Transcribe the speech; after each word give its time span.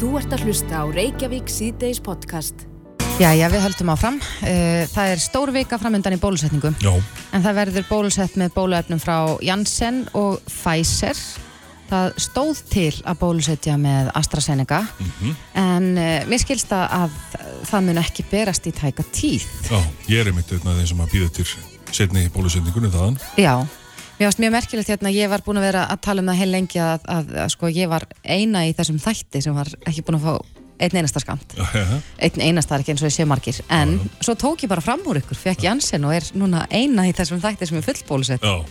Þú 0.00 0.14
ert 0.16 0.32
að 0.32 0.46
hlusta 0.48 0.80
á 0.80 0.84
Reykjavík 0.88 1.50
síðdeis 1.52 2.00
podcast. 2.02 2.64
Já, 3.20 3.34
já, 3.36 3.46
við 3.52 3.60
höldum 3.66 3.90
áfram. 3.92 4.16
Eh, 4.48 4.86
Það 4.88 5.10
er 5.12 5.20
stór 5.20 5.50
vika 5.52 5.76
framöndan 5.78 6.16
í 6.16 6.20
bólusetningu. 6.20 6.70
Já, 6.80 6.94
En 7.36 7.42
það 7.44 7.58
verður 7.58 7.84
bólusett 7.90 8.36
með 8.40 8.54
bóluefnum 8.56 9.00
frá 9.02 9.36
Janssen 9.44 10.06
og 10.16 10.40
Pfizer. 10.48 11.16
Það 11.90 12.14
stóð 12.22 12.62
til 12.70 12.94
að 13.04 13.18
bólusetja 13.20 13.76
með 13.76 14.08
AstraZeneca. 14.14 14.86
En 15.58 15.90
uh, 15.98 16.24
mér 16.30 16.38
skilst 16.40 16.70
það 16.70 16.86
að 16.96 17.10
það 17.68 17.84
mun 17.88 17.98
ekki 18.00 18.24
berast 18.30 18.66
í 18.66 18.72
tæka 18.72 19.04
tíð. 19.12 19.44
já, 19.68 19.80
ég 20.08 20.20
er 20.22 20.30
einmitt 20.30 20.52
einn 20.54 20.64
af 20.70 20.78
þeim 20.80 20.86
sem 20.86 21.00
að 21.04 21.12
býða 21.12 21.30
til 21.34 21.46
setni 21.92 22.28
bólusendingunni 22.32 22.88
þaðan. 22.94 23.18
Já, 23.36 23.66
mér 24.20 24.28
varst 24.28 24.40
mjög 24.42 24.52
merkilegt 24.52 24.90
hérna, 24.92 25.10
ég 25.16 25.30
var 25.32 25.40
búin 25.44 25.56
að 25.56 25.64
vera 25.70 25.82
að 25.88 26.00
tala 26.04 26.20
um 26.20 26.28
það 26.28 26.40
heil 26.42 26.50
lengi 26.52 26.80
að, 26.84 27.04
að, 27.08 27.30
að 27.40 27.52
sko 27.54 27.70
ég 27.72 27.88
var 27.88 28.04
eina 28.22 28.66
í 28.68 28.74
þessum 28.76 28.98
þætti 29.00 29.40
sem 29.46 29.54
var 29.56 29.70
ekki 29.88 30.04
búin 30.04 30.18
að 30.20 30.26
fá 30.26 30.34
einn 30.80 30.96
einasta 30.96 31.20
skamt. 31.20 31.54
Já, 31.56 31.64
já, 31.76 32.00
Einn 32.24 32.44
einasta 32.44 32.76
er 32.76 32.84
ekki 32.84 32.94
eins 32.94 33.02
og 33.04 33.08
ég 33.10 33.14
sé 33.16 33.24
margir. 33.28 33.60
En 33.72 33.98
svo 34.24 34.32
tók 34.40 34.64
ég 34.64 34.70
bara 34.72 34.84
fram 34.84 35.02
úr 35.08 35.20
ykkur, 35.20 35.36
fekk 35.36 35.64
Janssen 35.66 36.04
og 36.08 36.14
er 36.16 36.28
núna 36.40 36.66
eina 36.72 37.04
í 37.08 37.12
þessum 37.16 37.40
þætti 37.42 37.68
sem 37.68 37.80
er 37.80 37.84
full 37.84 38.04
bólusett. 38.08 38.44
já, 38.44 38.64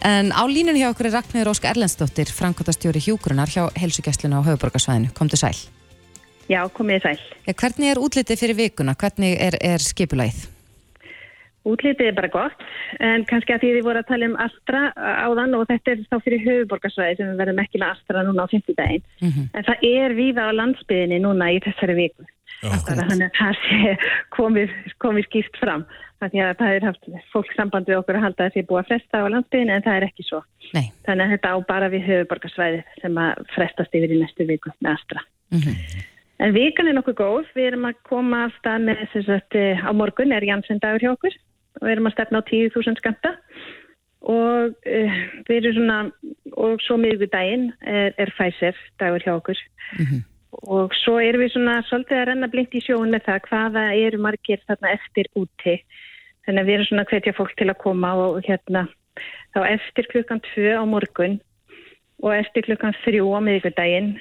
En 0.00 0.32
á 0.32 0.42
línunni 0.48 0.80
hjá 0.80 0.88
okkur 0.94 1.10
er 1.10 1.18
Ragnhjóður 1.18 1.50
Ósk 1.52 1.66
Erlendsdóttir, 1.68 2.30
framkvæmtastjóri 2.32 3.02
hjúgrunar 3.04 3.50
hjá 3.52 3.66
helsugjastluna 3.76 4.40
á 4.40 4.46
höfuborgarsvæðinu. 4.48 5.12
Komdu 5.12 5.36
sæl. 5.36 5.56
Já, 6.48 6.64
komið 6.72 7.04
sæl. 7.04 7.20
Ja, 7.44 7.52
hvernig 7.52 7.92
er 7.92 8.00
útlitið 8.00 8.40
fyrir 8.40 8.56
vikuna? 8.56 8.94
Hvernig 8.96 9.36
er, 9.36 9.58
er 9.60 9.84
skipulæð? 9.84 10.46
Útlitið 11.68 12.08
er 12.08 12.14
bara 12.16 12.30
gott, 12.32 12.62
en 13.04 13.26
kannski 13.28 13.52
að 13.52 13.64
því 13.64 13.70
þið 13.74 13.84
voru 13.84 14.00
að 14.00 14.08
tala 14.08 14.28
um 14.30 14.36
Astra 14.40 14.78
áðan 14.96 15.56
og 15.58 15.66
þetta 15.68 15.92
er 15.92 16.04
þá 16.08 16.14
fyrir 16.24 16.44
höfuborgarsvæði 16.46 17.16
sem 17.18 17.28
við 17.28 17.40
verðum 17.42 17.58
ekki 17.60 17.80
með 17.82 17.90
Astra 17.92 18.22
núna 18.24 18.46
á 18.48 18.52
50 18.52 18.76
daginn. 18.78 19.04
En 19.52 19.66
það 19.66 19.84
er 19.90 20.14
víða 20.16 20.46
á 20.48 20.56
landsbyðinni 20.56 21.18
núna 21.20 21.50
í 21.52 21.58
þessari 21.66 21.96
viku. 21.98 22.24
Þannig 22.64 23.26
að 23.26 23.36
það 23.36 23.58
sé 23.66 23.92
komið, 24.36 24.72
komið 25.04 25.28
skýrt 25.28 25.60
fram. 25.60 25.84
Þannig 26.20 26.44
að 26.44 26.56
það 26.60 26.74
er 26.76 26.86
haft 26.88 27.10
fólk 27.32 27.52
samband 27.56 27.88
við 27.88 27.98
okkur 28.00 28.16
að 28.16 28.24
halda 28.26 28.46
að 28.46 28.56
því 28.56 28.64
búið 28.68 28.80
að 28.80 28.88
fresta 28.88 29.20
á 29.20 29.32
landsbyðinni 29.34 29.76
en 29.76 29.84
það 29.84 29.98
er 29.98 30.06
ekki 30.08 30.26
svo. 30.28 30.40
Nei. 30.76 30.88
Þannig 31.04 31.24
að 31.26 31.34
þetta 31.34 31.52
á 31.52 31.56
bara 31.68 31.92
við 31.92 32.06
höfuborgarsvæði 32.08 32.80
sem 33.02 33.20
að 33.20 33.44
frestast 33.52 34.00
yfir 34.00 34.16
í 34.16 34.22
næstu 34.22 34.48
viku 34.48 34.72
með 34.80 34.96
Astra. 34.96 35.24
En 36.40 36.56
vikan 36.56 36.88
er 36.88 36.96
nokkuð 36.96 37.16
góð. 37.20 37.48
Við 37.52 37.70
erum 37.70 37.88
að 37.88 38.02
koma 38.08 38.46
af 38.46 38.56
stað 38.60 38.84
með 38.88 39.06
þess 39.12 39.32
að 39.36 39.56
eh, 39.60 39.80
á 39.84 39.90
morgun 39.92 40.32
er 40.32 40.44
Jansson 40.48 40.80
dagur 40.80 41.04
hjá 41.04 41.12
okkur 41.12 41.36
við 41.80 41.92
erum 41.94 42.08
að 42.10 42.16
stefna 42.16 42.42
á 42.42 42.48
10.000 42.50 43.00
skamta 43.00 43.34
og 44.20 44.74
uh, 44.74 45.20
við 45.48 45.56
erum 45.60 45.76
svona 45.78 45.98
og 46.60 46.82
svo 46.84 46.98
miðgudaginn 47.00 47.70
er, 47.80 48.12
er 48.20 48.32
Pfizer 48.36 48.76
dagur 49.00 49.24
hjá 49.24 49.32
okkur. 49.38 49.60
Og 50.66 50.94
svo 50.98 51.20
erum 51.22 51.44
við 51.44 51.54
svona 51.54 51.78
svolítið 51.88 52.18
að 52.18 52.26
renna 52.28 52.48
blind 52.50 52.74
í 52.74 52.82
sjóun 52.84 53.12
með 53.14 53.28
það 53.28 53.44
hvaða 53.48 53.84
eru 53.96 54.18
margir 54.20 54.60
þarna 54.66 54.96
eftir 54.96 55.30
úti. 55.38 55.76
Þannig 56.44 56.60
að 56.60 56.66
við 56.68 56.74
erum 56.74 56.88
svona 56.88 57.04
að 57.06 57.14
hvetja 57.14 57.36
fólk 57.36 57.54
til 57.56 57.68
að 57.70 57.80
koma 57.84 58.10
og 58.18 58.42
hérna 58.48 58.88
þá 59.54 59.60
eftir 59.70 60.10
klukkan 60.10 60.42
2 60.52 60.74
á 60.74 60.84
morgun 60.88 61.38
og 62.20 62.34
eftir 62.34 62.66
klukkan 62.66 62.96
3 63.06 63.22
á 63.22 63.40
miðgudaginn 63.46 64.12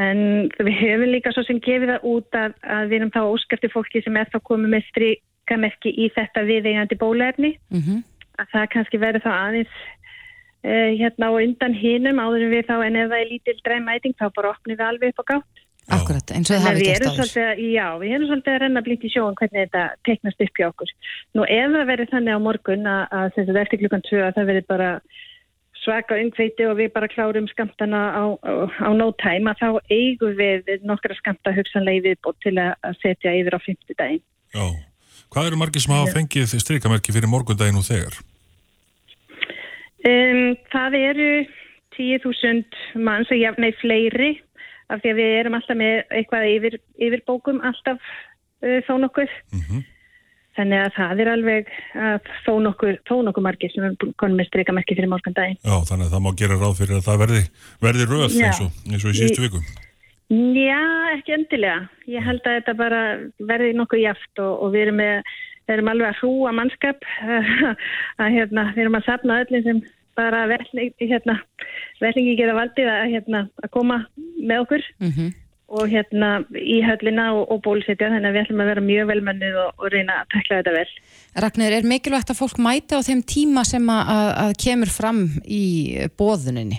En 0.00 0.50
við 0.58 0.74
höfum 0.80 1.12
líka 1.12 1.30
svo 1.34 1.44
sem 1.46 1.60
gefið 1.62 1.92
það 1.92 2.06
út 2.10 2.38
að, 2.38 2.54
að 2.66 2.88
við 2.90 2.96
erum 2.98 3.12
þá 3.14 3.20
óskæfti 3.30 3.70
fólki 3.70 4.02
sem 4.02 4.16
er 4.18 4.30
þá 4.32 4.40
komið 4.48 4.72
með 4.72 4.88
strikamerki 5.44 5.92
í 5.92 6.10
þetta 6.14 6.44
viðeigandi 6.48 6.98
bólaefni. 6.98 7.58
Mm 7.70 8.02
Að 8.34 8.48
það 8.50 8.64
kannski 8.72 8.98
verður 8.98 9.22
þá 9.22 9.30
aðeins 9.30 9.74
uh, 10.66 10.90
hérna 10.98 11.26
á 11.30 11.32
undan 11.38 11.74
hinum 11.74 12.18
áður 12.18 12.42
en 12.42 12.50
við 12.50 12.64
þá 12.66 12.76
en 12.82 12.96
ef 12.96 13.10
það 13.12 13.20
er 13.20 13.28
lítil 13.30 13.60
dræmæting 13.62 14.14
þá 14.18 14.24
bara 14.34 14.50
opnum 14.50 14.74
við 14.74 14.86
alveg 14.86 15.12
upp 15.12 15.20
á 15.22 15.24
gátt. 15.28 15.60
Akkurat, 15.94 16.32
eins 16.34 16.50
og 16.50 16.56
það 16.56 16.66
hafi 16.66 16.80
við 16.80 16.88
gert 16.88 17.04
erum 17.04 17.20
áður. 17.20 17.60
já, 17.62 17.86
við 18.00 18.14
erum 18.14 18.26
svolítið 18.26 18.54
að 18.54 18.58
renna 18.64 18.82
blínt 18.82 19.04
í 19.04 19.10
sjóun 19.12 19.36
hvernig 19.38 19.60
þetta 19.68 19.82
teknast 20.02 20.42
upp 20.42 20.58
hjá 20.58 20.66
okkur. 20.66 20.90
Nú 21.36 21.44
ef 21.44 21.70
það 21.76 21.86
verður 21.92 22.10
þannig 22.10 22.34
á 22.34 22.40
morgun 22.42 22.90
að, 22.90 23.02
að 23.14 23.28
sagt, 23.36 23.58
eftir 23.62 23.82
klukkan 23.84 24.04
2 24.08 24.22
að 24.24 24.34
það 24.34 24.48
verður 24.50 24.66
bara 24.72 24.90
svaka 25.84 26.18
umkveiti 26.18 26.66
og 26.66 26.78
við 26.80 26.90
bara 26.96 27.10
klárum 27.12 27.46
skamtana 27.52 28.00
á, 28.18 28.24
á, 28.42 28.52
á 28.82 28.90
no 28.96 29.12
time 29.22 29.52
að 29.52 29.62
þá 29.62 29.68
eigum 29.92 30.34
við 30.40 30.72
nokkra 30.82 31.14
skamta 31.20 31.54
hugsanlega 31.54 32.00
í 32.00 32.04
viðbót 32.08 32.40
til 32.42 32.56
að 32.58 32.74
að 32.82 32.98
setja 33.04 33.36
yfir 33.38 33.54
á 33.54 33.60
50 33.62 34.00
daginn. 34.00 34.24
já. 34.50 34.93
Hvað 35.34 35.48
eru 35.50 35.56
margir 35.58 35.82
sem 35.82 35.90
hafa 35.90 36.12
fengið 36.14 36.52
strikamerki 36.62 37.10
fyrir 37.10 37.26
morgundaginn 37.26 37.80
og 37.80 37.82
þegar? 37.88 38.20
Um, 40.06 40.52
það 40.70 40.96
eru 41.00 41.30
10.000 41.96 43.00
manns, 43.02 43.32
og 43.34 43.40
jafnveg 43.40 43.74
fleiri, 43.80 44.28
af 44.94 45.00
því 45.02 45.10
að 45.10 45.18
við 45.18 45.32
erum 45.40 45.56
alltaf 45.58 45.80
með 45.80 45.96
eitthvað 46.14 46.46
yfir, 46.52 46.76
yfir 47.08 47.24
bókum 47.26 47.58
alltaf 47.66 47.98
uh, 47.98 48.78
þó 48.86 48.92
nokkuð. 49.02 49.34
Þannig 50.54 50.84
að 50.84 50.92
það 51.00 51.22
er 51.24 51.30
alveg 51.32 51.72
að 51.98 52.28
þó 52.44 52.52
nokkuð, 52.68 53.00
þó 53.10 53.14
nokkuð 53.26 53.46
margir 53.48 53.72
sem 53.74 53.88
er 53.88 53.96
konum 54.22 54.38
með 54.38 54.52
strikamerki 54.52 54.94
fyrir 54.94 55.10
morgundaginn. 55.10 55.58
Já, 55.66 55.74
þannig 55.88 56.06
að 56.06 56.14
það 56.14 56.24
má 56.28 56.30
gera 56.44 56.60
ráð 56.60 56.78
fyrir 56.78 57.00
að 57.00 57.08
það 57.08 57.18
verði, 57.24 57.42
verði 57.82 58.06
röð 58.12 58.38
eins 58.38 58.62
og, 58.62 58.78
eins 58.86 59.02
og 59.02 59.10
í 59.10 59.18
síðustu 59.18 59.48
viku. 59.48 59.64
Já, 60.32 60.80
ekki 61.14 61.34
endilega. 61.36 61.88
Ég 62.08 62.24
held 62.24 62.46
að 62.48 62.56
þetta 62.58 62.74
bara 62.78 63.00
verði 63.44 63.74
nokkuð 63.76 64.00
jaft 64.06 64.40
og, 64.40 64.54
og 64.64 64.72
við 64.72 64.86
erum, 64.86 64.96
með, 65.02 65.34
við 65.68 65.74
erum 65.76 65.90
alveg 65.92 66.08
að 66.10 66.18
hrúa 66.22 66.54
mannskap 66.56 67.04
að 68.22 68.32
hérna, 68.38 68.64
við 68.72 68.86
erum 68.86 68.98
að 69.00 69.06
safna 69.10 69.42
öllum 69.44 69.64
sem 69.66 69.82
bara 70.14 70.44
velning, 70.46 70.92
hérna, 71.02 71.34
velningi 72.00 72.36
geta 72.38 72.54
valdið 72.56 72.88
að, 72.90 73.08
hérna, 73.12 73.40
að 73.64 73.72
koma 73.74 74.04
með 74.38 74.62
okkur 74.64 74.84
Mhm. 75.02 75.32
og 75.74 75.88
hérna 75.90 76.28
í 76.54 76.76
höllina 76.86 77.24
og, 77.34 77.48
og 77.50 77.60
bólusetja 77.64 78.12
þannig 78.12 78.28
að 78.30 78.36
við 78.36 78.42
ætlum 78.44 78.62
að 78.62 78.70
vera 78.70 78.84
mjög 78.88 79.08
velmennið 79.10 79.56
og, 79.64 79.70
og 79.82 79.92
reyna 79.92 80.20
að 80.22 80.28
tekla 80.36 80.60
þetta 80.60 80.74
vel. 80.76 80.86
Ragnir, 81.44 81.76
er 81.80 81.88
mikilvægt 81.90 82.30
að 82.30 82.40
fólk 82.40 82.60
mæti 82.62 82.94
á 82.94 83.00
þeim 83.02 83.22
tíma 83.26 83.64
sem 83.66 83.90
að, 83.90 84.12
að, 84.44 84.52
kemur 84.64 84.92
fram 84.94 85.22
í 85.44 85.64
bóðuninni 86.16 86.78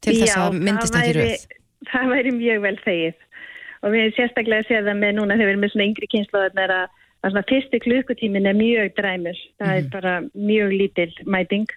til 0.00 0.16
þess 0.22 0.32
Já, 0.32 0.42
að 0.46 0.60
myndist 0.64 0.96
ekki 0.96 1.16
röð? 1.20 1.48
Það 1.90 2.14
væri 2.14 2.32
mjög 2.36 2.64
vel 2.66 2.78
þegið 2.84 3.26
og 3.80 3.94
við 3.94 4.16
sérstaklega 4.16 4.66
það 4.68 4.96
með 4.98 5.14
núna 5.16 5.36
þegar 5.36 5.46
við 5.46 5.54
erum 5.54 5.62
með 5.64 5.72
svona 5.74 5.86
yngri 5.88 6.08
kynnslóðarnar 6.12 6.74
að, 6.74 6.96
að 7.24 7.32
svona 7.32 7.48
fyrsti 7.48 7.80
klukkutímin 7.84 8.48
er 8.50 8.58
mjög 8.58 8.90
dræmur. 8.98 9.44
Það 9.60 9.76
er 9.76 9.86
bara 9.94 10.16
mjög 10.34 10.74
lítil 10.76 11.10
mæting 11.24 11.70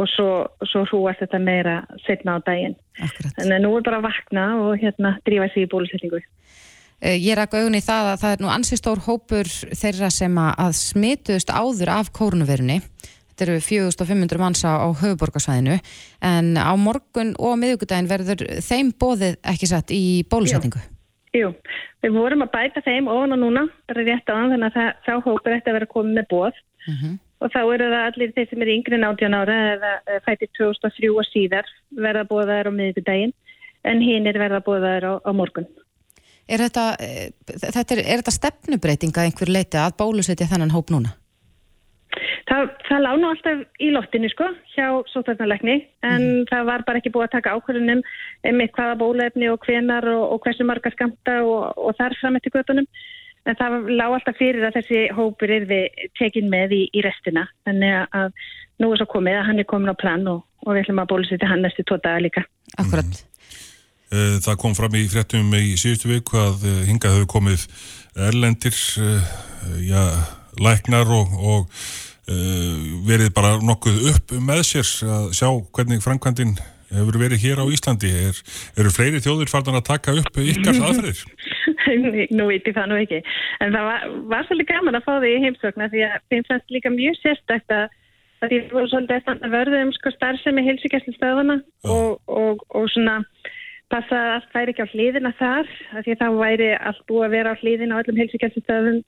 og 0.00 0.08
svo, 0.08 0.28
svo 0.64 0.84
hrúast 0.88 1.20
þetta 1.20 1.40
meira 1.42 1.74
setna 2.06 2.38
á 2.40 2.44
daginn. 2.46 2.76
Akkurat. 2.96 3.34
Þannig 3.36 3.56
að 3.58 3.64
nú 3.66 3.72
er 3.76 3.84
bara 3.88 3.98
að 4.00 4.06
vakna 4.08 4.46
og 4.62 4.78
hérna 4.80 5.16
drífa 5.26 5.50
sig 5.52 5.66
í 5.66 5.72
bólusetningu. 5.72 6.22
Eh, 7.02 7.18
Ég 7.18 7.36
rak 7.36 7.52
augun 7.58 7.76
í 7.76 7.82
það 7.84 8.12
að 8.12 8.20
það 8.22 8.36
er 8.36 8.44
nú 8.44 8.52
ansi 8.52 8.78
stór 8.80 9.02
hópur 9.04 9.50
þeirra 9.74 10.08
sem 10.14 10.38
að, 10.38 10.78
smituðust 10.78 11.52
áður 11.52 11.92
af 11.98 12.12
kórnuverunni. 12.16 12.80
Þetta 13.42 13.56
eru 13.56 13.62
4500 13.66 14.38
manns 14.38 14.60
á, 14.62 14.86
höfuborgarsvæðinu 15.02 15.80
en 16.22 16.50
á 16.54 16.70
morgun 16.78 17.32
og 17.42 17.56
miðugudaginn 17.58 18.06
verður 18.06 18.44
þeim 18.62 18.92
bóðið 18.94 19.38
ekki 19.50 19.66
satt 19.66 19.90
í 19.90 20.22
bólusetningu. 20.30 20.78
Jú, 21.34 21.48
við 22.04 22.14
vorum 22.14 22.44
að 22.44 22.52
bæta 22.52 22.82
þeim 22.84 23.08
ofan 23.10 23.34
og 23.34 23.40
núna, 23.42 23.64
bara 23.90 24.04
rétt 24.06 24.30
á 24.30 24.34
þannig 24.36 24.66
að 24.68 24.76
það, 24.76 24.90
þá 25.06 25.12
hópur 25.26 25.54
þetta 25.56 25.72
að 25.72 25.76
vera 25.78 25.88
komið 25.90 26.18
með 26.20 26.28
bóð 26.30 26.60
Mhm. 26.86 27.18
og 27.42 27.50
þá 27.50 27.60
eru 27.74 27.88
það 27.90 28.06
allir 28.06 28.32
þeir 28.36 28.48
sem 28.50 28.62
eru 28.62 28.74
yngri 28.76 28.94
en 28.94 29.06
18 29.08 29.34
ára 29.34 29.56
eða 29.74 30.20
fættir 30.26 30.50
2003 30.58 31.10
og 31.10 31.26
síðar 31.26 31.66
verða 31.94 32.22
bóðaðar 32.30 32.70
á 32.70 32.72
miðvikudaginn 32.78 33.32
en 33.84 34.00
hinn 34.02 34.26
er 34.26 34.38
verða 34.38 34.62
bóðaðar 34.62 35.04
á, 35.06 35.12
á 35.18 35.30
morgun. 35.34 35.66
Er 36.46 36.58
þetta, 36.58 36.96
eh, 37.00 37.30
þetta 37.46 37.94
er, 37.96 38.04
er 38.06 38.22
þetta 38.22 38.38
stefnubreitinga 38.38 39.26
einhver 39.26 39.50
leiti 39.50 39.78
að 39.78 39.96
bólusetja 39.98 40.46
þennan 40.46 40.74
hóp 40.74 40.90
núna? 40.90 41.16
Það, 42.52 42.66
það 42.84 43.04
lána 43.06 43.28
alltaf 43.32 43.60
í 43.80 43.88
loftinu 43.94 44.28
sko 44.28 44.50
hjá 44.74 44.86
sótarnarleikni 45.08 45.78
en 46.04 46.44
það 46.50 46.66
var 46.68 46.84
bara 46.84 47.00
ekki 47.00 47.12
búið 47.14 47.30
að 47.30 47.34
taka 47.38 47.54
ákvörðunum 47.56 48.02
um 48.50 48.62
hvaða 48.76 48.98
bólefni 49.00 49.48
og 49.48 49.64
hvenar 49.64 50.04
og, 50.12 50.24
og 50.34 50.44
hversu 50.44 50.66
marga 50.68 50.92
skamta 50.92 51.38
og, 51.46 51.72
og 51.80 51.96
þar 51.96 52.18
fram 52.20 52.36
eftir 52.36 52.52
göttunum 52.52 52.88
en 53.48 53.58
það 53.58 53.88
lá 53.96 54.04
alltaf 54.10 54.36
fyrir 54.36 54.66
að 54.68 54.76
þessi 54.78 55.00
hópur 55.16 55.54
er 55.56 55.64
við 55.70 56.04
tekin 56.18 56.52
með 56.52 56.76
í, 56.76 56.82
í 56.92 57.02
restina 57.06 57.46
þannig 57.64 57.96
að 58.20 58.36
nú 58.82 58.92
er 58.92 59.00
svo 59.00 59.08
komið 59.14 59.40
að 59.40 59.48
hann 59.48 59.62
er 59.62 59.68
komin 59.72 59.94
á 59.94 59.96
plan 59.98 60.28
og, 60.30 60.44
og 60.66 60.74
við 60.74 60.84
ætlum 60.84 61.02
að 61.02 61.10
bólusetja 61.14 61.50
hann 61.50 61.64
næstu 61.64 61.84
daga 61.88 62.20
líka. 62.22 62.44
Akkurat. 62.78 63.24
Eh, 64.12 64.36
Það 64.44 64.60
kom 64.60 64.76
fram 64.76 64.94
í 64.98 65.06
fréttum 65.08 65.52
í 65.56 65.74
síðustu 65.80 66.10
viku 66.10 66.38
að 66.40 66.64
eh, 66.68 66.80
hingað 66.90 67.16
hefur 67.16 67.30
komið 67.38 67.66
erlendir, 68.28 68.78
eh, 69.00 69.34
já, 69.88 70.02
læknar 70.60 71.08
og, 71.16 71.36
og 71.40 71.84
verið 73.08 73.32
bara 73.34 73.56
nokkuð 73.62 74.12
upp 74.12 74.36
með 74.38 74.62
sér 74.68 74.90
að 75.10 75.32
sjá 75.34 75.48
hvernig 75.74 76.04
framkvæmdin 76.04 76.54
hefur 76.92 77.18
verið 77.20 77.42
hér 77.42 77.62
á 77.62 77.66
Íslandi. 77.72 78.10
Er, 78.28 78.38
eru 78.78 78.92
fleiri 78.92 79.22
þjóðir 79.24 79.50
farnar 79.50 79.80
að 79.80 79.88
taka 79.88 80.14
upp 80.20 80.38
ykkar 80.38 80.78
aðferðir? 80.88 81.24
nú 82.32 82.46
veit 82.48 82.68
ég 82.68 82.76
það 82.76 82.86
nú 82.90 83.00
ekki. 83.00 83.22
En 83.64 83.74
það 83.74 83.88
var, 83.88 84.06
var 84.34 84.46
svolítið 84.48 84.70
gaman 84.70 84.98
að 84.98 85.08
fá 85.08 85.14
þig 85.24 85.34
í 85.34 85.42
heimsögna 85.46 85.88
því 85.92 86.04
að 86.08 86.20
þeim 86.32 86.46
fannst 86.50 86.76
líka 86.76 86.92
mjög 86.94 87.18
sérstækt 87.20 87.74
að 87.76 87.98
því 88.42 88.60
voru 88.72 88.90
svolítið 88.90 89.16
að 89.16 89.24
standa 89.24 89.50
vörðu 89.52 89.82
um 89.86 89.92
sko 89.96 90.12
starfsemi 90.14 90.64
heilsugjæslu 90.66 91.16
stöðuna 91.16 91.58
og, 91.86 92.16
og, 92.26 92.64
og 92.74 92.88
svona 92.94 93.20
passa 93.92 94.18
að 94.18 94.32
allt 94.36 94.56
væri 94.56 94.72
ekki 94.72 94.86
á 94.88 94.92
hliðina 94.92 95.32
þar 95.38 95.68
því 96.06 96.16
þá 96.18 96.26
væri 96.40 96.70
allt 96.78 97.04
búið 97.10 97.26
að 97.26 97.34
vera 97.36 97.52
á 97.52 97.60
hliðina 97.60 97.98
á 97.98 98.00
öllum 98.02 98.18
heilsugjastustöðum 98.22 98.98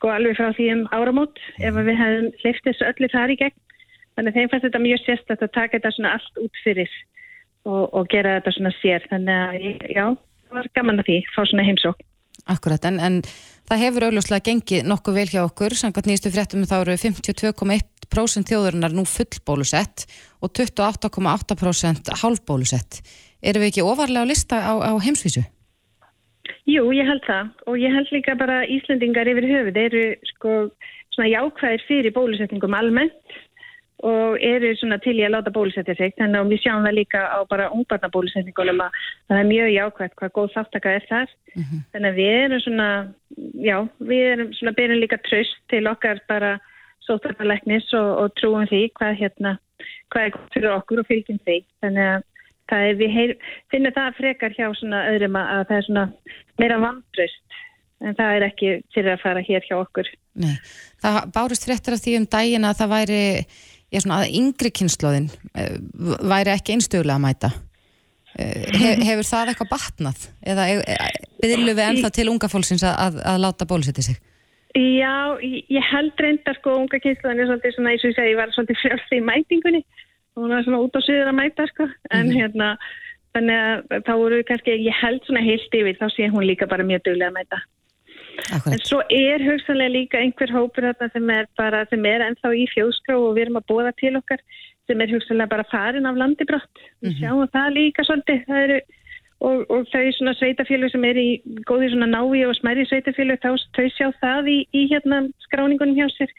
sko 0.00 0.14
alveg 0.14 0.38
frá 0.38 0.48
því 0.56 0.66
um 0.72 0.82
áramót 0.96 1.40
ef 1.60 1.76
við 1.76 1.98
hefum 2.00 2.28
hleyft 2.40 2.64
þessu 2.64 2.88
öllu 2.88 3.08
þar 3.12 3.34
í 3.34 3.40
gegn. 3.44 3.58
Þannig 4.16 4.32
að 4.32 4.38
þeim 4.38 4.50
fannst 4.50 4.66
þetta 4.66 4.84
mjög 4.86 5.02
sérstætt 5.04 5.44
að 5.44 5.52
taka 5.54 5.76
þetta 5.76 5.92
svona 5.96 6.14
allt 6.16 6.40
út 6.40 6.60
fyrir 6.64 6.94
og, 7.68 7.82
og 7.92 8.08
gera 8.12 8.38
þetta 8.38 8.54
svona 8.56 8.72
sér. 8.80 9.04
Þannig 9.12 9.36
að 9.36 9.92
já, 9.92 10.06
það 10.48 10.56
var 10.56 10.70
gaman 10.80 11.02
að 11.02 11.10
því 11.10 11.18
fá 11.36 11.42
svona 11.44 11.68
heimsók 11.68 12.00
Akkurat, 12.48 12.84
en, 12.88 12.96
en 13.04 13.20
það 13.68 13.82
hefur 13.84 14.06
auðvitað 14.08 14.44
gengið 14.48 14.86
nokkuð 14.88 15.18
vel 15.18 15.28
hjá 15.28 15.40
okkur, 15.44 15.76
samkvæmt 15.76 16.08
nýjastu 16.08 16.32
fréttum 16.32 16.64
þá 16.64 16.76
eru 16.80 16.96
52,1% 17.02 18.50
þjóðurinnar 18.50 18.96
nú 18.96 19.04
fullbólusett 19.04 20.06
og 20.40 20.54
28,8% 20.56 22.14
hálfbólusett. 22.22 23.02
Erum 23.44 23.64
við 23.64 23.74
ekki 23.74 23.84
ofarlega 23.86 24.24
á 24.24 24.30
lista 24.30 24.60
á, 24.64 24.72
á 24.80 24.92
heimsvísu? 25.04 25.44
Jú, 26.70 26.86
ég 26.94 27.08
held 27.08 27.22
það. 27.26 27.52
Og 27.66 27.78
ég 27.80 27.94
held 27.94 28.10
líka 28.14 28.36
bara 28.38 28.62
Íslandingar 28.68 29.28
yfir 29.30 29.46
höfuð 29.50 29.78
eru 29.80 30.02
sko 30.34 30.56
svona 31.14 31.30
jákvæðir 31.30 31.86
fyrir 31.88 32.14
bólusetningum 32.14 32.76
almennt 32.76 33.38
og 34.06 34.38
eru 34.40 34.70
svona 34.78 34.96
til 35.02 35.18
í 35.18 35.24
að 35.26 35.34
láta 35.34 35.52
bólusetja 35.52 35.96
sig. 35.98 36.14
Þannig 36.16 36.40
að 36.40 36.52
við 36.54 36.62
sjáum 36.62 36.86
það 36.86 36.96
líka 36.96 37.20
á 37.26 37.38
bara 37.50 37.68
ungbarnabólusetningunum 37.76 38.84
að 38.86 39.00
það 39.28 39.40
er 39.40 39.50
mjög 39.50 39.72
jákvæðt 39.74 40.16
hvað 40.20 40.34
góð 40.38 40.54
þáttaka 40.54 40.94
er 40.96 41.06
þar. 41.08 41.34
Mm 41.54 41.62
-hmm. 41.62 41.80
þannig 41.92 42.10
að 42.10 42.20
við 42.20 42.32
erum 42.44 42.60
svona 42.60 42.88
já, 43.70 43.76
við 43.98 44.24
erum 44.32 44.52
svona 44.52 44.76
byrjum 44.78 45.02
líka 45.02 45.18
tröst 45.26 45.60
til 45.68 45.86
okkar 45.86 46.22
bara 46.28 46.58
sótarpalegnis 47.06 47.92
og, 47.92 48.10
og 48.22 48.28
trúum 48.38 48.66
því 48.70 48.82
hvað 48.94 49.20
hérna 49.20 49.58
hvað 50.10 50.24
er 50.24 50.32
fyrir 50.54 50.76
okkur 50.78 51.00
og 51.02 51.06
fylgjum 51.06 51.40
því. 51.44 51.58
Þannig 51.82 52.06
að 52.14 52.29
er, 52.78 52.96
við 53.00 53.14
heyr, 53.16 53.32
finnum 53.72 53.94
það 53.96 54.18
frekar 54.18 54.54
hjá 54.56 54.66
svona 54.78 55.04
öðrum 55.10 55.38
að 55.40 55.64
það 55.68 55.76
er 55.76 55.86
svona 55.88 56.04
meira 56.60 56.78
vandraust 56.82 57.58
en 58.00 58.16
það 58.16 58.36
er 58.36 58.46
ekki 58.48 58.70
fyrir 58.94 59.14
að 59.14 59.24
fara 59.24 59.42
hér 59.44 59.66
hjá 59.66 59.76
okkur. 59.78 60.08
Nei, 60.40 60.54
það 61.02 61.18
bárust 61.34 61.66
frektar 61.68 61.96
af 61.96 62.04
því 62.04 62.16
um 62.20 62.28
daginn 62.32 62.68
að 62.68 62.78
það 62.80 62.94
væri, 62.94 63.24
já 63.90 64.00
svona 64.04 64.20
að 64.22 64.38
yngri 64.40 64.72
kynnslóðin 64.78 65.28
eh, 65.52 65.74
væri 66.32 66.54
ekki 66.54 66.76
einstögulega 66.76 67.18
að 67.18 67.26
mæta. 67.26 67.52
Eh, 68.38 68.66
he, 68.78 68.94
hefur 69.10 69.28
það 69.28 69.52
eitthvað 69.52 69.72
batnað 69.74 70.26
eða 70.54 70.66
byrju 71.42 71.74
við 71.74 71.86
ennþá 71.88 72.12
til 72.16 72.28
unga 72.32 72.50
fólksins 72.52 72.86
að, 72.86 72.98
að, 73.06 73.22
að 73.34 73.40
láta 73.44 73.68
bólusetja 73.68 74.06
sig? 74.06 74.20
Já, 74.70 75.34
ég 75.42 75.86
held 75.90 76.20
reyndar 76.22 76.54
sko 76.60 76.76
unga 76.78 77.00
kynnslóðin 77.02 77.42
er 77.42 77.48
svolítið 77.50 77.72
svona, 77.74 77.92
eins 77.92 78.04
og 78.04 78.12
ég 78.12 78.16
segi, 78.16 78.30
ég 78.30 78.38
var 78.38 78.52
svolítið 78.54 78.78
frjálst 78.84 79.16
í 79.16 79.24
mætingunni 79.26 79.80
hún 80.40 80.54
var 80.54 80.64
svona 80.64 80.82
út 80.84 80.96
á 80.96 81.00
syður 81.04 81.30
að 81.30 81.38
mæta 81.40 81.66
sko 81.70 81.84
en 81.86 82.26
mm 82.26 82.30
-hmm. 82.30 82.38
hérna 82.38 82.68
þannig 83.34 83.58
að 83.64 84.04
þá 84.06 84.12
voru 84.22 84.40
kannski 84.48 84.78
ég 84.86 85.02
held 85.02 85.22
svona 85.26 85.44
heilt 85.44 85.76
yfir 85.80 86.00
þá 86.00 86.06
sé 86.14 86.30
hún 86.30 86.48
líka 86.48 86.66
bara 86.66 86.86
mjög 86.86 87.04
duglega 87.04 87.30
að 87.30 87.38
mæta 87.38 87.58
Akkurat. 88.50 88.72
en 88.72 88.80
svo 88.88 89.00
er 89.10 89.42
hugsanlega 89.44 89.96
líka 89.96 90.18
einhver 90.18 90.50
hópur 90.50 90.86
þarna 90.88 91.12
sem 91.12 91.30
er 91.30 91.46
bara 91.58 91.84
sem 91.90 92.06
er 92.06 92.24
ennþá 92.26 92.54
í 92.56 92.64
fjóskrá 92.74 93.14
og 93.16 93.34
við 93.36 93.42
erum 93.42 93.60
að 93.60 93.68
bóða 93.70 93.92
til 94.00 94.16
okkar 94.16 94.40
sem 94.86 95.00
er 95.00 95.12
hugsanlega 95.14 95.52
bara 95.54 95.70
farin 95.70 96.06
af 96.06 96.16
landibrott 96.16 96.76
við 97.02 97.10
mm 97.10 97.10
-hmm. 97.10 97.20
sjáum 97.20 97.48
það 97.54 97.76
líka 97.78 98.02
svolítið 98.04 98.46
það 98.46 98.64
eru 98.64 98.80
og, 99.40 99.70
og 99.72 99.86
þau 99.92 100.04
svona 100.16 100.34
sveitafélug 100.36 100.92
sem 100.92 101.04
er 101.04 101.16
í 101.20 101.28
góði 101.68 101.90
svona 101.92 102.08
nái 102.12 102.46
og 102.46 102.56
smæri 102.58 102.86
sveitafélug 102.88 103.40
þá 103.40 103.50
þau 103.76 103.88
sjá 103.96 104.08
það 104.20 104.50
í, 104.56 104.58
í 104.72 104.82
hérna 104.92 105.28
skráningunum 105.46 105.96
hjá 105.96 106.08
sér 106.16 106.30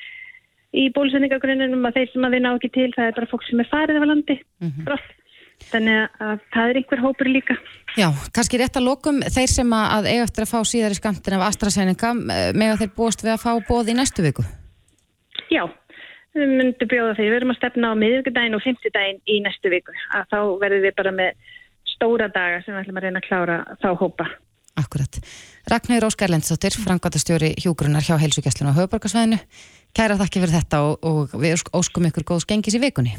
í 0.72 0.88
bólusendingagrunninum 0.96 1.88
að 1.88 1.98
þeir 2.00 2.14
sem 2.14 2.28
að 2.28 2.36
við 2.36 2.44
ná 2.46 2.52
ekki 2.54 2.70
til 2.76 2.92
það 2.96 3.10
er 3.10 3.18
bara 3.18 3.32
fólk 3.32 3.44
sem 3.48 3.64
er 3.64 3.70
farið 3.72 4.00
af 4.00 4.08
landi. 4.08 4.38
Mm 4.62 4.72
-hmm. 4.72 5.10
þannig 5.72 5.98
að 6.26 6.40
það 6.54 6.70
er 6.70 6.78
einhver 6.80 7.02
hópur 7.04 7.28
líka. 7.30 7.56
Já, 7.98 8.08
kannski 8.34 8.58
rétt 8.58 8.78
að 8.80 8.88
lokum 8.88 9.22
þeir 9.22 9.52
sem 9.52 9.74
að 9.74 10.08
eiga 10.08 10.24
eftir 10.24 10.44
að 10.46 10.54
fá 10.54 10.60
síðar 10.66 10.96
í 10.96 10.98
skamtin 10.98 11.38
af 11.38 11.48
AstraZeneca 11.50 12.14
með 12.14 12.72
að 12.72 12.80
þeir 12.82 12.96
búast 12.96 13.24
við 13.24 13.34
að 13.36 13.44
fá 13.44 13.52
bóð 13.68 13.92
í 13.92 13.98
næstu 14.00 14.24
viku? 14.24 14.44
Já, 15.52 15.68
við 16.34 16.48
myndum 16.58 16.88
bjóða 16.88 17.16
þeir. 17.18 17.30
Við 17.30 17.38
erum 17.40 17.54
að 17.54 17.60
stefna 17.60 17.92
á 17.92 18.02
miðugdægin 18.02 18.56
og 18.56 18.64
fymtudægin 18.64 19.20
í 19.28 19.42
næstu 19.44 19.70
viku. 19.70 19.94
Að 20.16 20.24
þá 20.32 20.40
verðum 20.64 20.86
við 20.88 20.96
bara 20.96 21.12
með 21.12 21.32
stóra 21.94 22.28
daga 22.32 22.64
sem 22.64 22.74
við 22.74 22.82
ætlum 22.82 22.98
að 22.98 23.06
reyna 23.06 23.22
að 23.22 23.28
klára 23.28 23.58
þá 23.84 23.90
hópa. 24.00 24.26
Akkurat. 24.80 25.20
Ragnir 25.70 26.06
Óskarlendsdóttir, 26.08 26.74
frangvatastjóri 26.80 27.52
hjúgrunar 27.60 28.02
hjá 28.02 28.16
heilsugjastlun 28.18 28.72
á 28.72 28.78
höfuborgarsvæðinu 28.80 29.38
Kæra 29.92 30.16
þakki 30.16 30.40
fyrir 30.40 30.56
þetta 30.56 30.78
og, 30.88 31.04
og 31.04 31.34
við 31.36 31.66
óskum 31.76 32.06
ykkur 32.08 32.24
góðs 32.30 32.48
gengis 32.48 32.78
í 32.78 32.80
vikunni. 32.80 33.12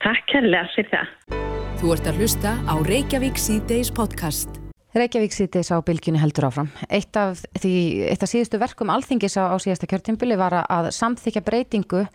Takk 0.00 0.22
kærlega 0.32 0.68
fyrir 0.72 0.88
það. 0.94 1.40
Þú 1.80 1.90
ert 1.92 2.06
að 2.08 2.20
hlusta 2.20 2.52
á 2.64 2.74
Reykjavík 2.88 3.40
C-Days 3.40 3.90
podcast. 3.92 4.56
Reykjavík 4.96 5.36
C-Days 5.36 5.68
á 5.68 5.76
bylgjunni 5.84 6.22
heldur 6.22 6.48
áfram. 6.48 6.70
Eitt 6.88 7.16
af, 7.20 7.42
því, 7.60 7.74
eitt 8.08 8.24
af 8.24 8.32
síðustu 8.32 8.60
verkum 8.62 8.92
alþingis 8.94 9.36
á, 9.36 9.52
á 9.52 9.56
síðasta 9.60 9.88
kjörtimbili 9.90 10.38
var 10.40 10.56
að 10.62 10.88
samþykja 10.96 11.44
breytingu 11.44 12.06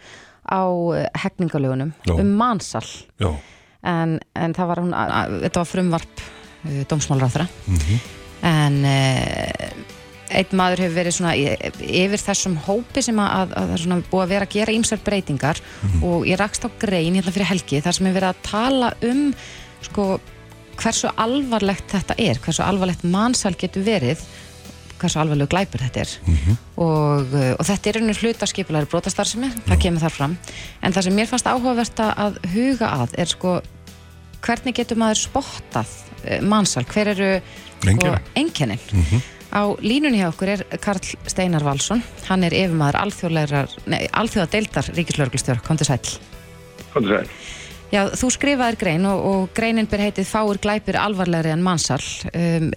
á 0.49 0.61
eh, 0.97 1.05
hegningalögunum 1.21 1.93
um 2.15 2.31
mannsal. 2.41 2.85
En, 3.85 4.17
en 4.33 4.57
það 4.57 4.71
var, 4.71 4.81
hún, 4.81 4.95
þetta 5.45 5.61
var 5.61 5.69
frumvarp 5.69 6.23
uh, 6.25 6.81
dómsmálráðra. 6.89 7.45
Mm 7.69 7.83
-hmm. 7.83 8.09
En... 8.49 8.81
Uh, 8.81 9.94
einn 10.35 10.57
maður 10.59 10.85
hefur 10.85 10.97
verið 10.99 11.17
svona 11.17 11.33
yfir 11.35 12.21
þessum 12.21 12.55
hópi 12.67 13.03
sem 13.05 13.19
að 13.23 13.53
það 13.55 13.73
er 13.75 13.83
svona 13.83 13.99
búið 14.11 14.23
að 14.23 14.33
vera 14.33 14.47
að 14.47 14.55
gera 14.55 14.75
ímsar 14.75 15.03
breytingar. 15.05 15.61
Mm 15.61 15.89
-hmm. 15.89 16.07
og 16.09 16.25
ég 16.27 16.39
rakst 16.39 16.65
á 16.67 16.69
grein 16.79 17.15
hérna 17.15 17.31
fyrir 17.31 17.51
helgi 17.51 17.81
þar 17.81 17.93
sem 17.93 18.05
hefur 18.05 18.19
verið 18.19 18.33
að 18.33 18.43
tala 18.51 18.93
um 19.01 19.33
sko 19.81 20.19
hversu 20.75 21.11
alvarlegt 21.15 21.91
þetta 21.91 22.15
er, 22.17 22.39
hversu 22.39 22.63
alvarlegt 22.63 23.03
mannsal 23.03 23.55
getur 23.55 23.83
verið 23.83 24.19
hversu 24.99 25.19
alvarlegu 25.19 25.51
glæpur 25.51 25.79
þetta 25.83 25.99
er. 25.99 26.11
Mm 26.25 26.35
-hmm. 26.35 26.57
og, 26.75 27.33
og 27.59 27.65
þetta 27.65 27.89
er 27.89 27.97
einhvern 27.99 28.19
hlutarskipulari 28.21 28.85
brotastarðsemi, 28.91 29.51
það 29.67 29.81
kemur 29.81 30.01
þar 30.01 30.11
fram. 30.17 30.37
En 30.81 30.93
það 30.93 31.03
sem 31.03 31.15
mér 31.15 31.27
fannst 31.27 31.47
áhugavert 31.47 31.99
að 31.99 32.39
huga 32.53 32.91
að 33.03 33.15
er 33.17 33.27
sko 33.27 33.61
hvernig 34.45 34.75
getur 34.77 34.99
maður 34.99 35.21
spottað 35.25 35.93
eh, 36.23 36.41
mannsal, 36.41 36.85
hver 36.85 37.13
eru 37.13 37.31
sko, 37.81 38.17
enginnin 38.35 38.79
mm 38.91 39.03
-hmm. 39.03 39.21
Á 39.53 39.61
línunni 39.83 40.21
hjá 40.21 40.29
okkur 40.31 40.53
er 40.55 40.63
Karl 40.83 41.03
Steinar 41.29 41.65
Valsson, 41.65 42.01
hann 42.29 42.45
er 42.47 42.55
yfirmaður 42.55 42.97
alþjóða 43.01 44.49
deildar 44.51 44.89
ríkislörglistjórn, 44.97 45.63
kom 45.65 45.77
til 45.79 45.89
sæl. 45.89 46.01
Kom 46.93 47.05
til 47.05 47.19
sæl. 47.19 47.29
Já, 47.93 48.01
þú 48.17 48.31
skrifaðir 48.33 48.79
grein 48.81 49.05
og, 49.07 49.21
og 49.29 49.43
greinin 49.55 49.87
ber 49.89 50.01
heitið 50.03 50.27
Fáur 50.27 50.57
glæpir 50.61 50.97
alvarlegri 50.99 51.53
en 51.53 51.63
mannsal 51.63 52.01
um, 52.33 52.71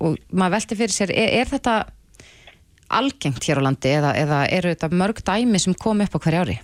og 0.00 0.16
maður 0.32 0.56
velti 0.56 0.78
fyrir 0.78 0.94
sér, 0.94 1.12
er, 1.12 1.34
er 1.42 1.50
þetta 1.52 1.74
algengt 2.94 3.44
hér 3.44 3.60
á 3.60 3.66
landi 3.66 3.92
eða, 3.92 4.14
eða 4.18 4.44
eru 4.56 4.72
þetta 4.72 4.90
mörg 5.02 5.20
dæmi 5.26 5.60
sem 5.60 5.76
kom 5.78 6.00
upp 6.04 6.16
á 6.16 6.22
hverja 6.24 6.46
ári? 6.46 6.56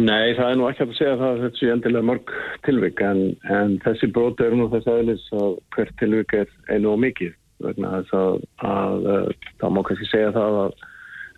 Nei, 0.00 0.32
það 0.32 0.46
er 0.48 0.56
nú 0.56 0.66
ekki 0.70 0.86
að 0.86 0.96
segja 0.96 1.16
það 1.20 1.28
að 1.28 1.40
þetta 1.44 1.60
sé 1.60 1.70
endilega 1.74 2.08
mörg 2.08 2.34
tilvik 2.64 3.04
en, 3.04 3.22
en 3.52 3.76
þessi 3.84 4.08
bróti 4.16 4.46
eru 4.46 4.62
nú 4.62 4.68
þess 4.72 4.88
aðeins 4.88 5.26
að 5.36 5.56
hvert 5.76 5.96
tilvik 6.00 6.36
er 6.38 6.52
einu 6.72 6.94
og 6.94 7.02
mikið 7.04 7.34
vegna 7.66 7.92
þess 7.98 8.16
að, 8.18 8.40
að, 8.68 9.06
að 9.16 9.28
það 9.60 9.74
má 9.74 9.82
kannski 9.88 10.08
segja 10.10 10.32
það 10.36 10.58
að, 10.62 10.80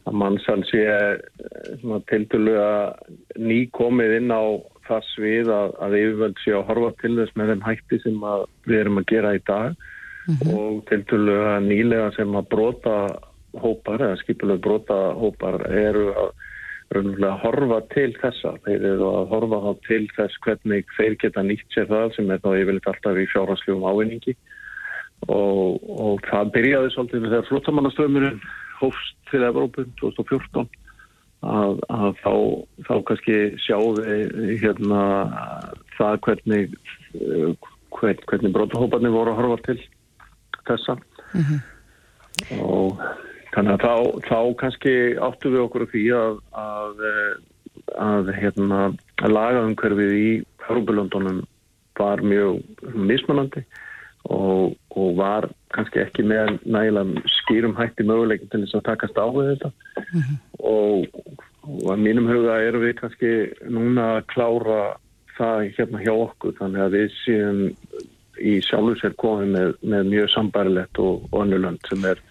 að 0.04 0.16
mannsal 0.22 0.60
sé 0.70 0.84
eh, 0.84 1.98
tildulega 2.10 2.70
nýkomið 3.40 4.16
inn 4.20 4.32
á 4.34 4.44
það 4.84 5.10
svið 5.14 5.52
að 5.56 5.98
yfirvöld 6.00 6.40
sé 6.42 6.54
að 6.56 6.66
horfa 6.70 6.90
til 7.00 7.14
þess 7.18 7.36
með 7.38 7.52
þeim 7.52 7.66
hætti 7.68 8.00
sem 8.02 8.24
við 8.68 8.80
erum 8.82 9.00
að 9.00 9.10
gera 9.12 9.36
í 9.36 9.44
dag 9.48 9.70
mm 9.74 10.34
-hmm. 10.34 10.58
og 10.58 10.82
tildulega 10.90 11.54
nýlega 11.64 12.10
sem 12.16 12.36
að 12.36 12.50
brota 12.52 12.96
hópar 13.62 14.02
eða 14.02 14.20
skipulega 14.20 14.60
brota 14.60 14.98
hópar 15.14 15.62
eru 15.70 16.10
að 16.12 16.34
raunverulega 16.94 17.38
horfa 17.42 17.80
til 17.94 18.12
þessa. 18.20 18.54
Þeir 18.64 18.86
eru 18.92 19.10
að 19.18 19.30
horfa 19.32 19.60
þá 19.64 19.86
til 19.88 20.04
þess 20.16 20.40
hvernig 20.44 20.96
þeir 20.98 21.16
geta 21.22 21.42
nýtt 21.42 21.68
sér 21.74 21.88
það 21.90 22.16
sem 22.16 22.30
er 22.30 22.42
þá 22.44 22.50
yfirleitt 22.60 22.90
alltaf 22.90 23.20
í 23.20 23.30
fjárhansljum 23.32 23.86
ávinningi 23.88 24.36
og, 25.28 25.82
og 25.88 26.24
það 26.28 26.54
byrjaði 26.56 26.94
svolítið 26.94 27.28
þegar 27.28 27.48
flottamannaströmmurinn 27.50 28.40
hófst 28.80 29.14
til 29.30 29.44
Evrópun 29.46 29.92
2014 30.00 30.66
að, 31.44 31.80
að 31.92 32.08
þá, 32.22 32.32
þá 32.88 32.94
kannski 33.08 33.38
sjáðu 33.64 34.04
hérna 34.62 35.02
það 35.98 36.18
hvernig 36.26 36.74
hvern, 37.94 38.24
hvernig 38.30 38.54
brótahóparnir 38.54 39.14
voru 39.14 39.34
að 39.34 39.40
horfa 39.42 39.60
til 39.68 39.78
þessa 40.64 40.96
mm 40.96 41.44
-hmm. 41.44 41.60
og 42.60 43.02
þannig 43.54 43.72
að 43.74 43.84
þá, 43.84 43.94
þá 44.28 44.38
kannski 44.62 44.94
áttu 45.20 45.52
við 45.54 45.64
okkur 45.66 45.88
því 45.92 46.04
að 46.18 46.38
að, 46.64 47.04
að 48.08 48.32
hérna 48.40 48.80
að 49.22 49.30
laga 49.30 49.66
umhverfið 49.68 50.12
í 50.18 50.30
Európulöndunum 50.64 51.42
var 51.98 52.22
mjög 52.22 52.62
mismunandi 52.94 53.62
og, 54.32 54.74
og 54.96 55.16
var 55.18 55.48
kannski 55.74 56.00
ekki 56.04 56.24
með 56.26 56.58
nægilega 56.64 57.24
skýrum 57.38 57.76
hætti 57.76 58.06
möguleikin 58.08 58.50
til 58.52 58.62
þess 58.64 58.78
að 58.78 58.86
takast 58.88 59.20
á 59.20 59.26
við 59.34 59.50
þetta 59.52 59.70
mm 59.70 60.20
-hmm. 60.20 60.36
og, 60.58 61.06
og 61.62 61.92
að 61.92 62.04
mínum 62.06 62.28
huga 62.30 62.60
erum 62.62 62.84
við 62.86 62.98
kannski 63.00 63.32
núna 63.68 64.10
að 64.16 64.26
klára 64.32 64.82
það 65.38 65.70
hérna 65.78 66.04
hjá 66.04 66.14
okkur 66.14 66.56
þannig 66.58 66.80
að 66.80 66.94
við 66.98 67.08
séum 67.24 67.60
í 68.38 68.60
sjálfur 68.66 68.98
sér 68.98 69.14
komið 69.20 69.50
með, 69.56 69.74
með 69.82 70.06
mjög 70.12 70.30
sambærilegt 70.30 70.98
og 70.98 71.28
önnulönd 71.32 71.82
sem 71.88 72.04
er 72.04 72.22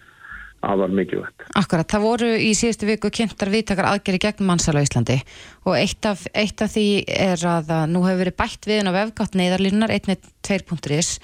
afar 0.66 0.92
mikilvægt. 0.94 1.44
Akkurat, 1.58 1.88
það 1.90 2.04
voru 2.04 2.28
í 2.40 2.50
síðustu 2.56 2.88
viku 2.88 3.10
kynntar 3.14 3.50
viðtakar 3.52 3.88
aðgeri 3.90 4.20
gegn 4.22 4.46
mannsal 4.48 4.76
á 4.78 4.84
Íslandi 4.84 5.16
og 5.64 5.76
eitt 5.78 6.08
af, 6.08 6.24
eitt 6.34 6.64
af 6.64 6.72
því 6.74 6.86
er 7.10 7.44
að 7.48 7.72
nú 7.92 8.04
hefur 8.06 8.22
verið 8.24 8.36
bætt 8.40 8.68
við 8.68 8.82
en 8.82 8.90
á 8.92 8.96
vefgátt 8.96 9.38
neyðarlínunar 9.38 9.94
1.2.is 9.96 11.14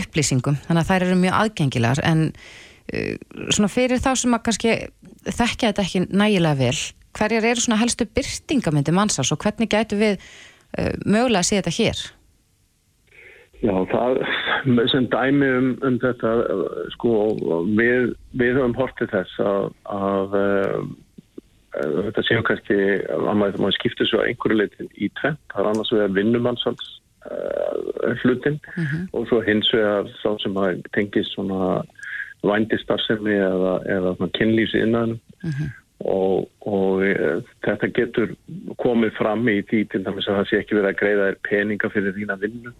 upplýsingum, 0.00 0.58
þannig 0.66 0.82
að 0.82 0.90
þær 0.90 1.06
eru 1.08 1.20
mjög 1.22 1.38
aðgengilegar 1.42 2.02
en 2.06 2.26
uh, 2.32 3.14
svona 3.50 3.72
fyrir 3.72 4.02
þá 4.02 4.12
sem 4.16 4.36
að 4.36 4.44
kannski 4.48 4.76
þekkja 5.26 5.72
þetta 5.72 5.86
ekki 5.86 6.04
nægilega 6.10 6.60
vel, 6.60 6.76
hverjar 7.16 7.48
eru 7.52 7.64
svona 7.64 7.80
helstu 7.82 8.08
byrtingamindi 8.08 8.94
mannsals 8.94 9.32
og 9.34 9.42
hvernig 9.42 9.72
gætu 9.72 9.98
við 10.00 10.20
uh, 10.20 10.92
mögulega 11.04 11.42
að 11.44 11.50
sé 11.50 11.60
þetta 11.62 11.76
hér? 11.80 12.06
Já, 13.64 13.72
það 13.88 14.18
sem 14.92 15.08
dæmi 15.12 15.48
um, 15.58 15.72
um 15.86 15.98
þetta, 16.02 16.34
sko, 16.94 17.14
við, 17.78 18.12
við 18.38 18.58
höfum 18.58 18.76
hortið 18.78 19.12
þess 19.14 19.40
að, 19.44 19.66
að, 19.94 20.36
að 21.80 21.98
þetta 22.08 22.26
séu 22.28 22.44
kannski 22.46 22.78
að 23.16 23.26
maður, 23.42 23.76
skiptir 23.78 24.10
svo 24.10 24.22
einhverju 24.24 24.60
leitin 24.60 24.92
í 24.94 25.10
tvent, 25.20 25.42
það 25.52 25.62
er 25.62 25.70
annars 25.72 25.92
vegar 25.94 26.14
vinnumannsals 26.16 26.92
uh, 27.30 28.14
hlutin 28.22 28.60
uh 28.60 28.82
mhm. 28.82 28.86
-huh. 28.86 29.08
og 29.12 29.28
svo 29.28 29.40
hins 29.46 29.72
vegar 29.74 30.10
sá 30.22 30.30
sem 30.42 30.56
að 30.56 30.82
tengis 30.96 31.32
svona 31.34 31.82
vændistarfsemi 32.46 33.34
eða, 33.34 33.74
eða 33.96 34.30
kynlýsi 34.38 34.82
innan 34.84 35.18
uh 35.44 35.50
-huh. 35.50 35.70
og, 35.98 36.48
og 36.60 37.04
e, 37.06 37.40
þetta 37.64 37.86
getur 37.86 38.34
komið 38.82 39.16
fram 39.18 39.48
í 39.48 39.62
því 39.62 39.84
til 39.90 40.04
dæmis 40.04 40.28
að 40.28 40.36
það 40.38 40.48
sé 40.50 40.58
ekki 40.60 40.76
verið 40.76 40.90
að 40.90 41.00
greiða 41.00 41.28
þér 41.28 41.38
peninga 41.48 41.88
fyrir 41.94 42.16
þína 42.18 42.36
vinnu 42.40 42.72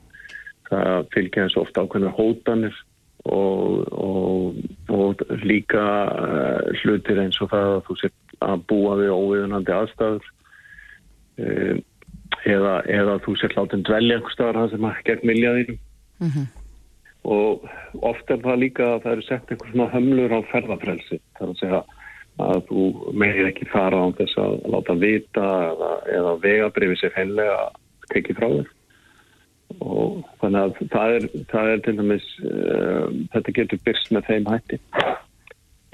það 0.70 1.08
fylgja 1.14 1.46
eins 1.46 1.58
ofta 1.60 1.84
ákveðinu 1.84 2.12
hótanir 2.16 2.78
og, 3.26 3.88
og, 3.92 4.62
og 4.92 5.26
líka 5.42 5.82
uh, 6.12 6.78
hlutir 6.82 7.20
eins 7.22 7.40
og 7.42 7.50
það 7.50 7.74
að 7.74 7.84
þú 7.88 7.98
sett 8.02 8.38
að 8.46 8.64
búa 8.70 8.96
við 9.00 9.14
óviðunandi 9.16 9.74
aðstæður. 9.74 10.32
Uh, 11.36 11.76
eða, 12.44 12.76
eða 12.90 13.18
þú 13.24 13.34
sett 13.40 13.56
látin 13.56 13.84
dvelja 13.86 14.18
einhver 14.18 14.34
staðar 14.34 14.60
það 14.60 14.72
sem 14.74 14.86
að 14.88 15.02
gegn 15.08 15.28
miljaðinu 15.30 15.76
mm 15.76 16.30
-hmm. 16.30 16.46
og 17.36 17.68
ofta 18.10 18.34
er 18.34 18.42
það 18.44 18.62
líka 18.62 18.84
að 18.94 19.02
það 19.02 19.12
eru 19.12 19.26
sett 19.26 19.50
einhver 19.50 19.70
svona 19.70 19.92
hömlur 19.94 20.36
á 20.36 20.40
ferðarfrelsi 20.52 21.20
þar 21.38 21.48
að 21.48 21.60
segja 21.60 21.82
að 22.36 22.62
þú 22.68 22.82
meðir 23.16 23.50
ekki 23.50 23.70
fara 23.72 23.96
á 23.96 24.06
þess 24.18 24.38
að 24.38 24.54
láta 24.72 24.94
vita 24.94 25.46
eða, 25.72 25.92
eða 26.18 26.32
vegabrifi 26.42 26.96
sér 27.00 27.16
heimlega 27.16 27.60
tekið 28.12 28.36
frá 28.36 28.48
þér 28.48 28.68
og 29.80 30.24
þannig 30.40 30.60
að 30.62 30.90
það 30.92 31.14
er, 31.16 31.28
það 31.52 31.70
er 31.72 31.84
til 31.84 31.94
dæmis 32.00 32.26
uh, 32.42 33.06
þetta 33.34 33.56
getur 33.60 33.82
byrst 33.86 34.12
með 34.14 34.28
þeim 34.30 34.50
hætti. 34.52 34.80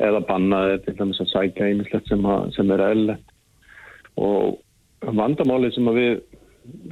Eða 0.02 0.23
bannaði 0.29 0.81
til 0.87 0.97
dæmis 0.99 1.23
að 1.23 1.31
sækja 1.33 1.69
einmislegt 1.69 2.11
sem, 2.11 2.26
sem 2.57 2.73
er 2.75 2.85
eðlilegt. 2.88 3.35
Og 4.21 4.59
vandamálið 5.19 5.76
sem 5.76 5.93
við 5.97 6.12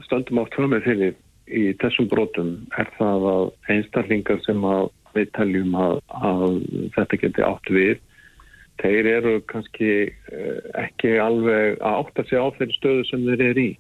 stöndum 0.07 0.45
fram 0.55 0.73
með 0.75 0.87
fyrir 0.89 1.19
í 1.51 1.71
þessum 1.81 2.09
brotum 2.11 2.53
er 2.79 2.91
það 2.99 3.27
að 3.33 3.45
einstaklingar 3.75 4.41
sem 4.45 4.63
við 5.15 5.33
teljum 5.35 5.75
að, 5.75 5.97
að 6.15 6.61
þetta 6.95 7.19
geti 7.25 7.47
átt 7.47 7.73
við 7.75 7.99
þeir 8.81 9.09
eru 9.17 9.33
kannski 9.51 9.93
uh, 10.09 10.61
ekki 10.85 11.17
alveg 11.23 11.81
að 11.81 11.99
átta 12.05 12.27
sig 12.29 12.41
á 12.41 12.47
þeirri 12.57 12.77
stöðu 12.79 13.09
sem 13.09 13.27
þeir 13.27 13.47
eru 13.51 13.67
í 13.67 13.73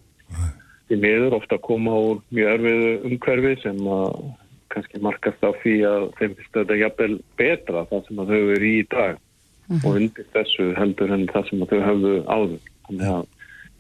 í 0.91 0.99
miður 1.01 1.39
ofta 1.39 1.57
að 1.57 1.67
koma 1.67 1.97
úr 2.11 2.21
mjög 2.35 2.53
erfiðu 2.55 2.93
umhverfi 3.09 3.57
sem 3.63 3.81
að 3.97 4.21
kannski 4.71 5.03
markast 5.03 5.43
á 5.43 5.51
því 5.63 5.75
að 5.89 6.07
þeim 6.19 6.37
finnst 6.39 6.57
þetta 6.57 6.79
jafnvel 6.79 7.17
betra 7.41 7.87
það 7.91 8.05
sem 8.07 8.23
að 8.23 8.33
þau 8.33 8.43
eru 8.57 8.71
í 8.71 8.83
dag 8.91 9.15
uh 9.15 9.73
mhm. 9.73 9.79
-huh. 9.79 9.87
og 9.87 9.99
undir 10.01 10.29
þessu 10.35 10.69
heldur 10.79 11.15
en 11.17 11.27
það 11.33 11.49
sem 11.49 11.63
að 11.63 11.73
þau 11.73 11.81
hafðu 11.89 12.15
áður. 12.27 12.69
Þannig 12.87 13.11
að 13.15 13.25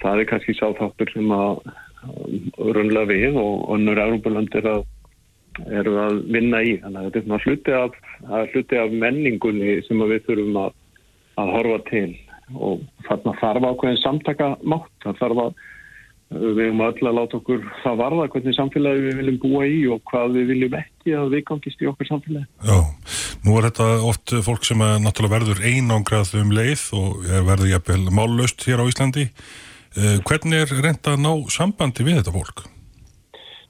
það 0.02 0.20
er 0.20 0.30
kannski 0.32 0.56
sáþáttur 0.58 1.12
sem 1.14 1.30
að 1.36 1.62
runlega 2.56 3.10
við 3.10 3.36
og 3.36 3.68
önnur 3.74 4.00
Európa-landir 4.00 4.66
að 4.66 4.84
eru 5.68 5.96
að 6.00 6.20
vinna 6.32 6.62
í. 6.62 6.78
Þannig 6.80 6.98
að 7.00 7.06
þetta 7.06 7.18
er 7.18 7.26
svona 7.26 7.44
hluti 7.44 7.76
af, 7.76 7.98
hluti 8.54 8.80
af 8.80 8.94
menningunni 9.02 9.78
sem 9.86 10.04
við 10.12 10.24
þurfum 10.28 10.60
að, 10.64 10.76
að 11.42 11.52
horfa 11.56 11.80
til 11.90 12.10
og 12.58 12.80
þarna 13.06 13.34
þarf 13.40 13.66
ákveðin 13.68 14.02
samtaka 14.02 14.48
mátt. 14.62 14.90
Það 15.04 15.20
þarf 15.20 15.42
að 15.44 15.60
Við 16.30 16.60
erum 16.62 16.82
öll 16.86 17.08
að 17.10 17.16
láta 17.16 17.38
okkur 17.40 17.64
það 17.82 17.96
varða 17.98 18.26
hvernig 18.30 18.54
samfélagi 18.54 19.00
við 19.02 19.16
viljum 19.18 19.38
búa 19.42 19.64
í 19.66 19.80
og 19.90 20.02
hvað 20.06 20.36
við 20.36 20.52
viljum 20.52 20.76
ekki 20.78 21.14
að 21.18 21.32
við 21.32 21.42
gangist 21.48 21.82
í 21.82 21.88
okkur 21.90 22.06
samfélagi. 22.06 22.46
Já, 22.68 22.78
nú 23.46 23.56
er 23.58 23.66
þetta 23.66 23.88
oft 24.06 24.34
fólk 24.46 24.68
sem 24.68 24.84
er 24.86 25.00
náttúrulega 25.02 25.40
verður 25.40 25.64
einangrað 25.66 26.36
um 26.38 26.54
leið 26.54 26.84
og 27.00 27.26
verður 27.48 27.72
jæfnvel 27.72 28.14
mállaust 28.14 28.62
hér 28.68 28.84
á 28.84 28.86
Íslandi. 28.86 29.26
Eh, 29.98 30.20
hvernig 30.22 30.62
er 30.62 30.70
reynda 30.84 31.16
að 31.16 31.24
ná 31.24 31.32
sambandi 31.50 32.06
við 32.06 32.20
þetta 32.20 32.36
fólk? 32.36 32.62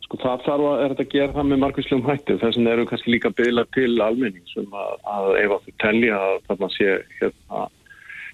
Sko 0.05 0.19
það 0.21 0.45
þarf 0.45 0.69
að, 0.69 0.81
er 0.85 0.93
þetta 0.93 1.05
að 1.07 1.13
gera 1.15 1.37
það 1.39 1.49
með 1.49 1.61
margvíslegum 1.65 2.09
hætti. 2.11 2.41
Þess 2.43 2.59
vegna 2.59 2.75
eru 2.77 2.89
kannski 2.91 3.15
líka 3.15 3.33
byggla 3.41 3.65
til 3.73 3.93
almenning 4.05 4.53
sem 4.53 4.69
að, 4.69 4.97
að 5.17 5.29
ef 5.41 5.55
að 5.57 5.65
þú 5.65 5.79
telja 5.81 6.25
að 6.27 6.41
það 6.51 6.73
sé 6.77 6.97
hérna 7.23 7.69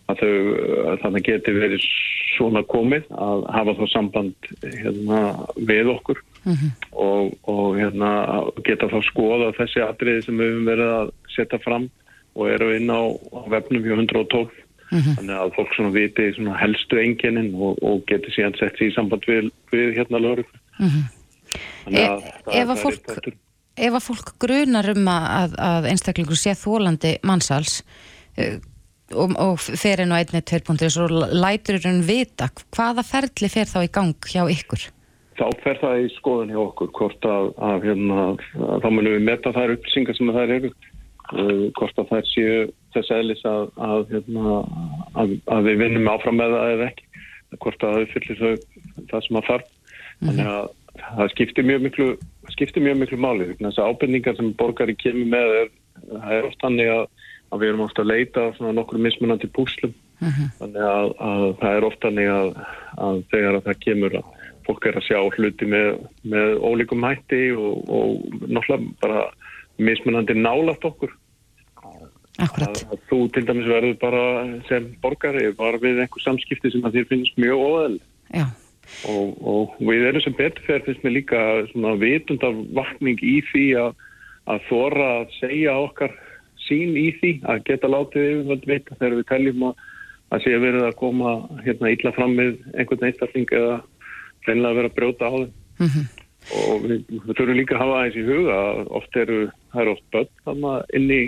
að 0.07 0.23
þau 0.23 0.97
þannig 1.03 1.27
geti 1.27 1.55
verið 1.57 1.87
svona 2.37 2.63
komið 2.69 3.07
að 3.11 3.45
hafa 3.55 3.75
þá 3.79 3.85
samband 3.93 4.51
hérna, 4.63 5.21
við 5.57 5.91
okkur 5.95 6.21
mm 6.45 6.53
-hmm. 6.55 6.71
og, 6.93 7.33
og 7.51 7.79
hérna, 7.79 8.11
geta 8.67 8.91
þá 8.93 8.99
skoða 9.09 9.55
þessi 9.57 9.83
atriði 9.85 10.27
sem 10.27 10.39
við 10.39 10.53
höfum 10.53 10.71
verið 10.71 10.93
að 10.99 11.11
setja 11.35 11.59
fram 11.65 11.89
og 12.37 12.51
eru 12.53 12.71
inn 12.77 12.93
á, 12.93 13.03
á 13.11 13.41
vefnum 13.51 13.83
hjá 13.83 13.97
112 13.97 14.51
mm 14.91 15.01
-hmm. 15.01 15.17
þannig 15.17 15.37
að 15.41 15.55
fólk 15.57 15.75
svona 15.75 15.95
viti 15.95 16.33
svona 16.35 16.61
helstu 16.61 17.01
enginin 17.01 17.55
og, 17.55 17.83
og 17.83 18.05
geti 18.07 18.31
síðan 18.31 18.59
sett 18.59 18.79
sér 18.79 18.91
í 18.91 18.95
samband 18.95 19.27
við, 19.27 19.51
við 19.73 19.97
hérna 19.99 20.23
lögur 20.23 20.47
mm 20.79 20.89
-hmm. 20.89 21.05
e 21.91 22.61
Ef 22.61 22.69
að 22.69 22.83
fólk 22.85 23.35
ef 23.77 23.93
að 23.93 24.07
fólk 24.09 24.33
grunar 24.41 24.89
um 24.89 25.09
að, 25.09 25.53
að 25.59 25.91
einstaklingur 25.91 26.39
sé 26.39 26.55
þólandi 26.57 27.19
mannsals 27.23 27.83
eh, 28.37 28.57
og, 29.15 29.37
og 29.39 29.61
fer 29.61 30.03
inn 30.03 30.15
á 30.15 30.19
einni 30.19 30.43
tveirpunktur 30.43 30.99
og 31.05 31.35
lætur 31.35 31.81
hún 31.85 32.03
vita 32.07 32.49
hvaða 32.75 33.05
ferli 33.07 33.51
fer 33.53 33.71
þá 33.71 33.81
í 33.85 33.93
gang 33.93 34.31
hjá 34.33 34.43
ykkur? 34.51 34.89
Þá 35.37 35.47
fer 35.63 35.81
það 35.83 36.03
í 36.03 36.11
skoðun 36.17 36.53
hjá 36.55 36.61
okkur 36.63 36.93
hvort 36.97 37.29
að, 37.29 37.51
að, 37.61 37.87
hérna, 37.91 38.29
að 38.57 38.85
þá 38.85 38.89
munum 38.89 39.17
við 39.19 39.27
metta 39.29 39.53
þær 39.53 39.75
upplýsingar 39.77 40.17
sem 40.17 40.33
það 40.33 40.55
eru 40.57 40.71
uh, 40.73 41.65
hvort 41.77 42.01
að 42.01 42.13
þær 42.15 42.31
séu 42.33 42.63
þess 42.97 43.13
aðlis 43.13 43.45
að, 43.45 44.07
hérna, 44.15 44.57
að 45.21 45.69
við 45.69 45.83
vinnum 45.85 46.11
áfram 46.11 46.41
með 46.41 46.57
það 46.57 46.73
eða 46.77 46.89
ekki 46.91 47.05
hvort 47.61 47.85
að 47.85 47.95
það 47.95 48.07
uppfyllir 48.07 48.41
þau 48.41 48.55
það 49.13 49.27
sem 49.27 49.39
að 49.39 49.49
þarf 49.51 49.69
mm 49.69 49.77
-hmm. 49.77 50.27
þannig 50.27 50.51
að 50.55 50.69
það 50.97 51.33
skiptir 51.35 51.69
mjög 51.69 51.83
miklu 51.85 52.09
skiptir 52.55 52.83
mjög 52.83 52.99
miklu 53.03 53.19
máli 53.21 53.49
þess 53.61 53.79
að 53.79 53.91
ábyrningar 53.91 54.37
sem 54.39 54.53
borgari 54.57 54.97
kemur 54.97 55.29
með 55.35 55.55
er, 55.61 55.71
það 56.09 56.33
er 56.39 56.49
oft 56.49 56.65
hannig 56.65 56.93
að 56.93 57.05
að 57.51 57.63
við 57.63 57.71
erum 57.71 57.85
ofta 57.87 58.03
að 58.03 58.11
leita 58.13 58.49
á 58.51 58.71
nokkur 58.75 59.03
mismunandi 59.03 59.51
púslum 59.53 59.93
uh 59.93 60.27
mhm. 60.27 60.33
-huh. 60.33 60.49
þannig 60.61 60.83
að, 60.83 61.13
að 61.31 61.45
það 61.61 61.77
er 61.77 61.89
ofta 61.91 62.09
að, 62.09 62.51
að 63.07 63.23
þegar 63.31 63.55
að 63.59 63.67
það 63.69 63.85
kemur 63.85 64.19
að 64.21 64.33
fólk 64.67 64.87
er 64.87 64.97
að 64.99 65.07
sjá 65.07 65.19
hluti 65.37 65.67
með, 65.67 65.89
með 66.23 66.59
ólíkum 66.59 67.07
hætti 67.07 67.45
og, 67.55 67.77
og 67.87 68.09
náttúrulega 68.51 68.91
bara 69.01 69.23
mismunandi 69.79 70.35
nálagt 70.35 70.85
okkur 70.85 71.13
að, 72.37 72.77
að 72.93 72.99
þú 73.09 73.21
til 73.33 73.45
dæmis 73.47 73.69
verður 73.69 73.97
bara 74.01 74.25
sem 74.69 74.89
borgari 75.01 75.53
var 75.57 75.79
við 75.79 76.03
einhver 76.03 76.25
samskipti 76.25 76.73
sem 76.73 76.85
að 76.85 76.99
þér 76.99 77.11
finnst 77.13 77.39
mjög 77.39 77.63
óðal 77.63 77.99
og, 79.09 79.29
og 79.41 79.79
við 79.79 80.09
erum 80.11 80.25
sem 80.25 80.37
beturferð 80.37 80.89
finnst 80.89 81.05
mér 81.05 81.17
líka 81.21 81.41
vitundar 82.01 82.59
vakning 82.75 83.23
í 83.23 83.39
því 83.53 83.67
að 83.85 83.95
að 84.47 84.63
þóra 84.69 85.07
að 85.21 85.35
segja 85.41 85.75
okkar 85.83 86.13
sín 86.67 86.97
í 86.99 87.09
því 87.21 87.33
að 87.51 87.63
geta 87.69 87.91
látið 87.91 88.29
yfirvöld 88.31 88.69
vita 88.71 88.99
þegar 88.99 89.17
við 89.19 89.29
teljum 89.31 89.65
að, 89.69 89.83
að 90.33 90.45
sé 90.45 90.55
að 90.55 90.65
verið 90.67 90.87
að 90.87 90.99
koma 91.01 91.35
hérna 91.67 91.93
illa 91.95 92.13
fram 92.17 92.37
með 92.39 92.55
einhvern 92.75 93.09
einstakling 93.09 93.53
eða 93.57 93.75
reynilega 94.47 94.71
að 94.71 94.79
vera 94.81 94.93
að 94.93 94.97
brjóta 95.01 95.31
á 95.31 95.35
þeim. 95.37 95.53
Mm 95.77 95.91
-hmm. 95.93 96.07
og 96.57 96.87
við, 96.87 97.05
við 97.11 97.35
þurfum 97.35 97.59
líka 97.61 97.77
að 97.77 97.83
hafa 97.83 97.99
aðeins 98.01 98.17
í 98.17 98.27
huga 98.31 98.57
að 98.71 98.81
oft 99.01 99.21
eru, 99.23 99.41
það 99.73 99.83
eru 99.83 99.95
oft 99.97 100.07
börn 100.15 100.67
inn 100.99 101.11
í, 101.11 101.23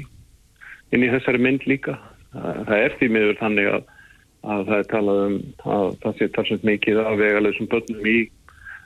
inn 0.93 1.05
í 1.05 1.13
þessari 1.13 1.43
mynd 1.45 1.69
líka. 1.69 1.99
Það, 2.33 2.65
það 2.69 2.83
er 2.85 2.99
því 2.99 3.09
miður 3.15 3.41
þannig 3.43 3.71
að, 3.75 3.87
að 4.55 4.67
það 4.69 4.79
er 4.79 4.91
talað 4.93 5.23
um 5.27 5.39
að 5.77 5.87
það 6.03 6.19
sé 6.19 6.29
talsveit 6.37 6.69
mikið 6.71 7.01
að 7.05 7.23
vega 7.23 7.45
leysum 7.45 7.71
börnum 7.73 8.07
í 8.09 8.19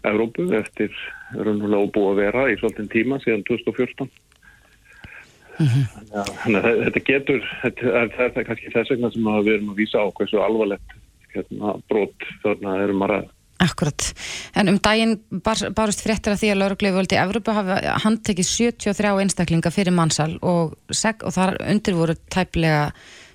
Európu 0.03 0.49
eftir 0.59 0.91
raunverulega 1.37 1.87
óbúið 1.87 2.11
að 2.11 2.21
vera 2.21 2.45
í 2.51 2.59
svolítinn 2.59 2.91
tíma 2.91 3.19
síðan 3.23 3.45
2014 3.47 4.11
Mm 5.63 5.69
-hmm. 5.69 6.33
Þannig 6.43 6.65
að 6.65 6.83
þetta 6.87 7.05
getur, 7.11 7.47
þetta 7.63 7.93
er, 8.01 8.11
það 8.17 8.41
er 8.43 8.49
kannski 8.49 8.75
þess 8.75 8.91
vegna 8.95 9.13
sem 9.13 9.31
við 9.31 9.55
erum 9.55 9.71
að 9.73 9.81
vísa 9.83 10.03
á 10.03 10.07
hversu 10.11 10.43
alvarlegt 10.43 10.99
hérna, 11.33 11.77
brot 11.89 12.29
þarna 12.43 12.77
erum 12.83 13.07
að 13.07 13.15
ræða. 13.15 13.31
Akkurat, 13.63 14.07
en 14.59 14.73
um 14.73 14.79
daginn 14.83 15.21
bar, 15.45 15.61
barust 15.77 16.03
fréttir 16.03 16.33
að 16.33 16.41
því 16.41 16.49
að 16.51 16.61
laurugleföldi 16.63 17.19
Evropa 17.21 17.53
hafi 17.61 17.77
handtekið 18.05 18.49
73 18.49 19.13
einstaklinga 19.23 19.71
fyrir 19.71 19.95
mannsal 19.95 20.33
og, 20.43 20.75
og 20.91 21.35
þar 21.37 21.61
undir 21.71 21.95
voru 21.95 22.17
tæplega 22.33 22.91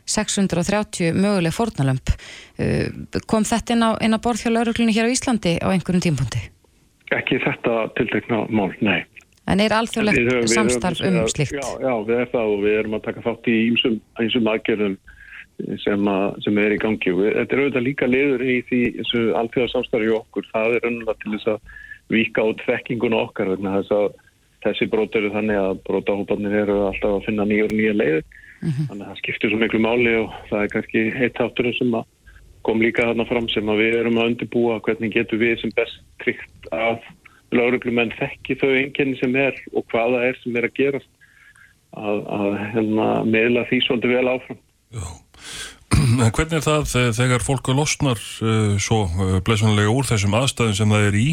630 0.07 1.15
möguleg 1.15 1.55
fórnalömp. 1.55 2.11
Uh, 2.59 2.91
kom 3.27 3.47
þetta 3.47 3.75
inn 3.75 3.87
á, 3.87 3.91
inn 4.03 4.15
á 4.15 4.19
borð 4.19 4.43
hjá 4.43 4.51
lauruglunni 4.51 4.95
hér 4.95 5.07
á 5.07 5.13
Íslandi 5.15 5.57
á 5.63 5.67
einhverjum 5.71 6.03
tímpunkti? 6.03 6.43
Ekki 7.15 7.39
þetta 7.43 7.87
tiltekna 7.95 8.43
mál, 8.51 8.73
nei. 8.83 9.05
En 9.47 9.61
er 9.63 9.71
alþjóðlegt 9.71 10.49
samstarf 10.51 10.99
um 11.07 11.21
slíkt? 11.31 11.55
Já, 11.55 11.67
já, 11.79 11.93
við 12.03 12.17
erum 12.17 12.33
það 12.33 12.53
og 12.53 12.63
við 12.65 12.79
erum 12.81 12.97
að 12.97 13.05
taka 13.05 13.25
þátt 13.27 13.47
í 13.47 13.57
einsum 14.19 14.49
aðgerðum 14.51 14.97
sem, 15.81 16.07
að, 16.11 16.25
sem 16.45 16.59
er 16.61 16.75
í 16.75 16.79
gangi 16.81 17.13
þetta 17.17 17.55
er 17.55 17.61
auðvitað 17.63 17.85
líka 17.87 18.09
liður 18.09 18.43
í 18.45 18.57
því 18.67 18.81
alþjóðarsamstarfi 19.41 20.11
okkur, 20.19 20.49
það 20.51 20.75
er 20.77 20.89
önnulega 20.91 21.17
til 21.23 21.33
þess 21.35 21.51
að 21.53 21.77
vika 22.13 22.45
út 22.51 22.65
þekkinguna 22.67 23.21
okkar 23.25 23.55
þess 23.55 23.95
að 23.95 24.09
þessi 24.65 24.89
brót 24.91 25.15
eru 25.17 25.31
þannig 25.33 25.61
að 25.61 25.79
brótahópanir 25.87 26.59
eru 26.63 26.77
alltaf 26.89 27.17
að 27.17 27.25
finna 27.27 27.47
nýjur 27.47 27.73
nýja 27.73 27.95
leiður 27.95 28.21
mm 28.27 28.69
-hmm. 28.69 28.85
þannig 28.89 29.03
að 29.03 29.09
það 29.09 29.19
skiptir 29.21 29.51
svo 29.51 29.59
miklu 29.63 29.81
máli 29.81 30.13
og 30.21 30.37
það 30.49 30.63
er 30.63 30.71
kannski 30.75 31.03
eitt 31.15 31.41
áttur 31.41 31.73
sem 31.77 31.97
kom 32.67 32.81
líka 32.81 33.07
þarna 33.07 33.25
fram 33.29 33.47
sem 33.49 33.69
að 33.69 33.81
við 33.81 33.97
erum 34.01 34.17
að 34.17 34.29
undirbúa 34.31 34.79
hvernig 34.83 35.13
getur 35.13 35.39
við 35.39 35.61
sem 35.61 35.71
best 35.75 36.01
tryggt 36.23 36.71
að 36.71 36.99
lauruglumenn 37.57 38.15
þekki 38.19 38.59
þau 38.61 38.69
enginni 38.75 39.17
sem 39.21 39.35
er 39.39 39.57
og 39.73 39.87
hvaða 39.91 40.25
er 40.29 40.41
sem 40.43 40.57
er 40.59 40.69
að 40.69 40.77
gerast 40.79 41.09
að, 41.97 42.21
að 42.39 42.59
hérna, 42.75 43.07
meðla 43.25 43.65
því 43.71 43.81
svolítið 43.85 44.15
vel 44.17 44.35
áfram 44.35 44.61
Já 44.95 45.09
hvernig 46.35 46.57
er 46.59 46.65
það 46.65 46.87
þegar 47.15 47.43
fólk 47.45 47.69
losnar 47.75 48.19
uh, 48.43 48.75
svo 48.81 49.03
uh, 49.07 49.37
blessunlega 49.45 49.91
úr 49.91 50.07
þessum 50.07 50.35
aðstæðum 50.37 50.77
sem 50.77 50.93
það 50.93 51.05
er 51.09 51.17
í? 51.19 51.27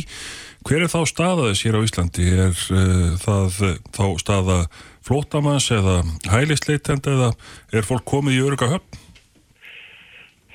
Hver 0.64 0.84
er 0.84 0.92
þá 0.92 1.00
staðaðis 1.10 1.64
hér 1.66 1.78
á 1.78 1.84
Íslandi? 1.84 2.26
Er 2.46 2.52
uh, 2.72 3.14
það 3.20 3.58
þá 3.96 4.04
staða 4.22 4.58
flótamanns 5.04 5.68
eða 5.74 5.98
hælisleitend 6.32 7.08
eða 7.10 7.32
er 7.74 7.88
fólk 7.88 8.06
komið 8.08 8.38
í 8.38 8.44
öruga 8.44 8.70
höfn? 8.72 9.00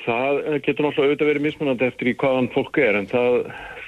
Það 0.06 0.40
getur 0.66 0.88
náttúrulega 0.88 1.10
auðvitað 1.12 1.30
verið 1.30 1.46
mismunandi 1.46 1.90
eftir 1.92 2.10
í 2.10 2.16
hvaðan 2.18 2.50
fólk 2.56 2.80
er 2.82 2.98
en 2.98 3.10
það, 3.12 3.36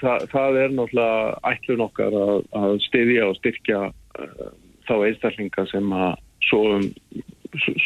það, 0.01 0.25
það 0.33 0.59
er 0.63 0.75
náttúrulega 0.77 1.53
ætlun 1.53 1.85
okkar 1.87 2.17
að, 2.23 2.35
að 2.61 2.75
stiðja 2.87 3.29
og 3.29 3.37
styrkja 3.39 3.81
þá 4.87 4.95
einstaklinga 5.07 5.67
sem 5.71 5.93
að 5.95 6.11
svo 6.47 6.61
um 6.75 6.87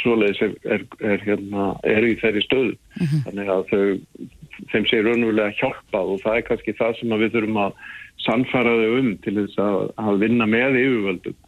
svoleiðis 0.01 0.41
er, 0.45 0.53
er, 0.69 0.83
er, 1.01 1.21
hérna, 1.25 1.69
er 1.89 2.05
í 2.05 2.15
þeirri 2.21 2.43
stöðu 2.45 2.73
mm 2.75 3.05
-hmm. 3.05 3.23
þannig 3.25 3.49
að 3.49 3.63
þau, 3.71 4.27
þeim 4.71 4.85
sé 4.89 4.99
raunverulega 5.01 5.55
hjálpað 5.59 6.11
og 6.13 6.21
það 6.23 6.37
er 6.37 6.45
kannski 6.49 6.75
það 6.77 6.99
sem 6.99 7.15
við 7.23 7.33
þurfum 7.33 7.61
að 7.63 7.79
sannfara 8.25 8.75
þau 8.81 8.99
um 8.99 9.09
til 9.25 9.35
þess 9.39 9.57
að, 9.65 9.79
að 10.05 10.21
vinna 10.21 10.45
með 10.49 10.77
yfirvöldum 10.83 11.39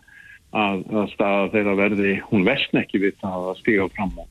að, 0.64 0.84
að 0.96 1.14
staða 1.14 1.52
þeirra 1.54 1.78
verði 1.84 2.18
hún 2.32 2.48
vestn 2.48 2.82
ekki 2.82 3.04
við 3.06 3.22
það 3.22 3.48
að 3.52 3.62
stíga 3.62 3.88
fram 3.94 4.18
og, 4.18 4.28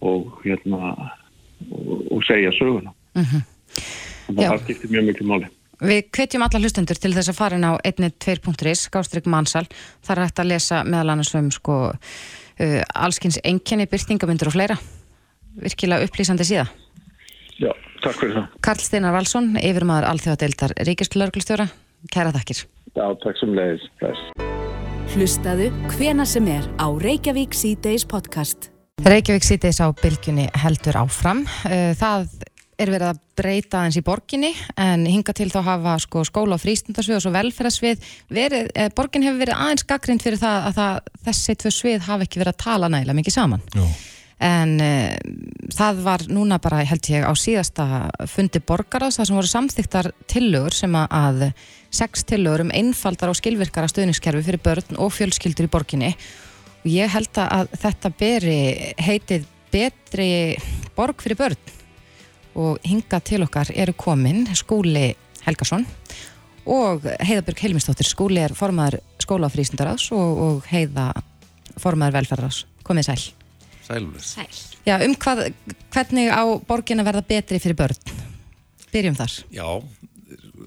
og 0.00 0.40
hérna 0.46 0.94
og, 1.68 2.12
og 2.14 2.24
segja 2.24 2.54
söguna 2.56 2.94
-hmm. 3.14 3.44
þannig 4.26 4.44
að 4.44 4.50
það 4.50 4.64
skiptir 4.64 4.94
mjög 4.96 5.08
miklu 5.10 5.28
máli 5.28 5.52
Við 5.78 6.08
kvetjum 6.10 6.42
alla 6.42 6.58
hlustendur 6.58 6.98
til 6.98 7.12
þess 7.14 7.30
að 7.30 7.36
fara 7.38 7.58
inn 7.58 7.66
á 7.66 7.78
1.2.is, 7.86 8.88
Gástrygg 8.90 9.28
Mansal, 9.30 9.68
þar 10.02 10.18
er 10.18 10.26
hægt 10.26 10.42
að 10.42 10.50
lesa 10.50 10.80
meðal 10.82 11.12
annars 11.14 11.30
um 11.38 11.52
sko 11.54 11.76
uh, 11.92 12.80
allskynns 12.98 13.38
enginni, 13.46 13.86
byrtingamundur 13.90 14.50
og 14.50 14.56
fleira. 14.56 14.78
Virkilega 15.62 16.08
upplýsandi 16.08 16.46
síða. 16.48 16.66
Já, 17.62 17.70
takk 18.02 18.18
fyrir 18.18 18.34
það. 18.40 18.58
Karl 18.66 18.82
Steinar 18.82 19.14
Valsson, 19.14 19.52
yfirmaður 19.62 20.08
Alþjóðadeildar 20.10 20.74
Ríkistlörglustjóra, 20.88 21.68
kæra 22.10 22.34
þakkir. 22.34 22.64
Já, 22.98 23.06
takk 23.22 23.38
sem 23.38 23.54
leiðis 23.54 23.86
Hlustaðu 25.14 25.70
hvena 25.94 26.26
sem 26.28 26.50
er 26.50 26.66
á 26.82 26.90
Reykjavík 26.90 27.54
C-Days 27.54 28.02
podcast. 28.06 28.72
Reykjavík 29.06 29.46
C-Days 29.46 29.78
á 29.78 29.94
bylgjunni 29.94 30.50
heldur 30.58 30.98
áfram. 31.06 31.46
Uh, 31.62 31.94
það 31.98 32.34
er 32.78 32.92
verið 32.92 33.10
að 33.10 33.22
breyta 33.38 33.80
eins 33.84 33.96
í 33.98 34.04
borginni 34.06 34.52
en 34.78 35.06
hinga 35.08 35.34
til 35.36 35.48
þá 35.50 35.58
hafa 35.66 35.94
sko, 36.02 36.22
skóla 36.26 36.56
og 36.56 36.62
frístundarsvið 36.62 37.18
og 37.18 37.24
svo 37.24 37.32
velferðarsvið 37.34 38.04
verið, 38.34 38.68
eh, 38.74 38.90
borgin 38.94 39.26
hefur 39.26 39.42
verið 39.42 39.58
aðeins 39.58 39.86
gaggrind 39.88 40.22
fyrir 40.22 40.38
það 40.38 40.68
að 40.68 40.78
það, 40.78 41.10
þessi 41.26 41.56
tvö 41.62 41.72
svið 41.74 42.06
hafi 42.06 42.28
ekki 42.28 42.42
verið 42.42 42.54
að 42.54 42.62
tala 42.62 42.90
nægilega 42.92 43.18
mikið 43.18 43.36
saman. 43.38 43.66
Jó. 43.74 43.88
en 44.38 44.76
eh, 44.78 45.18
það 45.74 46.02
var 46.04 46.22
núna 46.30 46.60
bara 46.62 46.84
held 46.86 47.08
ég 47.10 47.24
á 47.26 47.34
síðasta 47.34 47.86
fundi 48.30 48.60
borgaráðs 48.62 49.18
það 49.18 49.26
sem 49.26 49.38
voru 49.40 49.50
samþyktar 49.50 50.08
tillögur 50.30 50.76
sem 50.78 50.94
að 50.94 51.48
sex 51.90 52.22
tillögur 52.22 52.62
um 52.62 52.70
einfaldar 52.70 53.32
og 53.32 53.38
skilvirkara 53.40 53.90
stöðningskerfi 53.90 54.44
fyrir 54.46 54.62
börn 54.62 55.00
og 55.02 55.10
fjölskyldur 55.10 55.66
í 55.66 55.72
borginni. 55.72 56.12
Og 56.84 56.86
ég 56.92 57.10
held 57.10 57.42
að 57.42 57.74
þetta 57.82 58.14
beri 58.14 58.60
heitið 59.02 59.50
betri 59.74 60.30
borg 60.94 61.18
fyrir 61.18 61.42
börn 61.42 61.77
og 62.58 62.82
hinga 62.86 63.20
til 63.24 63.44
okkar 63.46 63.70
eru 63.74 63.94
komin 63.98 64.46
skúli 64.58 65.12
Helgason 65.44 65.86
og 66.68 67.06
Heiðabjörg 67.06 67.62
Helmistóttir 67.64 68.08
skúli 68.08 68.42
er 68.42 68.54
formaður 68.56 68.98
skólafrýstundaráðs 69.22 70.10
og, 70.16 70.42
og 70.44 70.68
Heiða 70.68 71.12
formaður 71.78 72.18
velferðarás 72.18 72.64
komið 72.86 73.10
sæl. 73.10 73.20
Sælur 73.88 74.24
Sæl. 74.24 74.48
Já, 74.84 74.98
um 75.04 75.14
hvað, 75.16 75.46
hvernig 75.94 76.32
á 76.32 76.44
borgin 76.68 77.00
að 77.00 77.08
verða 77.10 77.24
betri 77.28 77.60
fyrir 77.62 77.78
börn? 77.78 78.12
Byrjum 78.92 79.16
þar. 79.16 79.34
Já, 79.52 79.66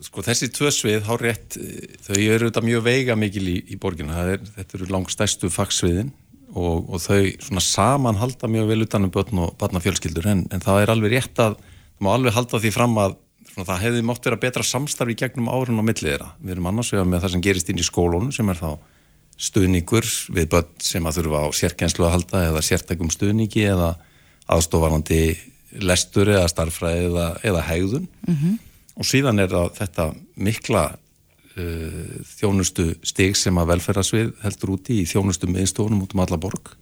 sko 0.06 0.24
þessi 0.26 0.50
tvö 0.54 0.72
svið 0.74 1.06
hár 1.06 1.24
rétt, 1.26 1.58
þau 2.06 2.18
eru 2.18 2.50
þetta 2.50 2.66
mjög 2.66 2.84
veiga 2.86 3.18
mikil 3.18 3.46
í, 3.50 3.58
í 3.74 3.78
borginu, 3.82 4.14
er, 4.14 4.42
þetta 4.58 4.78
eru 4.78 4.90
langstæstu 4.94 5.52
fagsviðin 5.54 6.12
og, 6.54 6.90
og 6.92 7.02
þau 7.02 7.62
saman 7.64 8.20
halda 8.20 8.50
mjög 8.52 8.72
vel 8.74 8.86
utanum 8.88 9.14
börn 9.14 9.44
og 9.46 9.54
barnafjölskyldur 9.62 10.30
en, 10.34 10.46
en 10.54 10.64
það 10.64 10.84
er 10.84 10.94
alveg 10.94 11.16
rétt 11.18 11.42
að 11.42 11.60
má 12.02 12.14
alveg 12.16 12.36
halda 12.36 12.60
því 12.62 12.72
fram 12.76 12.98
að 13.02 13.18
svona, 13.52 13.68
það 13.68 13.84
hefði 13.86 14.06
mótt 14.08 14.26
vera 14.26 14.40
betra 14.42 14.66
samstarfi 14.66 15.18
gegnum 15.20 15.52
árun 15.52 15.82
og 15.82 15.88
millið 15.88 16.10
þeirra. 16.14 16.32
Við 16.42 16.56
erum 16.56 16.72
annars 16.72 16.92
vegar 16.94 17.10
með 17.10 17.24
það 17.26 17.36
sem 17.36 17.46
gerist 17.46 17.70
inn 17.72 17.82
í 17.82 17.88
skólunum 17.88 18.34
sem 18.36 18.50
er 18.52 18.60
þá 18.60 18.72
stuðningur 19.42 20.08
við 20.36 20.50
börn 20.52 20.74
sem 20.84 21.08
að 21.08 21.22
þurfa 21.22 21.46
á 21.46 21.48
sérkjenslu 21.58 22.06
að 22.06 22.16
halda 22.16 22.44
eða 22.50 22.66
sértækum 22.66 23.10
stuðningi 23.14 23.64
eða 23.72 23.96
aðstofarandi 24.52 25.22
lestur 25.82 26.30
eða 26.30 26.50
starfræði 26.52 27.08
eða, 27.10 27.28
eða 27.48 27.64
hegðun 27.70 28.08
mm 28.28 28.36
-hmm. 28.36 28.60
og 29.00 29.08
síðan 29.08 29.40
er 29.40 29.56
þetta 29.78 30.12
mikla 30.36 30.84
uh, 30.92 32.16
þjónustu 32.38 32.92
stig 33.08 33.38
sem 33.40 33.58
að 33.58 33.74
velferðarsvið 33.74 34.34
heldur 34.44 34.76
úti 34.76 35.02
í 35.02 35.08
þjónustu 35.10 35.50
miðstofunum 35.50 36.04
út 36.06 36.14
um 36.14 36.24
alla 36.26 36.38
borg 36.38 36.74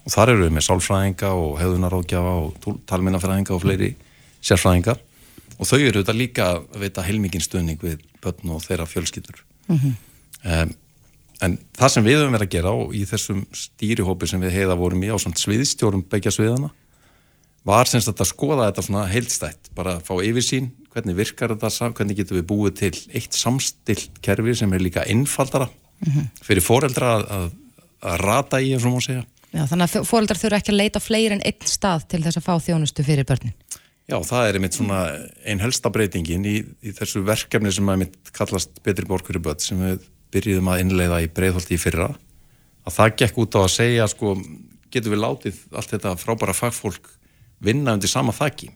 og 0.00 0.10
þar 0.10 0.34
eru 0.34 0.46
við 0.48 0.54
með 0.56 0.66
sálfræðinga 0.66 1.32
og 1.36 1.58
hegðunarákjafa 1.60 2.34
og 2.40 2.80
talminnafræðinga 2.88 3.54
og 3.54 3.62
fleiri 3.62 3.94
sérfræðingar. 4.40 5.00
Og 5.60 5.68
þau 5.68 5.78
eru 5.78 6.00
þetta 6.00 6.16
líka 6.16 6.46
að 6.54 6.78
veita 6.80 7.04
heilmikinn 7.04 7.44
stöðning 7.44 7.80
við 7.82 8.04
börn 8.24 8.54
og 8.54 8.62
þeirra 8.64 8.86
fjölskyldur. 8.88 9.42
Mm 9.68 9.78
-hmm. 9.78 9.94
um, 10.44 10.74
en 11.40 11.58
það 11.76 11.92
sem 11.94 12.04
við 12.04 12.20
höfum 12.20 12.36
verið 12.36 12.48
að 12.48 12.54
gera 12.56 12.70
og 12.70 12.94
í 12.94 13.04
þessum 13.08 13.46
stýrihópi 13.52 14.28
sem 14.28 14.40
við 14.40 14.56
heiða 14.56 14.76
vorum 14.76 15.02
í 15.04 15.12
á 15.12 15.16
sviðstjórum 15.16 16.04
begja 16.10 16.32
sviðana 16.34 16.70
var 17.66 17.88
semst 17.88 18.08
að 18.08 18.28
skoða 18.28 18.68
þetta 18.70 18.84
svona 18.84 19.06
heilstætt 19.10 19.70
bara 19.76 19.98
að 19.98 20.06
fá 20.08 20.14
yfirsýn, 20.24 20.70
hvernig 20.94 21.18
virkar 21.18 21.54
þetta 21.54 21.90
hvernig 21.96 22.16
getum 22.16 22.38
við 22.40 22.46
búið 22.48 22.76
til 22.80 22.92
eitt 23.16 23.36
samstilt 23.36 24.20
kerfi 24.24 24.54
sem 24.54 24.72
er 24.72 24.80
líka 24.80 25.04
innfaldara 25.04 25.68
mm 25.68 26.12
-hmm. 26.12 26.30
fyrir 26.42 26.64
foreldra 26.64 27.16
að, 27.16 27.26
að, 27.36 27.50
að 28.00 28.16
rata 28.24 28.60
í, 28.60 28.72
ef 28.74 28.80
svo 28.80 28.94
má 28.94 29.00
segja. 29.04 29.24
Já, 29.52 29.66
þannig 29.66 29.96
að 29.96 30.06
foreldrar 30.06 30.38
þurfa 30.38 30.56
ekki 30.56 30.72
að 30.72 30.80
leita 30.82 31.00
fleiri 31.00 31.34
en 31.34 31.42
einn 31.44 31.66
stað 31.66 32.06
til 32.08 32.22
þess 32.22 32.38
að 32.38 32.46
fá 32.46 32.54
þjónustu 32.66 33.04
fyrir 33.04 33.24
börnin 33.24 33.54
Já, 34.10 34.16
það 34.26 34.46
er 34.48 34.58
einmitt 34.58 34.74
svona 34.74 35.00
einn 35.46 35.62
helsta 35.62 35.92
breytingin 35.94 36.46
í, 36.48 36.56
í 36.82 36.94
þessu 36.96 37.22
verkefni 37.26 37.70
sem 37.74 37.92
einmitt 37.92 38.32
kallast 38.34 38.80
Betri 38.82 39.06
borg 39.06 39.28
fyrir 39.28 39.44
börn 39.44 39.62
sem 39.62 39.78
við 39.78 40.08
byrjuðum 40.34 40.70
að 40.72 40.82
innleiða 40.84 41.20
í 41.22 41.30
breyðholti 41.34 41.76
í 41.76 41.80
fyrra 41.80 42.08
að 42.86 42.96
það 42.96 43.14
gekk 43.22 43.40
út 43.44 43.58
á 43.58 43.60
að 43.62 43.72
segja 43.76 44.08
sko, 44.10 44.34
getur 44.90 45.14
við 45.14 45.22
látið 45.22 45.62
allt 45.70 45.94
þetta 45.94 46.16
frábæra 46.18 46.56
fagfólk 46.56 47.10
vinna 47.62 47.94
undir 47.94 48.10
sama 48.10 48.34
þakki 48.34 48.72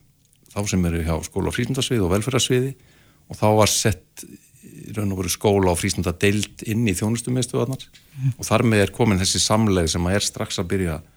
þá 0.55 0.61
sem 0.71 0.87
eru 0.87 1.03
hjá 1.03 1.15
skóla 1.27 1.51
og 1.51 1.57
frísundasviði 1.57 2.05
og 2.07 2.13
velferðarsviði 2.15 2.75
og 3.31 3.39
þá 3.41 3.47
var 3.59 3.73
sett 3.73 4.27
raun 4.95 5.15
og 5.15 5.23
veru 5.23 5.33
skóla 5.33 5.73
og 5.73 5.81
frísunda 5.81 6.15
deilt 6.21 6.63
inn 6.69 6.87
í 6.87 6.95
þjónustumiðstöðunar 6.95 7.83
mm. 7.83 8.37
og 8.39 8.47
þar 8.47 8.67
með 8.69 8.85
er 8.85 8.95
komin 8.95 9.21
þessi 9.21 9.43
samleg 9.43 9.91
sem 9.91 10.07
að 10.07 10.19
er 10.19 10.27
strax 10.27 10.61
að 10.63 10.71
byrja 10.75 10.99
að 10.99 11.11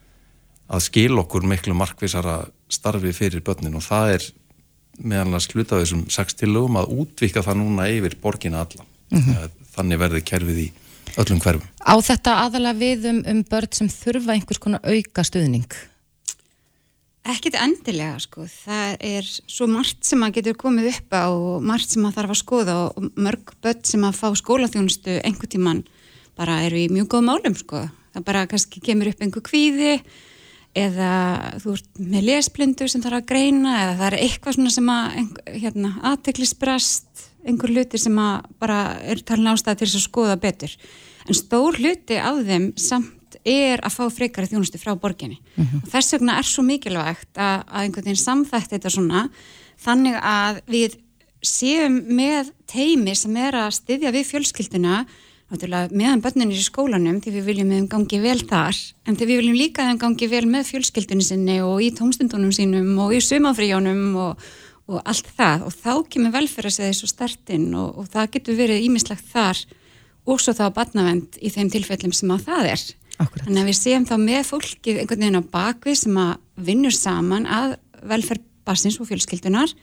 skil 0.84 1.20
okkur 1.22 1.48
miklu 1.48 1.76
markvísara 1.78 2.42
starfi 2.70 3.14
fyrir 3.16 3.44
börnin 3.46 3.78
og 3.80 3.86
það 3.86 4.14
er 4.18 4.28
meðan 4.98 5.38
að 5.38 5.46
sluta 5.46 5.80
þessum 5.80 6.08
sex 6.12 6.36
tilögum 6.40 6.80
að 6.80 6.94
útvika 7.04 7.44
það 7.46 7.62
núna 7.62 7.88
yfir 7.94 8.18
borgina 8.22 8.66
alla 8.66 8.86
mm 9.12 9.22
-hmm. 9.22 9.50
þannig 9.76 10.00
verður 10.00 10.24
kerfið 10.32 10.60
í 10.66 10.72
öllum 11.18 11.40
hverfum. 11.40 11.68
Á 11.82 11.96
þetta 12.02 12.34
aðalega 12.46 12.80
við 12.80 13.06
um, 13.12 13.22
um 13.26 13.44
börn 13.44 13.72
sem 13.72 13.90
þurfa 13.90 14.34
einhvers 14.34 14.60
konar 14.60 14.82
auka 14.84 15.24
stuðning? 15.24 15.70
Ekkit 17.28 17.58
endilega 17.60 18.20
sko, 18.24 18.46
það 18.48 18.98
er 19.04 19.26
svo 19.28 19.68
margt 19.68 20.06
sem 20.08 20.22
að 20.24 20.38
getur 20.38 20.56
komið 20.56 20.94
upp 20.94 21.12
á 21.12 21.28
og 21.28 21.64
margt 21.64 21.90
sem 21.92 22.06
að 22.08 22.16
þarf 22.16 22.30
að 22.30 22.42
skoða 22.42 22.76
og 22.86 23.10
mörg 23.20 23.52
börn 23.62 23.84
sem 23.84 24.04
að 24.08 24.16
fá 24.16 24.28
skólaþjónustu 24.36 25.20
einhver 25.24 25.52
tíman 25.52 25.84
bara 26.38 26.62
eru 26.64 26.78
í 26.78 26.88
mjög 26.88 27.08
góð 27.08 27.28
málum 27.28 27.58
sko. 27.58 27.90
Það 28.14 28.24
bara 28.30 28.48
kannski 28.48 28.80
kemur 28.80 29.12
upp 29.12 29.22
einhver 29.22 29.44
kvíði 29.44 30.00
eða 30.78 31.12
þú 31.64 31.74
ert 31.74 32.02
með 32.02 32.28
lesblindu 32.28 32.88
sem 32.92 33.04
þarf 33.04 33.22
að 33.22 33.28
greina 33.32 33.74
eða 33.82 33.98
það 33.98 34.08
er 34.10 34.18
eitthvað 34.26 34.58
svona 34.58 34.74
sem 34.76 34.92
að 34.94 35.18
hérna, 35.64 35.92
aðteklisbrast, 36.12 37.26
einhver 37.48 37.74
hluti 37.74 38.02
sem 38.02 38.18
að 38.22 38.50
bara 38.62 38.80
er 39.08 39.22
talin 39.26 39.54
ástæði 39.54 39.82
til 39.82 39.88
þess 39.88 40.00
að 40.02 40.08
skoða 40.08 40.40
betur. 40.42 40.74
En 41.28 41.38
stór 41.38 41.80
hluti 41.82 42.20
af 42.22 42.42
þeim 42.48 42.72
samt 42.80 43.40
er 43.48 43.82
að 43.86 43.96
fá 43.96 44.06
frekari 44.12 44.50
þjónustu 44.52 44.80
frá 44.82 44.94
borginni 45.00 45.38
mm 45.40 45.64
-hmm. 45.64 45.84
og 45.84 45.90
þess 45.92 46.14
vegna 46.14 46.38
er 46.40 46.48
svo 46.48 46.64
mikilvægt 46.64 47.38
að, 47.38 47.64
að 47.68 47.82
einhvern 47.84 48.06
veginn 48.06 48.24
samþægt 48.24 48.72
þetta 48.72 48.90
svona 48.90 49.30
þannig 49.78 50.16
að 50.22 50.62
við 50.68 50.98
séum 51.44 52.02
með 52.08 52.52
teimi 52.68 53.16
sem 53.16 53.36
er 53.38 53.56
að 53.56 53.76
styðja 53.78 54.12
við 54.12 54.30
fjölskylduna 54.32 55.06
meðan 55.48 56.22
börnunir 56.24 56.60
í 56.60 56.66
skólanum 56.66 57.22
því 57.24 57.34
við 57.38 57.46
viljum 57.48 57.70
meðan 57.72 57.90
gangi 57.92 58.20
vel 58.20 58.40
þar 58.44 58.76
en 59.08 59.16
því 59.16 59.28
við 59.30 59.42
viljum 59.42 59.60
líka 59.62 59.86
meðan 59.86 60.02
gangi 60.02 60.28
vel 60.28 60.46
með 60.46 60.70
fjölskyldunni 60.74 61.24
sinni 61.24 61.58
og 61.64 61.80
í 61.82 61.94
tómstundunum 61.96 62.52
sínum 62.52 62.98
og 63.00 63.16
í 63.16 63.22
sumafríjónum 63.24 64.04
og, 64.20 64.46
og 64.92 65.02
allt 65.08 65.32
það 65.38 65.68
og 65.70 65.76
þá 65.78 65.92
kemur 66.12 66.36
velferðarsveið 66.36 66.96
svo 67.00 67.08
stertinn 67.08 67.72
og, 67.80 67.96
og 67.96 68.12
það 68.12 68.32
getur 68.36 68.60
verið 68.60 68.88
ímislegt 68.90 69.32
þar 69.32 69.64
og 70.28 70.44
svo 70.44 70.52
þá 70.58 70.66
barnavend 70.76 71.40
í 71.40 71.52
þeim 71.54 71.72
tilfellum 71.72 72.16
sem 72.16 72.36
að 72.36 72.50
það 72.50 72.72
er 72.74 72.88
Akkurat. 73.18 73.48
Þannig 73.48 73.64
að 73.64 73.70
við 73.72 73.78
séum 73.80 74.06
þá 74.06 74.16
með 74.22 74.42
fólkið 74.46 75.00
einhvern 75.02 75.24
veginn 75.24 75.42
á 75.42 75.50
bakvið 75.56 75.96
sem 76.04 76.18
að 76.22 76.34
vinnur 76.68 76.94
saman 76.94 77.48
að 77.50 77.78
velferð 78.06 78.44
barsins 78.68 79.00
og 79.02 79.10
fjölskyldunar 79.10 79.74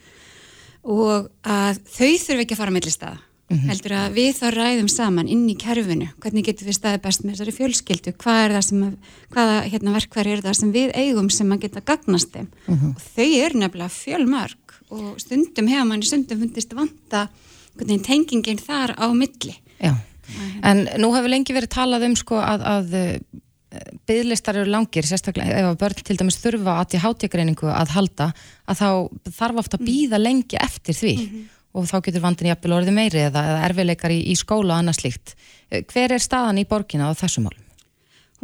og 0.85 1.31
að 1.42 1.81
þau 1.88 2.12
þurfi 2.20 2.44
ekki 2.44 2.55
að 2.55 2.61
fara 2.61 2.70
að 2.70 2.77
milli 2.77 2.92
staða. 2.94 3.18
Mm 3.44 3.59
-hmm. 3.59 3.68
Heldur 3.68 3.92
að 3.92 4.14
við 4.16 4.33
þá 4.38 4.46
ræðum 4.54 4.88
saman 4.88 5.28
inn 5.28 5.48
í 5.48 5.54
kerfinu, 5.54 6.09
hvernig 6.20 6.44
getur 6.44 6.66
við 6.66 6.78
staðið 6.78 7.02
best 7.02 7.24
með 7.24 7.33
þessari 7.35 7.52
fjölskyldu, 7.59 8.12
hvað 8.16 8.44
er 8.44 8.54
það 8.57 8.64
sem, 8.68 8.96
hvaða 9.35 9.57
hérna, 9.68 9.92
verkværi 9.92 10.33
er 10.33 10.40
það 10.40 10.54
sem 10.61 10.72
við 10.72 10.90
eigum 10.94 11.30
sem 11.30 11.52
að 11.52 11.61
geta 11.61 11.80
gagnast 11.80 12.33
þeim. 12.33 12.48
Mm 12.66 12.74
-hmm. 12.74 12.94
Og 12.96 13.02
þau 13.16 13.30
eru 13.44 13.59
nefnilega 13.59 13.88
fjölmörg 13.88 14.64
og 14.90 15.20
stundum 15.20 15.68
hefur 15.68 15.85
manni 15.85 16.07
stundum 16.07 16.40
fundist 16.40 16.74
vanta 16.74 17.28
tengingin 17.78 18.59
þar 18.59 18.94
á 18.96 19.07
milli. 19.12 19.54
Já. 19.80 19.94
En 20.62 20.88
nú 20.98 21.12
hefur 21.14 21.28
lengi 21.28 21.52
verið 21.52 21.74
talað 21.74 22.07
um 22.09 22.16
sko 22.16 22.38
að, 22.40 22.62
að 22.64 22.94
eh, 22.94 23.18
bygglistar 24.09 24.57
eru 24.57 24.70
langir, 24.70 25.07
sérstaklega 25.07 25.59
ef 25.61 25.68
að 25.72 25.80
börn 25.83 26.04
til 26.07 26.16
dæmis 26.16 26.40
þurfa 26.42 26.78
að 26.80 26.96
í 26.96 27.02
hátíkreiningu 27.02 27.68
að 27.68 27.94
halda, 27.96 28.30
að 28.70 28.80
þá 28.80 28.88
þarf 29.38 29.61
ofta 29.64 29.80
að 29.80 29.87
býða 29.88 30.20
lengi 30.22 30.61
eftir 30.61 30.96
því 30.96 31.14
mm 31.16 31.26
-hmm. 31.26 31.44
Og 31.75 31.89
þá 31.91 31.97
getur 32.07 32.25
vandin 32.25 32.51
jafnvel 32.53 32.77
orðið 32.79 32.97
meiri 32.97 33.27
eða, 33.27 33.43
eða 33.51 33.67
erfileikar 33.69 34.15
í, 34.15 34.21
í 34.31 34.39
skóla 34.39 34.77
og 34.77 34.83
annað 34.83 35.01
slíkt. 35.01 35.35
Eh, 35.71 35.83
hver 35.91 36.15
er 36.15 36.23
staðan 36.23 36.63
í 36.63 36.69
borgina 36.71 37.11
á 37.11 37.19
þessum 37.19 37.49
málum? 37.49 37.61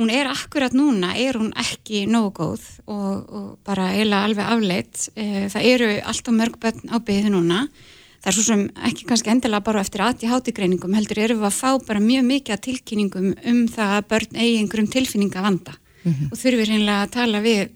Hún 0.00 0.10
er 0.14 0.30
akkurat 0.30 0.72
núna, 0.72 1.12
er 1.18 1.36
hún 1.36 1.50
ekki 1.60 2.06
nógu 2.08 2.32
góð 2.40 2.66
og, 2.86 3.14
og 3.28 3.48
bara 3.66 3.90
eiginlega 3.94 4.26
alveg 4.26 4.52
afleitt. 4.54 5.08
Eh, 5.14 5.46
það 5.52 5.70
eru 5.74 5.90
alltaf 6.12 6.36
mörg 6.36 6.60
börn 6.62 6.92
á 6.92 6.96
byggðu 6.98 7.34
núna 7.34 7.64
það 8.20 8.30
er 8.30 8.36
svo 8.36 8.44
sem 8.44 8.64
ekki 8.90 9.06
kannski 9.08 9.32
endilega 9.32 9.64
bara 9.64 9.82
eftir 9.84 10.02
aðti 10.04 10.28
hátigreiningum 10.28 10.96
heldur 10.96 11.22
erum 11.22 11.40
við 11.40 11.48
að 11.48 11.56
fá 11.56 11.86
bara 11.86 12.02
mjög 12.04 12.26
mikið 12.28 12.56
að 12.56 12.64
tilkynningum 12.66 13.30
um 13.52 13.62
það 13.72 13.94
að 13.96 14.08
börn 14.12 14.36
eigi 14.36 14.58
einhverjum 14.60 14.90
tilfinninga 14.92 15.44
vanda 15.44 15.76
mm 15.76 16.12
-hmm. 16.12 16.28
og 16.28 16.38
þurfir 16.42 16.68
reynilega 16.68 17.02
að 17.02 17.14
tala 17.16 17.40
við 17.40 17.70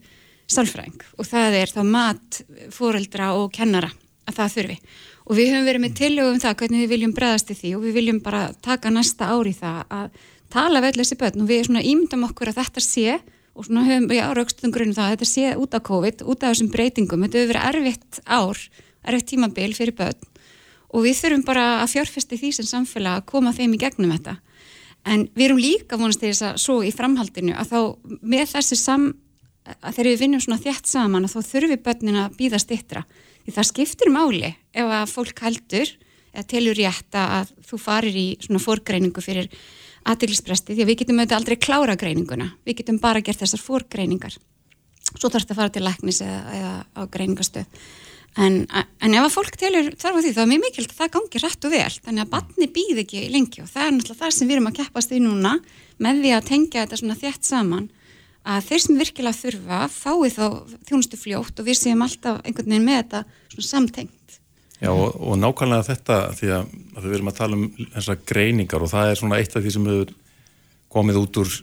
sálfræðing 0.47 1.01
og 1.19 1.27
það 1.27 1.59
er 1.63 1.73
þá 1.73 1.83
mat, 1.89 2.43
fóreldra 2.71 3.33
og 3.41 3.53
kennara 3.53 3.91
að 4.29 4.37
það 4.37 4.55
þurfi 4.57 4.79
og 5.25 5.39
við 5.39 5.53
höfum 5.55 5.69
verið 5.69 5.85
með 5.85 5.97
tillögum 6.01 6.37
um 6.37 6.43
það 6.43 6.57
hvernig 6.61 6.83
við 6.85 6.93
viljum 6.93 7.15
breðast 7.17 7.53
í 7.53 7.57
því 7.59 7.71
og 7.79 7.85
við 7.87 7.97
viljum 7.99 8.21
bara 8.25 8.43
taka 8.65 8.93
næsta 8.93 9.31
ári 9.33 9.55
það 9.57 9.81
að 9.99 10.19
tala 10.53 10.83
vel 10.85 10.93
þessi 10.99 11.19
börn. 11.21 11.45
Og 11.45 11.49
við 11.49 11.65
svona 11.69 11.85
ímyndum 11.85 12.27
okkur 12.29 12.53
að 12.53 12.61
þetta 12.61 12.85
sé 12.85 13.17
og 13.55 13.67
svona 13.67 13.87
höfum 13.87 14.09
við 14.11 14.23
áraugstuðum 14.27 14.75
grunum 14.75 14.97
það 14.97 15.09
að 15.09 15.15
þetta 15.15 15.31
sé 15.31 15.55
út 15.63 15.77
af 15.77 15.85
COVID, 15.89 16.25
út 16.27 16.45
af 16.45 16.53
þessum 16.53 16.71
breytingum, 16.75 17.25
þetta 17.25 17.41
hefur 17.41 17.53
verið 17.55 17.69
erfitt 17.71 18.21
ár, 18.27 18.63
erfitt 19.05 19.29
tímabil 19.31 19.71
fyrir 19.77 19.97
börn. 19.99 20.31
Og 20.95 21.07
við 21.07 21.21
þurfum 21.23 21.45
bara 21.47 21.67
að 21.81 21.93
fjárfesti 21.95 22.39
því 22.39 22.51
sem 22.59 22.69
samfélag 22.69 23.21
að 23.23 23.29
koma 23.31 23.55
þeim 23.55 23.75
í 23.75 23.81
gegnum 23.83 24.13
þetta. 24.15 24.37
En 25.05 25.27
við 25.35 25.47
erum 25.49 25.61
líka 25.61 25.99
vonast 26.01 26.23
til 26.23 26.33
þess 26.33 26.47
að 26.49 26.61
svo 26.63 26.79
í 26.85 26.93
framhaldinu 26.95 27.55
að 27.57 27.73
þá 27.73 27.81
með 28.23 28.47
þessu 28.55 28.79
sam 28.81 29.11
að 29.65 29.97
þegar 29.97 30.11
við 30.11 30.23
vinnum 30.23 30.43
svona 30.45 30.61
þjætt 30.61 30.91
saman 30.91 31.27
að 31.27 31.35
þá 31.35 31.51
þurfum 31.51 31.73
við 31.73 31.83
börnin 31.85 32.21
að 32.21 32.37
býða 32.39 32.61
stittra 32.61 33.05
því 33.45 33.55
það 33.57 33.69
skiptir 33.71 34.13
máli 34.15 34.55
ef 34.75 34.95
að 34.99 35.13
fólk 35.13 35.45
heldur 35.45 35.93
eða 36.35 36.47
telur 36.51 36.79
rétt 36.79 37.19
að 37.19 37.53
þú 37.69 37.81
farir 37.81 38.17
í 38.19 38.27
svona 38.43 38.63
fórgreiningu 38.63 39.23
fyrir 39.25 39.51
aðtilspresti 40.05 40.75
því 40.75 40.85
að 40.85 40.91
við 40.91 40.99
getum 41.03 41.21
auðvitað 41.21 41.39
aldrei 41.39 41.57
klára 41.61 41.95
greininguna. 41.97 42.51
Við 42.67 42.83
getum 42.83 42.99
bara 43.01 43.23
gert 43.25 43.41
þessar 43.41 43.63
fórgreiningar 43.63 44.35
svo 45.15 45.29
þarf 45.29 45.45
þetta 45.45 45.55
að 45.55 45.59
fara 45.61 45.73
til 45.73 45.85
læknis 45.85 46.19
eða, 46.25 46.41
eða 46.59 46.75
á 46.97 47.03
greiningastöð 47.13 47.87
En, 48.35 48.65
en 48.75 49.15
ef 49.15 49.23
að 49.29 49.35
fólk 49.37 49.57
telur 49.59 49.93
þarf 49.95 50.19
á 50.19 50.23
því 50.25 50.31
þá 50.35 50.41
er 50.43 50.49
mjög 50.51 50.63
mikilvægt 50.65 50.95
að 50.95 51.01
það 51.01 51.11
gangi 51.15 51.41
rætt 51.43 51.67
og 51.67 51.75
vel. 51.75 51.99
Þannig 52.07 52.25
að 52.25 52.31
batni 52.33 52.67
býð 52.75 53.01
ekki 53.05 53.21
lengi 53.31 53.63
og 53.63 53.69
það 53.71 53.85
er 53.85 53.93
náttúrulega 53.95 54.23
það 54.23 54.33
sem 54.35 54.49
við 54.49 54.57
erum 54.57 54.71
að 54.71 54.79
keppast 54.81 55.15
í 55.15 55.21
núna 55.23 55.53
með 56.03 56.23
því 56.25 56.33
að 56.35 56.49
tengja 56.49 56.83
þetta 56.83 56.99
svona 56.99 57.19
þjætt 57.21 57.47
saman 57.47 57.87
að 58.45 58.67
þeir 58.69 58.83
sem 58.85 59.01
virkilega 59.01 59.41
þurfa 59.41 59.81
fái 59.93 60.31
þá 60.35 60.45
þjónustu 60.89 61.21
fljótt 61.21 61.61
og 61.61 61.69
við 61.69 61.79
séum 61.81 62.05
alltaf 62.05 62.41
einhvern 62.45 62.71
veginn 62.75 62.89
með 62.89 63.01
þetta 63.01 63.23
svona 63.55 63.69
samtengt. 63.69 64.41
Já 64.83 64.91
og, 64.91 65.15
og 65.17 65.39
nákvæmlega 65.41 65.87
þetta 65.89 66.19
því 66.37 66.51
að, 66.59 66.73
að 66.95 67.07
við 67.07 67.17
erum 67.17 67.31
að 67.31 67.39
tala 67.39 67.59
um 67.59 67.69
þessar 67.95 68.19
greiningar 68.29 68.85
og 68.85 68.91
það 68.93 69.11
er 69.11 69.21
svona 69.21 69.39
eitt 69.41 69.55
af 69.57 69.65
því 69.65 69.75
sem 69.77 69.87
hefur 69.89 70.13
komið 70.95 71.21
út 71.23 71.41
úr 71.45 71.55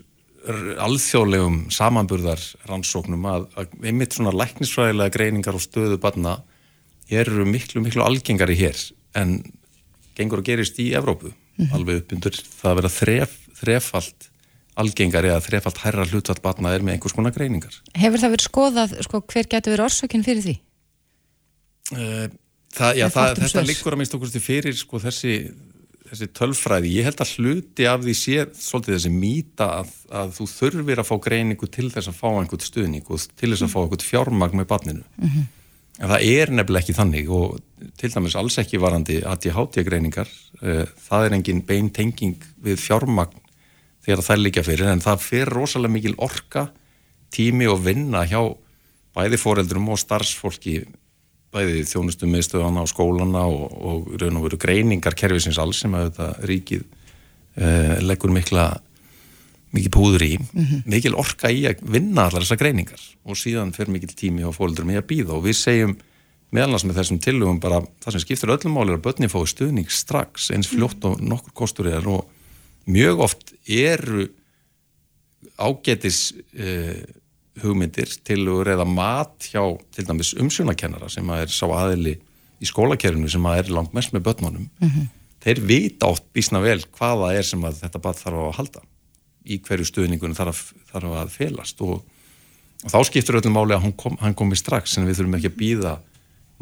alþjóðlegum 0.82 1.58
samanburðar 1.70 2.40
rannsóknum 2.66 3.28
að, 3.30 3.44
að 3.54 3.76
einmitt 3.86 4.16
svona 4.16 4.34
læknisfræðilega 4.34 5.14
greiningar 5.14 5.54
og 5.54 5.62
stöðu 5.62 6.00
barna 6.02 6.40
eru 7.12 7.46
miklu, 7.46 7.82
miklu 7.84 8.02
algengari 8.02 8.56
hér 8.58 8.78
en 9.18 9.38
gengur 10.18 10.42
og 10.42 10.48
gerist 10.48 10.80
í 10.82 10.90
Evrópu 10.98 11.30
mm 11.30 11.34
-hmm. 11.66 11.74
alveg 11.76 12.02
uppbyndur 12.02 12.34
það 12.34 12.70
að 12.70 12.78
vera 12.80 12.92
þref, 12.98 13.38
þrefald 13.60 14.28
algengari 14.80 15.32
að 15.32 15.46
þrefald 15.48 15.80
hærra 15.82 16.06
hlutvall 16.08 16.40
batna 16.44 16.72
er 16.72 16.84
með 16.84 16.96
einhvers 16.96 17.16
konar 17.16 17.34
greiningar. 17.34 17.74
Hefur 17.98 18.22
það 18.22 18.34
verið 18.36 18.46
skoðað, 18.46 18.94
sko, 19.06 19.20
hver 19.32 19.50
getur 19.50 19.74
verið 19.74 19.88
orsökinn 19.88 20.24
fyrir 20.26 20.46
því? 20.46 20.54
Uh, 21.92 22.24
það, 22.72 23.02
já, 23.02 23.06
það, 23.12 23.42
þetta 23.42 23.66
liggur 23.68 23.96
að 23.96 24.00
minnst 24.00 24.16
okkur 24.16 24.44
fyrir 24.46 24.78
sko, 24.78 25.00
þessi, 25.02 25.38
þessi 26.08 26.28
tölfræði. 26.38 26.94
Ég 26.96 27.08
held 27.10 27.24
að 27.24 27.34
hluti 27.36 27.88
af 27.90 28.04
því 28.04 28.14
sé 28.16 28.46
svolítið 28.56 28.96
þessi 28.96 29.12
mýta 29.16 29.68
að, 29.82 29.96
að 30.22 30.36
þú 30.38 30.48
þurfir 30.54 31.02
að 31.02 31.10
fá 31.10 31.16
greiningu 31.28 31.68
til 31.72 31.90
þess 31.92 32.12
að 32.12 32.20
fá 32.22 32.28
einhvert 32.30 32.68
stuðning 32.68 33.12
og 33.12 33.26
til 33.36 33.52
þess 33.52 33.66
að 33.66 33.74
fá 33.74 33.82
einhvert 33.82 34.06
fjármagn 34.08 34.62
með 34.62 34.70
batninu 34.72 35.04
mm 35.04 35.28
-hmm. 35.28 35.50
En 36.00 36.08
það 36.08 36.22
er 36.24 36.50
nefnilega 36.50 36.82
ekki 36.82 36.94
þannig 36.96 37.28
og 37.30 37.58
til 38.00 38.08
dæmis 38.10 38.34
alls 38.34 38.56
ekki 38.58 38.80
varandi 38.80 39.20
ADHD-greiningar, 39.28 40.28
uh, 40.62 40.68
eh, 40.68 40.86
það 41.08 41.26
er 41.26 41.34
engin 41.36 41.60
beintenging 41.68 42.46
við 42.64 42.80
fjármagn 42.80 43.41
þegar 44.02 44.24
það 44.26 44.34
er 44.34 44.42
líka 44.42 44.64
fyrir 44.66 44.90
en 44.92 45.04
það 45.04 45.24
fyrir 45.26 45.52
rosalega 45.52 45.96
mikil 45.96 46.14
orka, 46.22 46.66
tími 47.32 47.68
og 47.70 47.80
vinna 47.84 48.24
hjá 48.28 48.40
bæði 49.16 49.38
foreldrum 49.40 49.90
og 49.92 50.00
starfsfólki, 50.00 50.78
bæði 51.52 51.84
þjónustum 51.88 52.32
miðstöðana 52.32 52.84
á 52.84 52.86
skólana 52.88 53.44
og, 53.44 53.66
og 53.72 54.14
raun 54.20 54.38
og 54.40 54.46
veru 54.46 54.60
greiningar 54.60 55.16
kervisins 55.18 55.60
alls 55.60 55.82
sem 55.84 55.92
að 55.96 56.08
þetta 56.08 56.48
ríkið 56.48 56.86
uh, 56.86 57.98
leggur 58.04 58.32
mikla 58.32 58.70
mikið 59.72 59.92
púður 59.92 60.24
í, 60.26 60.32
mm 60.36 60.64
-hmm. 60.64 60.80
mikil 60.84 61.14
orka 61.16 61.48
í 61.48 61.64
að 61.68 61.80
vinna 61.80 62.26
allar 62.28 62.44
þessar 62.44 62.60
greiningar 62.60 63.02
og 63.24 63.36
síðan 63.40 63.72
fer 63.72 63.88
mikil 63.88 64.12
tími 64.12 64.44
á 64.44 64.52
fólkdurum 64.52 64.92
í 64.92 64.98
að 65.00 65.08
býða 65.08 65.36
og 65.36 65.44
við 65.46 65.56
segjum 65.56 65.96
meðalans 66.52 66.84
með 66.84 66.98
þessum 67.00 67.20
tillögum 67.24 67.60
bara 67.60 67.80
það 68.04 68.12
sem 68.12 68.24
skiptir 68.24 68.52
öllum 68.52 68.76
máli 68.76 68.92
er 68.92 69.00
að 69.00 69.06
börni 69.06 69.28
fái 69.32 69.46
stuðning 69.48 69.88
strax 69.88 70.50
eins 70.52 70.68
fljótt 70.68 71.04
og 71.08 71.20
nokkur 71.20 71.54
kostur 71.56 71.88
er 71.88 72.04
og 72.08 72.28
mjög 72.84 73.24
oft 73.24 73.51
eru 73.68 74.28
ágetis 75.60 76.32
uh, 76.32 77.02
hugmyndir 77.62 78.10
til 78.24 78.40
að 78.46 78.62
reyða 78.70 78.86
mat 78.88 79.48
hjá 79.52 79.62
til 79.92 80.06
dæmis 80.08 80.32
umsjónakennara 80.40 81.10
sem 81.12 81.28
að 81.30 81.44
er 81.44 81.52
sá 81.52 81.66
aðili 81.68 82.14
í 82.62 82.68
skólakerfinu 82.68 83.28
sem 83.30 83.48
að 83.48 83.62
er 83.62 83.74
langt 83.76 83.92
mest 83.96 84.14
með 84.14 84.24
börnunum 84.28 84.68
mm 84.68 84.88
-hmm. 84.88 85.10
þeir 85.44 85.60
vita 85.66 86.06
oft 86.06 86.24
bísna 86.32 86.62
vel 86.62 86.80
hvaða 86.96 87.34
er 87.36 87.42
sem 87.42 87.64
að 87.64 87.82
þetta 87.82 87.98
bara 87.98 88.22
þarf 88.22 88.38
að 88.46 88.56
halda 88.56 88.80
í 89.44 89.58
hverju 89.58 89.84
stuðningunum 89.84 90.38
þarf, 90.38 90.72
þarf 90.92 91.16
að 91.18 91.30
felast 91.30 91.80
og, 91.80 92.04
og 92.84 92.90
þá 92.90 93.04
skiptur 93.04 93.40
öllum 93.40 93.52
máli 93.52 93.74
að 93.74 93.82
hann, 93.82 93.92
kom, 93.92 94.16
hann 94.20 94.34
komi 94.34 94.56
strax 94.56 94.96
en 94.98 95.06
við 95.06 95.18
þurfum 95.18 95.34
ekki 95.34 95.50
að 95.50 95.58
býða 95.58 95.98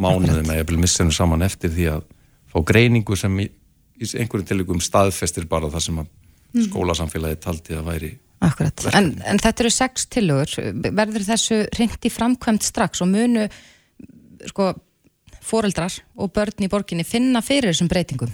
mánuðum 0.01 0.51
eða 0.51 0.79
missinu 0.81 1.13
saman 1.13 1.43
eftir 1.43 1.71
því 1.71 1.87
að 1.97 2.03
fá 2.51 2.59
greiningu 2.65 3.17
sem 3.17 3.41
í, 3.41 3.51
í 4.01 4.05
einhverjum 4.17 4.47
tilvíkum 4.49 4.81
staðfestir 4.81 5.47
bara 5.47 5.71
það 5.71 5.85
sem 5.87 5.99
að 5.99 6.09
mm. 6.53 6.67
skólasamfélagi 6.69 7.41
taldi 7.45 7.79
að 7.79 7.89
væri 7.91 8.13
Akkurat, 8.41 8.87
en, 8.97 9.11
en 9.29 9.37
þetta 9.37 9.67
eru 9.67 9.71
sex 9.75 10.07
tilugur, 10.09 10.53
verður 10.97 11.27
þessu 11.27 11.59
reyndi 11.77 12.09
framkvæmt 12.09 12.65
strax 12.65 13.03
og 13.05 13.11
munu 13.11 13.43
sko 14.49 14.71
foreldrar 15.45 15.93
og 16.17 16.33
börn 16.33 16.65
í 16.65 16.71
borginni 16.73 17.05
finna 17.05 17.43
fyrir 17.45 17.69
þessum 17.69 17.91
breytingum? 17.91 18.33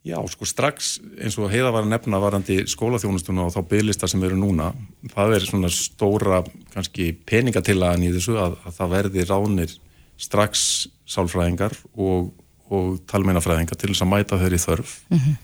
Já, 0.00 0.16
sko 0.32 0.46
strax 0.48 0.94
eins 1.20 1.36
og 1.36 1.50
heiða 1.52 1.74
var 1.74 1.84
að 1.84 1.92
nefna 1.92 2.22
varandi 2.22 2.62
skólaþjónustuna 2.72 3.44
og 3.44 3.52
þá 3.52 3.60
bygglista 3.68 4.08
sem 4.08 4.22
eru 4.24 4.38
núna, 4.40 4.70
það 5.12 5.34
er 5.36 5.44
svona 5.44 5.68
stóra 5.74 6.40
kannski 6.72 7.10
peningatillagan 7.28 8.06
í 8.08 8.14
þessu 8.14 8.38
að, 8.40 8.56
að 8.64 8.78
það 8.78 8.94
verði 8.94 9.26
ránir 9.28 9.76
strax 10.20 10.64
sálfræðingar 11.04 11.76
og, 12.00 12.32
og 12.72 12.96
talmeinafræðingar 13.12 13.76
til 13.76 13.92
þess 13.92 14.06
að 14.06 14.12
mæta 14.14 14.40
þeirri 14.40 14.62
þörf 14.64 14.96
mm 15.10 15.18
-hmm. 15.18 15.38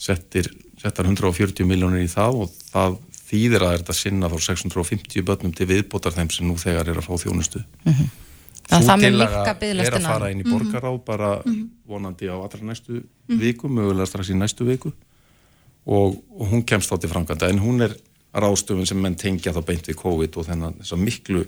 Settir, 0.00 0.48
settar 0.80 1.08
140 1.08 1.68
miljónir 1.68 2.06
í 2.06 2.10
það 2.10 2.42
og 2.44 2.56
það 2.70 2.98
þýðir 3.30 3.66
að 3.66 3.76
þetta 3.76 3.96
sinna 3.96 4.30
þá 4.32 4.38
650 4.48 5.26
börnum 5.28 5.54
til 5.54 5.68
viðbótar 5.70 6.16
þeim 6.16 6.32
sem 6.34 6.48
nú 6.48 6.56
þegar 6.60 6.90
er 6.90 6.98
að 6.98 7.06
fá 7.06 7.14
þjónustu 7.24 7.62
mm 7.62 7.92
-hmm. 7.92 8.10
Þú 8.70 8.94
tillaga 9.02 9.54
er 9.58 9.94
að 9.96 10.04
fara 10.06 10.28
inn 10.30 10.40
í 10.40 10.44
mhm. 10.46 10.52
borgaráð 10.52 10.98
bara 11.04 11.30
mm 11.44 11.52
-hmm. 11.52 11.68
vonandi 11.86 12.28
á 12.30 12.38
allra 12.38 12.62
næstu 12.62 13.02
-hmm. 13.02 13.38
viku, 13.38 13.68
mögulega 13.68 14.06
strax 14.06 14.30
í 14.30 14.34
næstu 14.34 14.64
viku 14.64 14.92
og, 15.86 16.22
og 16.38 16.46
hún 16.50 16.64
kemst 16.64 16.92
á 16.92 16.96
til 16.98 17.10
framkvæmda 17.10 17.48
en 17.48 17.58
hún 17.58 17.82
er 17.82 17.96
ráðstöfun 18.34 18.86
sem 18.86 19.00
menn 19.00 19.14
tengja 19.14 19.52
þá 19.52 19.64
beint 19.66 19.88
við 19.88 19.96
COVID 19.96 20.36
og 20.36 20.46
þennan 20.46 20.74
þess 20.78 20.92
að 20.92 20.98
miklu 20.98 21.44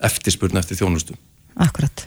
eftirspurn 0.00 0.56
eftir 0.56 0.76
þjónustu. 0.80 1.14
Akkurat. 1.56 2.06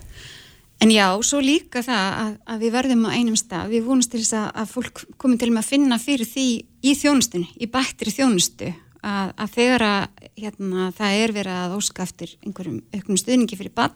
En 0.84 0.91
já, 0.91 1.08
svo 1.24 1.39
líka 1.39 1.80
það 1.86 2.08
að, 2.19 2.32
að 2.52 2.63
við 2.65 2.74
verðum 2.76 3.06
á 3.08 3.15
einum 3.15 3.36
stað, 3.39 3.69
við 3.72 3.86
vonumst 3.88 4.12
til 4.12 4.19
þess 4.19 4.36
að, 4.36 4.48
að 4.60 4.72
fólk 4.74 5.04
komum 5.22 5.39
til 5.39 5.52
að 5.54 5.69
finna 5.69 6.00
fyrir 6.02 6.28
því 6.28 6.48
í 6.84 6.96
þjónustunni, 7.00 7.48
í 7.56 7.69
bættri 7.72 8.12
þjónustu 8.12 8.74
að, 9.00 9.32
að 9.32 9.54
þegar 9.56 9.86
að 9.88 10.30
hérna, 10.41 10.89
það 10.98 11.19
er 11.22 11.36
verið 11.38 11.60
að 11.62 11.76
óska 11.78 12.04
eftir 12.04 12.34
einhverjum 12.43 12.82
auknum 12.98 13.19
stuðningi 13.22 13.60
fyrir 13.60 13.76
bann 13.78 13.96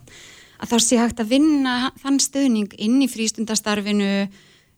að 0.57 0.71
þá 0.71 0.77
sé 0.85 0.99
hægt 1.01 1.19
að 1.21 1.33
vinna 1.35 1.75
þann 2.01 2.21
stuðning 2.23 2.77
inn 2.79 3.01
í 3.03 3.09
frístundastarfinu, 3.11 4.13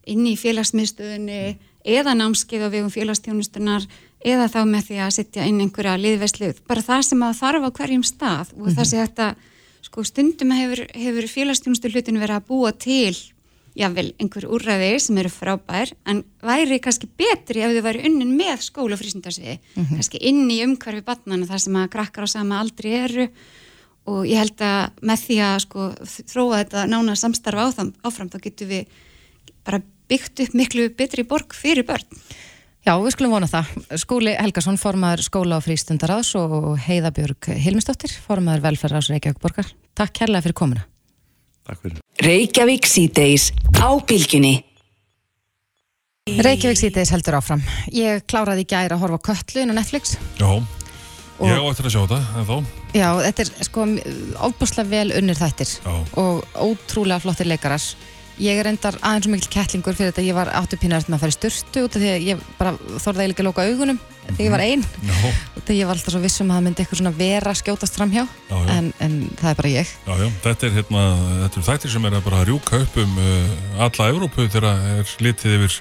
inn 0.10 0.26
í 0.26 0.34
félagsmiðstöðunni 0.40 1.44
eða 1.90 2.16
námskeið 2.18 2.66
á 2.68 2.74
vegum 2.74 2.92
félagstjónustunar 2.94 3.86
eða 4.26 4.50
þá 4.52 4.60
með 4.68 4.90
því 4.90 5.00
að 5.06 5.14
setja 5.16 5.46
inn 5.48 5.62
einhverja 5.64 5.96
liðveslið, 6.02 6.66
bara 6.68 6.84
það 6.84 7.06
sem 7.08 7.24
að 7.24 7.38
þarf 7.40 7.70
á 7.70 7.76
hverjum 7.78 8.04
stað 8.04 8.52
og 8.58 8.58
mm 8.58 8.66
-hmm. 8.66 8.76
það 8.80 8.90
sé 8.90 9.04
hægt 9.04 9.24
að 9.24 9.48
sko 9.86 10.04
stundum 10.08 10.52
hefur, 10.56 10.86
hefur 10.94 11.28
félagstjónustu 11.32 11.92
hlutin 11.92 12.20
verið 12.22 12.40
að 12.40 12.48
búa 12.50 12.72
til 12.76 13.16
jável 13.78 14.10
einhver 14.20 14.48
úrræði 14.50 14.98
sem 15.00 15.18
eru 15.22 15.32
frábær 15.32 15.94
en 16.10 16.24
væri 16.44 16.80
kannski 16.84 17.08
betri 17.20 17.64
ef 17.64 17.76
þau 17.76 17.86
væri 17.86 18.04
unnin 18.10 18.36
með 18.38 18.66
skólafrísundarsviði 18.66 19.56
mm 19.60 19.84
-hmm. 19.84 19.96
kannski 19.96 20.22
inn 20.22 20.50
í 20.52 20.64
umhverfi 20.66 21.06
batnana 21.06 21.46
þar 21.46 21.62
sem 21.66 21.76
að 21.76 21.92
krakkar 21.96 22.26
á 22.26 22.28
sama 22.28 22.60
aldri 22.60 22.94
eru 22.94 23.30
og 24.10 24.26
ég 24.26 24.42
held 24.42 24.62
að 24.62 24.92
með 25.02 25.24
því 25.26 25.38
að 25.46 25.58
sko, 25.66 25.88
þróa 26.34 26.64
þetta 26.64 26.86
nána 26.90 27.16
samstarfa 27.16 27.68
áfram, 27.70 27.94
áfram 28.04 28.30
þá 28.30 28.40
getur 28.42 28.68
við 28.68 28.86
bara 29.66 29.82
byggt 30.10 30.44
upp 30.46 30.56
miklu 30.58 30.90
betri 30.98 31.24
borg 31.24 31.54
fyrir 31.54 31.86
börn. 31.86 32.08
Já, 32.88 32.94
við 32.96 33.12
skulum 33.14 33.34
vona 33.36 33.50
það. 33.50 33.74
Skúli 34.00 34.34
Helgason, 34.40 34.80
formadur 34.80 35.26
skóla 35.26 35.58
og 35.60 35.66
frístundarás 35.66 36.32
og 36.40 36.72
Heiðabjörg 36.86 37.52
Hilmisdóttir, 37.60 38.14
formadur 38.24 38.64
velferðarás 38.64 39.12
Reykjavík 39.12 39.42
borgar. 39.44 39.68
Takk 40.00 40.16
kærlega 40.22 40.46
fyrir 40.48 40.58
komuna. 40.58 40.86
Takk 41.68 41.84
fyrir. 41.84 42.00
Reykjavík 42.24 42.88
síðdeis 42.88 43.50
á 43.76 43.90
bylginni. 44.00 44.56
Reykjavík 46.40 46.80
síðdeis 46.80 47.12
heldur 47.14 47.40
áfram. 47.42 47.64
Ég 47.92 48.24
kláraði 48.30 48.64
í 48.64 48.70
gæri 48.70 48.96
að 48.96 49.04
horfa 49.04 49.22
köllu 49.32 49.66
inn 49.66 49.76
á 49.76 49.80
Netflix. 49.82 50.16
Já. 50.40 50.50
Ég 51.40 51.56
á 51.56 51.64
eftir 51.70 51.88
að 51.88 51.94
sjá 51.94 52.02
þetta, 52.04 52.20
en 52.36 52.48
þá? 52.48 52.56
Já, 52.96 53.10
þetta 53.24 53.44
er 53.44 53.52
sko 53.64 53.86
óbúslega 54.44 54.92
vel 54.92 55.12
unnir 55.16 55.38
þættir 55.40 55.70
Já. 55.86 55.94
og 56.20 56.58
ótrúlega 56.60 57.24
flottir 57.24 57.48
leikarar. 57.48 57.84
Ég 58.40 58.60
er 58.62 58.70
endar 58.70 58.96
aðeins 59.04 59.28
og 59.28 59.34
mikil 59.34 59.50
kettlingur 59.52 59.98
fyrir 59.98 60.14
þetta, 60.14 60.24
ég 60.24 60.38
var 60.38 60.52
áttu 60.56 60.78
pínarist 60.80 61.10
með 61.10 61.18
að 61.18 61.24
fara 61.26 61.34
í 61.34 61.36
styrstu 61.36 61.84
út 61.84 61.98
af 61.98 62.04
því 62.04 62.12
að 62.14 62.28
ég 62.30 62.44
bara 62.60 62.72
þorði 63.04 63.26
eiginlega 63.26 63.44
að 63.44 63.48
lóka 63.50 63.66
augunum 63.68 64.00
þegar 64.30 64.46
ég 64.46 64.54
var 64.54 64.64
einn 64.64 64.86
og 64.86 65.64
þegar 65.66 65.76
ég 65.76 65.90
var 65.90 65.98
alltaf 65.98 66.14
svo 66.14 66.22
vissum 66.24 66.52
að 66.52 66.60
það 66.60 66.66
myndi 66.68 66.84
eitthvað 66.84 67.02
svona 67.02 67.14
vera 67.18 67.56
skjótast 67.60 68.00
fram 68.00 68.14
hjá, 68.14 68.24
já, 68.24 68.56
já. 68.56 68.72
En, 68.78 68.88
en 69.04 69.18
það 69.42 69.52
er 69.52 69.60
bara 69.60 69.74
ég. 69.74 69.92
Já, 70.06 70.14
já, 70.22 70.28
þetta 70.46 70.68
er, 70.70 70.76
hérna, 70.78 71.04
þetta 71.44 71.60
er 71.62 71.68
þættir 71.70 71.94
sem 71.96 72.08
er 72.08 72.16
að 72.20 72.26
bara 72.30 72.46
rjúka 72.48 72.82
upp 72.86 73.02
um 73.04 73.20
uh, 73.26 73.84
alla 73.90 74.10
Evrópu 74.14 74.48
þegar 74.48 74.70
er 74.96 75.14
litið 75.26 75.58
yfir 75.58 75.78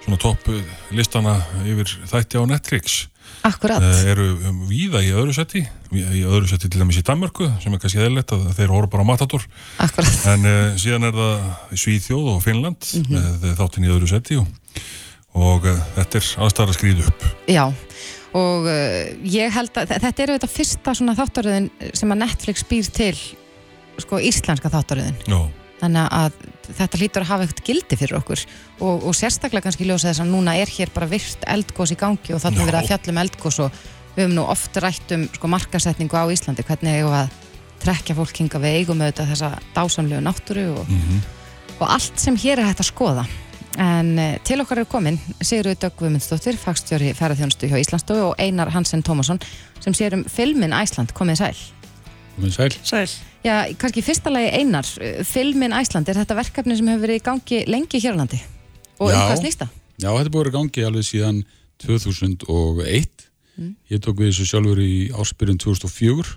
svona 0.00 0.20
topp 0.26 0.50
listana 0.96 1.36
yfir 1.62 1.94
þætti 2.10 2.40
á 2.40 2.44
Netflix 2.50 3.02
Akkurat. 3.46 3.82
Eh, 3.82 4.00
eru 4.12 4.26
um, 4.50 4.62
víða 4.68 5.00
í 5.04 5.10
öðru 5.16 5.34
seti 5.36 5.62
í 5.90 6.22
öðru 6.28 6.48
seti 6.50 6.68
til 6.68 6.82
dæmis 6.82 6.98
í 7.00 7.04
Danmarku 7.06 7.48
sem 7.62 7.72
er 7.72 7.80
kannski 7.82 8.02
eðlert 8.04 8.34
að 8.36 8.48
þeir 8.58 8.74
horfa 8.74 8.92
bara 8.92 9.06
á 9.06 9.10
Matador 9.10 9.46
Akkurat. 9.80 10.18
en 10.32 10.48
uh, 10.48 10.58
síðan 10.80 11.08
er 11.08 11.16
það 11.16 11.78
Svíþjóð 11.84 12.30
og 12.34 12.42
Finnland 12.44 12.80
mm 12.84 13.06
-hmm. 13.08 13.38
með 13.44 13.54
þáttin 13.62 13.86
í 13.88 13.92
öðru 13.94 14.10
seti 14.10 14.40
og, 14.40 14.48
og 15.32 15.64
uh, 15.64 15.80
þetta 15.96 16.20
er 16.20 16.28
aðstæðar 16.44 16.74
að 16.74 16.78
skrýða 16.78 17.06
upp 17.08 17.24
Já, 17.48 17.64
og 18.32 18.68
uh, 18.68 19.00
ég 19.24 19.56
held 19.56 19.72
að 19.72 19.96
þetta 19.96 20.22
eru 20.22 20.36
þetta 20.36 20.52
fyrsta 20.56 20.94
svona 20.94 21.16
þáttaröðin 21.16 21.70
sem 21.94 22.12
að 22.12 22.22
Netflix 22.26 22.66
býr 22.68 22.92
til 22.92 23.16
sko 24.00 24.20
íslenska 24.20 24.68
þáttaröðin 24.68 25.16
Já 25.24 25.40
þannig 25.80 26.08
að 26.12 26.40
þetta 26.78 27.00
hlýtur 27.00 27.24
að 27.24 27.30
hafa 27.30 27.46
eitthvað 27.46 27.66
gildi 27.66 27.98
fyrir 27.98 28.18
okkur. 28.20 28.42
Og, 28.80 29.06
og 29.08 29.16
sérstaklega 29.16 29.66
kannski 29.66 29.88
ljósa 29.88 30.10
þess 30.10 30.24
að 30.24 30.32
núna 30.32 30.56
er 30.60 30.70
hér 30.70 30.92
bara 30.94 31.08
virt 31.10 31.44
eldgós 31.50 31.94
í 31.94 31.98
gangi 32.00 32.34
og 32.36 32.42
þannig 32.44 32.68
verið 32.68 32.80
að 32.80 32.90
fjallum 32.90 33.20
eldgós 33.24 33.60
og 33.64 33.80
við 34.14 34.24
höfum 34.24 34.36
nú 34.38 34.46
oft 34.50 34.80
rætt 34.82 35.14
um 35.16 35.26
sko, 35.34 35.50
markasetningu 35.50 36.18
á 36.18 36.26
Íslandi, 36.32 36.66
hvernig 36.66 36.98
eigum 36.98 37.14
við 37.14 37.20
að 37.20 37.36
trekja 37.80 38.16
fólk 38.18 38.42
hinga 38.42 38.60
við 38.60 38.80
eigum 38.80 39.04
auðvitað 39.04 39.30
þessa 39.32 39.52
dásamlegu 39.76 40.24
náttúru 40.24 40.66
og, 40.74 40.88
mm 40.88 41.00
-hmm. 41.06 41.20
og 41.78 41.86
allt 41.88 42.20
sem 42.20 42.36
hér 42.36 42.58
er 42.58 42.68
hægt 42.68 42.84
að 42.84 42.92
skoða. 42.92 43.26
En 43.78 44.18
eh, 44.18 44.38
til 44.44 44.60
okkar 44.60 44.78
er 44.78 44.84
komin 44.84 45.20
Sigurður 45.40 45.78
Döggvumundsdóttir, 45.78 46.58
fagstjóri 46.58 47.14
ferðarþjónustu 47.14 47.70
hjá 47.70 47.78
Íslandsstofu 47.78 48.20
og 48.30 48.34
Einar 48.38 48.70
Hansen 48.70 49.02
Tómasson 49.02 49.40
sem 49.80 49.92
sér 49.92 50.14
um 50.14 50.24
filmin 50.24 50.72
Æsland, 50.72 51.14
komið 51.14 51.36
sæl. 51.36 51.56
Komið 52.36 52.52
sæl. 52.52 52.72
Sæl 52.82 53.29
Já, 53.40 53.54
kannski 53.80 54.02
fyrsta 54.04 54.30
lagi 54.32 54.50
einar, 54.52 54.86
filmin 55.24 55.72
Æsland, 55.72 56.08
er 56.08 56.18
þetta 56.20 56.36
verkefni 56.36 56.76
sem 56.76 56.90
hefur 56.92 57.06
verið 57.06 57.20
í 57.20 57.24
gangi 57.24 57.60
lengi 57.70 58.00
hér 58.02 58.18
á 58.18 58.20
landi? 58.20 58.40
Og 59.00 59.08
um 59.08 59.16
hvað 59.16 59.40
snýsta? 59.40 59.68
Já, 59.96 60.10
þetta 60.12 60.32
búið 60.34 60.50
að 60.50 60.56
gangi 60.58 60.84
alveg 60.84 61.06
síðan 61.08 61.40
2001. 61.80 63.24
Mm. 63.56 63.72
Ég 63.88 64.02
tók 64.04 64.20
við 64.20 64.30
þessu 64.30 64.48
sjálfur 64.50 64.82
í 64.84 65.08
áspyrjun 65.16 65.60
2004 65.60 66.36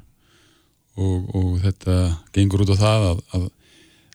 og, 1.03 1.35
og 1.35 1.49
þetta 1.63 1.97
gengur 2.35 2.63
út 2.63 2.73
á 2.75 2.77
það 2.79 3.07
að, 3.09 3.21
að 3.35 3.45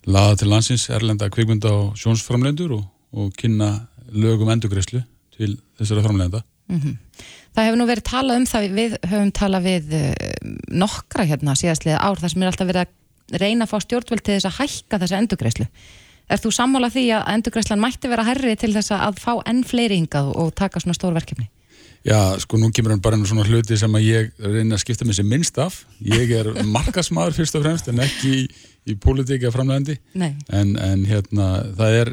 laða 0.08 0.38
til 0.40 0.50
landsins 0.52 0.88
erlenda 0.94 1.28
kvikmynda 1.32 1.72
á 1.72 1.78
sjónsframlendur 1.98 2.76
og, 2.78 2.84
og 3.12 3.32
kynna 3.36 3.72
lögum 4.08 4.48
endugreyslu 4.52 5.02
til 5.36 5.58
þessara 5.76 6.04
framlenda. 6.06 6.42
Mm 6.68 6.80
-hmm. 6.80 6.96
Það 7.58 7.66
hefur 7.66 7.78
nú 7.80 7.84
verið 7.88 8.04
talað 8.06 8.36
um 8.38 8.44
það, 8.46 8.64
við 8.70 8.92
höfum 9.10 9.30
talað 9.34 9.64
við 9.64 9.94
eh, 9.98 10.10
nokkra 10.78 11.24
hérna 11.26 11.56
síðastlega 11.58 11.96
ár 11.98 12.20
þar 12.20 12.30
sem 12.30 12.42
er 12.44 12.50
alltaf 12.52 12.68
verið 12.68 12.84
að 12.84 13.40
reyna 13.42 13.64
að 13.66 13.72
fá 13.72 13.80
stjórnvöld 13.82 14.22
til 14.22 14.34
þess 14.36 14.46
að 14.46 14.58
hækka 14.60 14.98
þessa 15.02 15.18
endugreyslu. 15.18 15.64
Er 16.30 16.38
þú 16.38 16.52
sammála 16.54 16.90
því 16.94 17.02
að 17.16 17.24
endugreyslan 17.32 17.80
mætti 17.82 18.10
vera 18.12 18.26
herri 18.28 18.52
til 18.62 18.70
þess 18.76 18.92
að 18.94 19.18
fá 19.24 19.32
enn 19.50 19.64
fleiri 19.66 19.96
hingað 19.98 20.30
og 20.38 20.52
taka 20.54 20.78
svona 20.84 20.94
stór 20.94 21.16
verkefni? 21.16 21.48
Já, 22.06 22.38
sko 22.38 22.60
nú 22.62 22.68
kemur 22.70 22.94
hann 22.94 23.02
bara 23.02 23.18
einu 23.18 23.26
svona 23.26 23.46
hluti 23.48 23.74
sem 23.80 23.98
að 23.98 24.06
ég 24.06 24.28
reyna 24.38 24.76
að 24.76 24.84
skipta 24.84 25.08
mér 25.08 25.18
sem 25.18 25.26
minnst 25.26 25.58
af. 25.58 25.80
Ég 25.98 26.30
er 26.38 26.52
markasmaður 26.76 27.40
fyrst 27.40 27.58
og 27.58 27.64
fremst 27.66 27.90
en 27.90 28.04
ekki 28.04 28.36
í, 28.36 28.44
í 28.86 28.94
pólitíka 29.02 29.50
framlegandi. 29.50 29.98
En, 30.14 30.76
en 30.78 31.02
hérna 31.10 31.48
það 31.74 31.98
er, 32.04 32.12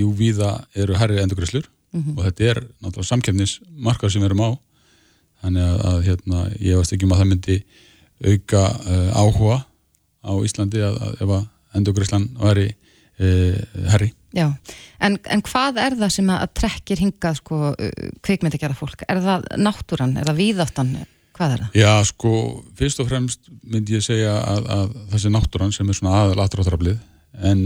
jú, 0.00 0.10
viða 0.18 0.56
eru 0.74 0.98
herri 0.98 1.22
endugreislur 1.22 1.70
mm 1.94 2.02
-hmm. 2.02 2.18
og 2.18 2.26
þetta 2.26 2.50
er 2.50 2.62
náttúrulega 2.82 3.10
samkefnismarkað 3.12 4.16
sem 4.16 4.26
við 4.26 4.32
erum 4.32 4.44
á 4.50 4.50
þannig 5.44 5.66
að, 5.66 5.82
að 5.90 6.00
hérna, 6.08 6.44
ég 6.60 6.80
veist 6.80 6.94
ekki 6.94 7.08
um 7.08 7.14
að 7.14 7.22
það 7.22 7.30
myndi 7.32 7.58
auka 8.20 8.62
uh, 8.68 9.10
áhuga 9.16 9.58
á 10.20 10.32
Íslandi 10.44 10.82
að, 10.84 10.98
að 11.06 11.22
ef 11.24 11.34
að 11.36 11.78
endurgræslan 11.80 12.26
væri 12.40 12.66
uh, 12.70 13.60
herri. 13.92 14.10
Já, 14.36 14.46
en, 15.02 15.16
en 15.26 15.44
hvað 15.46 15.80
er 15.82 15.96
það 15.98 16.12
sem 16.14 16.28
að, 16.30 16.42
að 16.44 16.52
trekkir 16.60 17.00
hingað 17.02 17.40
sko, 17.40 17.72
kvikmyndi 18.22 18.60
að 18.60 18.66
gera 18.66 18.76
fólk? 18.78 19.02
Er 19.10 19.22
það 19.24 19.48
náttúran, 19.58 20.12
er 20.20 20.28
það 20.28 20.38
víðáttan? 20.38 20.92
Hvað 21.34 21.54
er 21.54 21.64
það? 21.64 21.78
Já, 21.80 21.90
sko, 22.06 22.34
fyrst 22.78 23.02
og 23.02 23.08
fremst 23.10 23.50
myndi 23.64 23.96
ég 23.96 24.04
segja 24.06 24.36
að 24.44 24.92
þessi 25.16 25.32
náttúran 25.34 25.74
sem 25.74 25.88
er 25.90 25.98
svona 25.98 26.20
aðal 26.20 26.44
aðráðrablið 26.44 27.00
en 27.48 27.64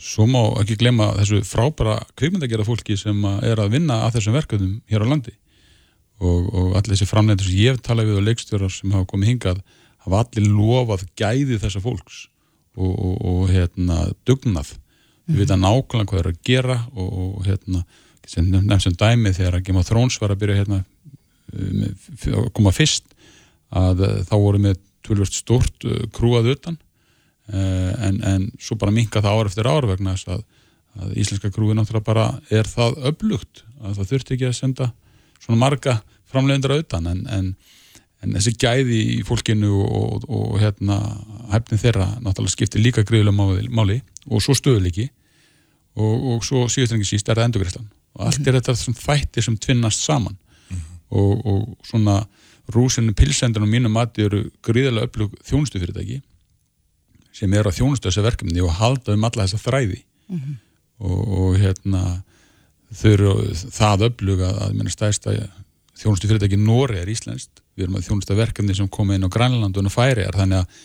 svo 0.00 0.26
má 0.30 0.40
ekki 0.62 0.78
glemma 0.80 1.10
þessu 1.18 1.42
frábæra 1.46 1.98
kvikmyndi 2.18 2.48
að 2.48 2.54
gera 2.54 2.66
fólki 2.66 2.96
sem 2.98 3.24
er 3.44 3.60
að 3.60 3.76
vinna 3.76 4.00
að 4.06 4.18
þessum 4.18 4.36
verkefnum 4.38 4.74
hér 4.90 5.04
á 5.06 5.10
landi 5.10 5.34
og, 6.20 6.50
og 6.52 6.74
allir 6.76 6.94
þessi 6.94 7.08
framlendur 7.08 7.48
sem 7.48 7.60
ég 7.60 7.74
hef 7.74 7.84
talað 7.84 8.10
við 8.10 8.20
og 8.20 8.26
leikstjórar 8.28 8.74
sem 8.74 8.92
hafa 8.94 9.08
komið 9.10 9.32
hingað 9.32 9.62
hafa 10.04 10.22
allir 10.24 10.52
lofað 10.52 11.06
gæði 11.18 11.58
þessa 11.62 11.82
fólks 11.84 12.20
og, 12.76 12.92
og, 12.92 13.16
og 13.32 13.42
hérna 13.52 14.04
dugnað 14.28 14.74
við 15.30 15.34
mm. 15.34 15.40
vita 15.42 15.58
nákvæmlega 15.60 16.10
hvað 16.10 16.18
það 16.18 16.22
er 16.24 16.30
að 16.30 16.44
gera 16.50 16.78
og 17.00 17.42
hérna 17.46 17.84
nefn 18.36 18.84
sem 18.84 18.94
dæmi 18.94 19.32
þegar 19.34 19.58
að 19.58 19.80
of 19.80 19.88
Thrones 19.88 20.20
var 20.20 20.34
að 20.34 20.42
byrja 20.44 20.60
hérna 20.60 20.84
koma 22.54 22.72
fyrst 22.74 23.10
að 23.74 24.04
þá 24.28 24.34
voru 24.36 24.60
með 24.62 24.78
tölvört 25.06 25.34
stort 25.34 25.86
krúað 26.14 26.52
utan 26.54 26.78
en, 27.50 28.20
en 28.22 28.48
svo 28.60 28.76
bara 28.78 28.94
minka 28.94 29.22
það 29.22 29.38
ár 29.38 29.50
eftir 29.50 29.70
ár 29.70 29.88
vegna 29.88 30.14
þess 30.14 30.30
að, 30.36 30.44
að 31.00 31.16
íslenska 31.22 31.50
krúi 31.54 31.74
náttúrulega 31.74 32.06
bara 32.06 32.26
er 32.52 32.68
það 32.70 33.00
öflugt 33.10 33.64
að 33.80 33.98
það 33.98 34.12
þurfti 34.12 34.36
ekki 34.36 34.50
að 34.50 34.58
senda 34.58 34.90
svona 35.40 35.60
marga 35.60 36.00
framlegundar 36.30 36.76
auðan 36.76 37.06
en, 37.10 37.22
en, 37.26 37.54
en 38.22 38.36
þessi 38.36 38.56
gæði 38.60 39.00
í 39.16 39.22
fólkinu 39.26 39.70
og, 39.84 39.94
og, 40.00 40.28
og 40.28 40.58
hérna 40.62 40.98
hæfnin 41.52 41.82
þeirra 41.82 42.10
náttúrulega 42.20 42.56
skiptir 42.56 42.84
líka 42.84 43.06
greiðilega 43.06 43.70
máli 43.70 44.00
og 44.28 44.44
svo 44.44 44.54
stöðuleiki 44.54 45.08
og, 45.96 46.14
og 46.34 46.44
svo 46.46 46.66
síðast 46.70 46.94
en 46.94 47.00
ekki 47.00 47.16
síst 47.16 47.28
er 47.28 47.40
það 47.40 47.50
endurgreifslan 47.50 47.90
og 48.16 48.26
allt 48.26 48.46
er 48.46 48.58
þetta 48.58 48.76
svona 48.78 49.00
þættir 49.00 49.46
sem 49.46 49.58
tvinnast 49.58 50.02
saman. 50.04 50.36
Mm 50.70 50.76
-hmm. 50.76 50.96
og 51.10 51.76
svona 51.86 52.26
rúsinu 52.70 53.12
pilsendunum 53.14 53.70
mínum 53.70 53.92
mati 53.92 54.22
eru 54.22 54.50
greiðilega 54.62 55.06
öflug 55.06 55.34
þjónustufyrirtæki 55.44 56.20
sem 57.32 57.52
er 57.54 57.66
á 57.66 57.70
þjónustu 57.70 58.08
þessu 58.08 58.22
verkefni 58.22 58.60
og 58.60 58.74
halda 58.74 59.14
um 59.14 59.24
alla 59.24 59.46
þessa 59.46 59.58
þræði. 59.58 60.02
Mm 60.28 60.38
-hmm. 60.38 60.56
og, 60.98 61.28
og 61.38 61.58
hérna 61.58 62.22
þau 62.90 63.10
eru 63.12 63.32
það 63.54 64.06
öflug 64.10 64.44
að, 64.46 64.60
minna 64.74 64.92
stæðsta 64.92 65.36
þjónustu 66.00 66.30
fyrirtæki 66.30 66.58
Nóri 66.60 67.00
er 67.00 67.10
íslenskt, 67.12 67.62
við 67.76 67.86
erum 67.86 67.98
að 68.00 68.06
þjónusta 68.08 68.38
verkefni 68.38 68.76
sem 68.76 68.88
kom 68.90 69.12
inn 69.14 69.26
á 69.26 69.32
Grænlandun 69.32 69.90
og 69.90 69.94
Færiar 69.94 70.36
þannig 70.36 70.62
að 70.62 70.78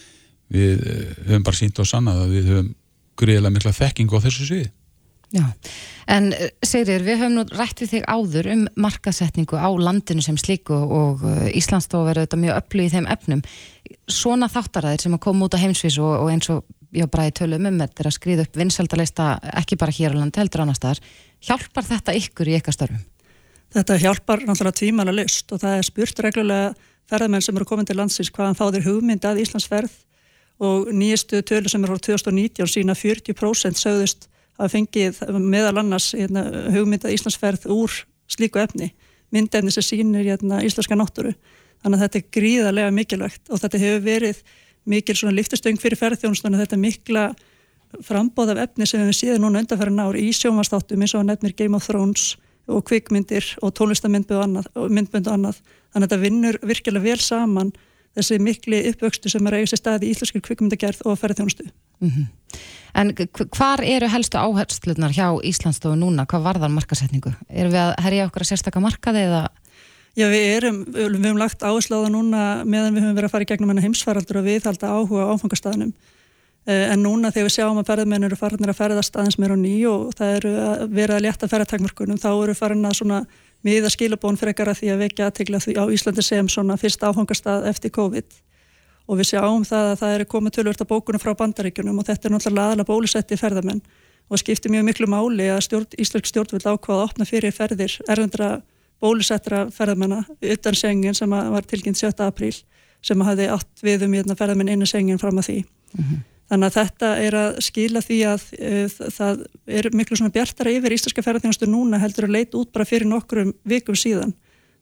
við 0.56 0.82
eh, 0.86 1.14
höfum 1.26 1.46
bara 1.48 1.58
sínt 1.58 1.80
á 1.82 1.84
sannað 1.88 2.26
að 2.26 2.34
við 2.36 2.50
höfum 2.52 2.74
greiðilega 3.16 3.56
mikla 3.56 3.78
þekking 3.80 4.12
á 4.12 4.24
þessu 4.26 4.50
sviði 4.50 4.72
Já, 5.34 5.46
en 6.12 6.30
eh, 6.36 6.52
Sigrir, 6.66 7.04
við 7.04 7.20
höfum 7.24 7.40
nú 7.40 7.44
rætt 7.58 7.82
við 7.82 7.96
þig 7.96 8.06
áður 8.08 8.50
um 8.54 8.64
markasetningu 8.80 9.58
á 9.58 9.70
landinu 9.74 10.24
sem 10.24 10.38
slíku 10.40 10.76
og 10.78 11.26
eh, 11.26 11.50
Íslandsstof 11.60 12.08
er 12.12 12.22
auðvitað 12.22 12.44
mjög 12.44 12.60
öflug 12.62 12.88
í 12.88 12.94
þeim 12.94 13.10
efnum. 13.12 13.44
Svona 14.12 14.50
þáttaræðir 14.52 15.06
sem 15.06 15.18
að 15.18 15.24
koma 15.26 15.48
út 15.48 15.58
á 15.58 15.64
heimsvís 15.64 15.98
og, 16.00 16.14
og 16.22 16.32
eins 16.32 16.52
og 16.54 16.64
ég 16.96 17.10
bara 17.12 17.28
í 17.28 17.34
tölum 17.36 17.68
um 17.68 17.82
þetta 17.82 18.04
er 18.04 18.10
að 18.10 18.16
skriða 18.16 18.46
upp 18.46 18.60
vinsaldalista 18.62 19.30
ekki 19.64 19.80
bara 19.82 19.96
hér 19.98 20.16
á 20.16 20.20
landi 20.22 20.40
heldur 20.40 20.64
annar 20.64 20.78
staðar. 20.78 21.02
Hjálpar 21.46 21.86
þetta 21.86 22.16
ykkur 22.18 22.50
í 22.50 22.56
eitthvað 22.58 22.78
störfum? 22.80 23.04
Þetta 23.76 23.98
hjálpar 24.02 24.44
náttúrulega 24.46 24.80
tvímanna 24.80 25.14
list 25.14 25.52
og 25.54 25.62
það 25.62 25.78
er 25.78 25.88
spurt 25.88 26.22
reglulega 26.24 26.72
ferðarmenn 27.10 27.44
sem 27.46 27.58
eru 27.58 27.68
komin 27.70 27.88
til 27.88 27.98
landsins 28.00 28.32
hvaðan 28.34 28.58
fá 28.58 28.66
þeir 28.74 28.88
hugmynd 28.88 29.26
að 29.28 29.42
Íslandsferð 29.44 29.94
og 30.66 30.90
nýjastu 30.96 31.42
tölu 31.46 31.70
sem 31.70 31.84
er 31.84 31.92
á 31.92 31.98
2019 32.00 32.72
sína 32.72 32.96
40% 32.98 33.82
sögðust 33.82 34.30
að 34.56 34.72
fengið 34.78 35.20
meðal 35.44 35.82
annars 35.82 36.14
hérna, 36.16 36.46
hugmyndað 36.72 37.18
Íslandsferð 37.18 37.68
úr 37.76 37.94
slíku 38.32 38.62
efni, 38.64 38.94
myndefni 39.36 39.74
sem 39.74 39.86
sínir 39.86 40.26
hérna, 40.26 40.62
íslenska 40.66 40.96
náttúru. 40.98 41.36
Þannig 41.84 42.00
að 42.00 42.06
þetta 42.06 42.22
er 42.22 42.30
gríðarlega 42.38 42.94
mikilvægt 42.96 43.52
og 43.52 43.62
þetta 43.62 43.82
hefur 43.84 44.06
verið 44.06 44.40
mikil 44.90 45.18
svona 45.20 45.36
liftustöng 45.36 45.78
fyrir 45.82 46.00
ferðþjónustunum, 46.00 46.62
þetta 46.64 46.80
mikla 46.80 47.26
frambóð 48.04 48.56
af 48.56 48.64
efni 48.66 48.88
sem 48.90 49.04
við 49.06 49.18
séum 49.20 49.42
núna 49.46 49.62
undanferðin 49.64 50.04
ár 50.04 50.18
í 50.20 50.30
sjómanstáttum 50.36 51.02
eins 51.02 51.16
og 51.16 51.26
nefnir 51.26 51.56
Game 51.56 51.78
of 51.78 51.88
Thrones 51.88 52.36
og 52.68 52.86
kvikmyndir 52.90 53.46
og 53.62 53.74
tónlistamindbund 53.78 54.38
og 54.38 54.44
annað, 54.44 54.70
og 54.76 55.28
annað. 55.32 55.60
Þannig 55.94 55.96
að 55.96 56.08
þetta 56.08 56.22
vinnur 56.24 56.60
virkilega 56.66 57.06
vel 57.06 57.20
saman 57.22 57.74
þessi 58.16 58.40
mikli 58.42 58.82
uppvöxtu 58.92 59.32
sem 59.32 59.48
er 59.48 59.60
eiga 59.60 59.70
sér 59.70 59.82
staði 59.82 60.08
í 60.08 60.16
íslenskir 60.16 60.44
kvikmyndagerð 60.46 61.04
og 61.06 61.20
ferðþjónustu. 61.20 61.68
Mm 62.00 62.10
-hmm. 62.10 62.26
En 62.96 63.12
hvar 63.58 63.84
eru 63.84 64.08
helstu 64.08 64.38
áherslunar 64.38 65.12
hjá 65.12 65.28
Íslandsstofu 65.44 65.96
núna? 66.00 66.26
Hvað 66.26 66.46
varðar 66.48 66.72
markasetningu? 66.72 67.34
Erum 67.50 67.72
við 67.72 67.82
að 67.82 67.94
herja 68.04 68.26
okkur 68.28 68.42
að 68.42 68.48
sérstakka 68.48 68.80
markaði 68.80 69.26
eða? 69.28 69.50
Já, 70.16 70.30
við 70.32 70.46
erum, 70.56 70.86
við 70.86 71.26
hefum 71.26 71.38
lagt 71.38 71.64
áherslu 71.64 72.00
á 72.00 72.04
það 72.06 72.12
núna 72.16 72.64
meðan 72.64 72.96
við 72.96 73.04
höfum 73.04 73.16
verið 73.16 73.28
að 73.28 73.32
fara 73.32 73.44
í 73.44 73.50
gegnum 73.50 73.78
heimsfaraldur 73.78 74.38
og 74.40 74.46
viðhalda 74.46 74.88
áhuga 74.96 75.26
á 75.28 75.32
áfangastæðinum. 75.36 75.94
Eh, 76.66 76.88
en 76.90 77.04
núna 77.04 77.30
þegar 77.30 77.46
við 77.46 77.54
sjáum 77.60 77.78
að 77.78 77.90
ferðmenn 77.92 78.26
eru 78.26 78.38
farinir 78.40 78.72
að 78.72 78.80
ferðast 78.80 79.18
aðeins 79.20 79.36
meira 79.38 79.54
á 79.54 79.60
ný 79.62 79.74
og 79.86 80.16
það 80.18 80.32
eru 80.40 80.54
að 80.64 80.96
vera 80.98 81.18
að 81.20 81.26
leta 81.28 81.50
ferðartakmörkunum, 81.52 82.18
þá 82.18 82.32
eru 82.32 82.56
farin 82.58 82.90
að 82.90 82.96
svona 82.98 83.20
miða 83.66 83.92
skilabón 83.94 84.40
fyrir 84.40 84.56
ekkar 84.56 84.72
að 84.72 84.80
því 84.80 84.90
að 84.94 85.04
vekja 85.04 85.28
aðtegla 85.30 85.62
því 85.62 85.76
á 85.78 85.84
Íslandi 85.94 86.26
sem 86.26 86.50
svona 86.50 86.80
fyrst 86.82 87.06
áfangastað 87.06 87.70
eftir 87.70 87.94
COVID 87.94 88.42
og 89.06 89.22
við 89.22 89.30
sjáum 89.30 89.62
það 89.70 89.92
að 89.92 90.02
það 90.02 90.16
er 90.16 90.26
komið 90.34 90.58
tölvörta 90.58 90.90
bókunum 90.90 91.22
frá 91.22 91.36
bandaríkunum 91.38 92.02
og 92.02 92.10
þetta 92.10 92.30
er 92.30 92.34
náttúrulega 92.34 92.72
aðalega 92.72 92.90
bólusetti 92.90 93.38
ferðamenn 93.38 93.86
og 94.26 94.42
skiptir 94.42 94.74
mjög 94.74 94.90
miklu 94.90 95.10
máli 95.14 95.52
að 95.54 95.64
stjórn, 95.68 95.90
Íslensk 96.02 96.34
stjórnvöld 96.34 96.66
ákvaða 96.66 97.04
að 97.04 97.08
opna 97.12 97.30
fyrir 97.30 97.54
ferðir 97.54 98.00
erfendra 98.10 98.56
bólusettra 98.98 99.68
ferðamenna 99.70 100.24
utan 100.42 100.78
sengin 100.78 101.14
sem 101.14 101.30
var 101.30 101.70
tilkynnt 101.70 102.02
7. 102.02 102.16
apríl 102.26 102.56
sem 103.06 103.22
hafði 103.22 103.52
átt 103.54 103.86
við 103.86 104.08
um 104.08 104.18
hérna, 104.18 104.34
ferðamenn 104.34 104.74
innan 104.74 104.90
sengin 104.90 105.22
fram 105.22 105.38
að 105.38 105.52
því. 105.52 105.60
Mm 105.94 106.06
-hmm. 106.06 106.24
Þannig 106.46 106.70
að 106.70 106.76
þetta 106.76 107.12
er 107.26 107.36
að 107.40 107.56
skila 107.66 108.02
því 108.06 108.18
að 108.30 108.44
uh, 108.54 108.98
það 109.16 109.40
er 109.80 109.88
miklu 109.98 110.18
svona 110.20 110.34
bjartara 110.34 110.74
yfir 110.76 110.94
íslenska 110.94 111.24
ferðarþjónustu 111.26 111.70
núna 111.70 112.00
heldur 112.02 112.28
að 112.28 112.36
leita 112.38 112.60
út 112.60 112.70
bara 112.76 112.86
fyrir 112.86 113.10
nokkrum 113.10 113.56
vikum 113.66 113.98
síðan. 113.98 114.36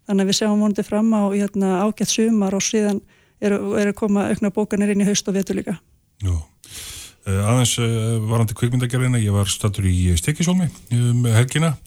Þannig 0.03 0.25
að 0.25 0.31
við 0.31 0.39
sjáum 0.41 0.57
vonandi 0.59 0.83
fram 0.83 1.13
á 1.15 1.23
hérna, 1.31 1.77
ágætt 1.85 2.11
sumar 2.11 2.57
og 2.57 2.65
síðan 2.65 2.99
eru 3.43 3.77
er 3.79 3.93
að 3.93 3.99
koma 4.01 4.27
aukna 4.33 4.51
bókanir 4.51 4.91
inn 4.91 5.05
í 5.05 5.07
haust 5.07 5.29
og 5.31 5.37
vetu 5.37 5.55
líka. 5.55 5.77
Jú, 6.23 6.35
uh, 6.35 7.39
aðeins 7.53 7.77
uh, 7.79 8.19
varandi 8.27 8.59
kvikmyndagerðina, 8.59 9.23
ég 9.23 9.35
var 9.35 9.47
statur 9.47 9.87
í 9.87 10.11
Stekisólmi 10.19 10.67
um 10.99 11.23
helgina 11.31 11.77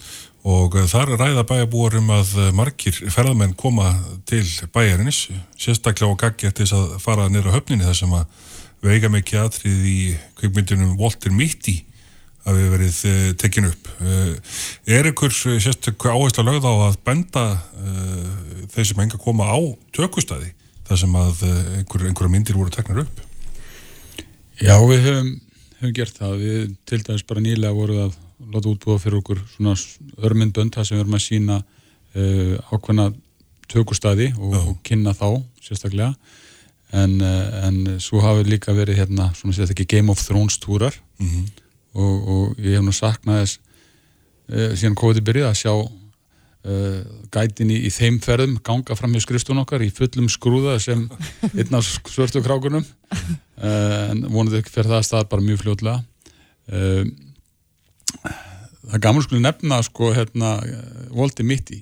og 0.47 0.81
þar 0.89 1.19
ræða 1.19 1.45
bæjabúar 1.45 1.99
um 2.01 2.13
að 2.17 2.33
margir 2.57 2.97
ferðamenn 3.13 3.57
koma 3.59 3.91
til 4.31 4.47
bæjarinis, 4.73 5.27
sérstaklega 5.59 6.09
og 6.09 6.21
gaggjart 6.23 6.63
þess 6.63 6.77
að 6.77 6.93
fara 7.03 7.29
nýra 7.29 7.53
höfninni 7.53 7.85
þar 7.85 7.99
sem 7.99 8.15
að 8.17 8.46
veiga 8.87 9.11
mikið 9.13 9.43
aðtrið 9.43 9.85
í 9.91 9.99
kvikmyndunum 10.39 10.97
Walter 11.01 11.35
Mitty 11.35 11.81
að 12.47 12.61
við 12.61 12.69
verið 12.75 12.99
uh, 13.11 13.31
tekinu 13.41 13.71
upp. 13.73 13.89
Uh, 13.99 14.35
er 14.97 15.09
ykkur 15.11 15.33
sérstaklega 15.35 16.15
áherslu 16.15 16.45
að 16.45 16.51
lögða 16.53 16.73
á 16.73 16.77
að 16.87 16.99
benda 17.07 17.47
uh, 17.57 18.29
þeir 18.75 18.91
sem 18.91 19.03
enga 19.03 19.21
koma 19.23 19.49
á 19.51 19.59
tökustæði 19.97 20.53
þar 20.87 21.01
sem 21.01 21.15
að 21.19 21.41
eh, 21.43 21.63
einhver, 21.81 22.03
einhverja 22.07 22.31
myndir 22.31 22.55
voru 22.55 22.71
teknar 22.71 23.01
upp. 23.03 23.17
Já, 24.61 24.77
við 24.87 25.01
höfum, 25.03 25.33
höfum 25.81 25.95
gert 25.97 26.21
það. 26.21 26.35
Við 26.45 26.61
til 26.87 26.99
dæmis 27.03 27.25
bara 27.27 27.43
nýlega 27.43 27.75
voruð 27.75 28.05
að 28.05 28.13
láta 28.55 28.71
útbúða 28.71 29.03
fyrir 29.03 29.17
okkur 29.19 29.41
svona 29.57 29.75
örmyndbönd 30.29 30.77
þar 30.77 30.87
sem 30.87 30.95
við 30.95 31.03
erum 31.03 31.19
að 31.19 31.25
sína 31.25 31.57
ákveðna 32.71 33.09
tökustæði 33.67 34.29
og, 34.39 34.55
og 34.61 34.79
kynna 34.87 35.17
þá 35.19 35.43
sérstaklega 35.67 36.13
en, 36.93 37.21
uh, 37.21 37.67
en 37.67 38.01
svo 38.03 38.21
hafið 38.25 38.51
líka 38.55 38.75
verið 38.77 39.01
hérna 39.03 39.31
svona 39.35 39.57
sérstaklega 39.57 39.97
Game 39.97 40.13
of 40.13 40.23
Thrones 40.23 40.59
túrar. 40.59 40.95
Mm 41.19 41.29
-hmm. 41.29 41.47
og, 41.93 42.29
og 42.29 42.59
ég 42.59 42.77
hef 42.77 42.85
nú 42.85 42.93
saknað 42.93 43.41
þess 43.41 43.59
uh, 44.49 44.73
síðan 44.77 44.95
COVID 44.95 45.25
byrjuð 45.25 45.49
að 45.49 45.61
sjá 45.63 45.75
Uh, 46.67 47.05
gætin 47.31 47.69
í, 47.71 47.77
í 47.87 47.91
þeim 47.95 48.17
ferðum 48.19 48.57
ganga 48.67 48.97
fram 48.99 49.13
í 49.15 49.21
skrifstun 49.23 49.61
okkar 49.61 49.85
í 49.85 49.91
fullum 49.95 50.27
skrúða 50.27 50.81
sem 50.83 51.05
einn 51.61 51.77
af 51.79 51.87
svörstu 51.87 52.43
krákunum. 52.43 52.83
Uh, 53.13 54.11
en 54.11 54.25
vonuð 54.33 54.57
ekki 54.59 54.73
fyrir 54.75 54.91
það 54.91 54.99
að 54.99 55.07
stað 55.07 55.29
bara 55.31 55.45
mjög 55.47 55.61
fljóðlega 55.61 56.01
uh, 56.73 57.05
það 58.91 59.05
gaman 59.07 59.27
sko 59.29 59.39
nefna 59.45 59.79
sko 59.87 60.11
hérna 60.17 60.51
voldi 61.15 61.47
mitt 61.47 61.71
í 61.75 61.79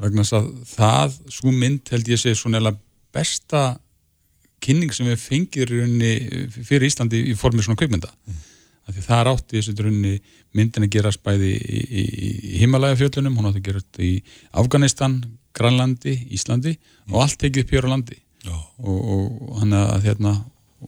vegna 0.00 0.24
þess 0.24 0.36
að 0.40 0.50
það 0.72 1.16
svo 1.36 1.54
mynd 1.54 1.94
held 1.94 2.10
ég 2.10 2.20
sé 2.22 2.34
svona 2.34 2.74
besta 3.14 3.64
kynning 4.60 4.92
sem 4.92 5.08
við 5.08 5.20
fengir 5.22 5.74
fyrir 6.52 6.88
Íslandi 6.88 7.22
í 7.30 7.36
formi 7.38 7.64
svona 7.64 7.80
kveikmynda 7.80 8.10
mm. 8.10 8.46
Það 8.90 9.20
er 9.20 9.28
átt 9.30 9.52
í 9.52 9.60
þessu 9.60 9.72
drunni 9.78 10.16
myndin 10.56 10.82
að 10.82 10.94
gerast 10.96 11.20
bæði 11.22 11.50
í, 11.54 11.76
í, 11.78 12.02
í 12.02 12.56
Himalægafjöldunum, 12.58 13.36
hún 13.38 13.46
átti 13.46 13.60
að 13.60 13.68
gerast 13.68 14.00
í 14.02 14.08
Afganistan, 14.58 15.20
Granlandi, 15.54 16.16
Íslandi 16.34 16.72
mm. 16.74 17.12
og 17.12 17.20
allt 17.22 17.38
tekið 17.38 17.62
upp 17.62 17.74
hér 17.76 17.86
á 17.86 17.92
landi. 17.92 18.18
Oh. 18.48 18.64
og, 18.80 18.98
og 19.14 19.56
hann 19.60 19.76
að 19.76 20.06
hérna 20.08 20.30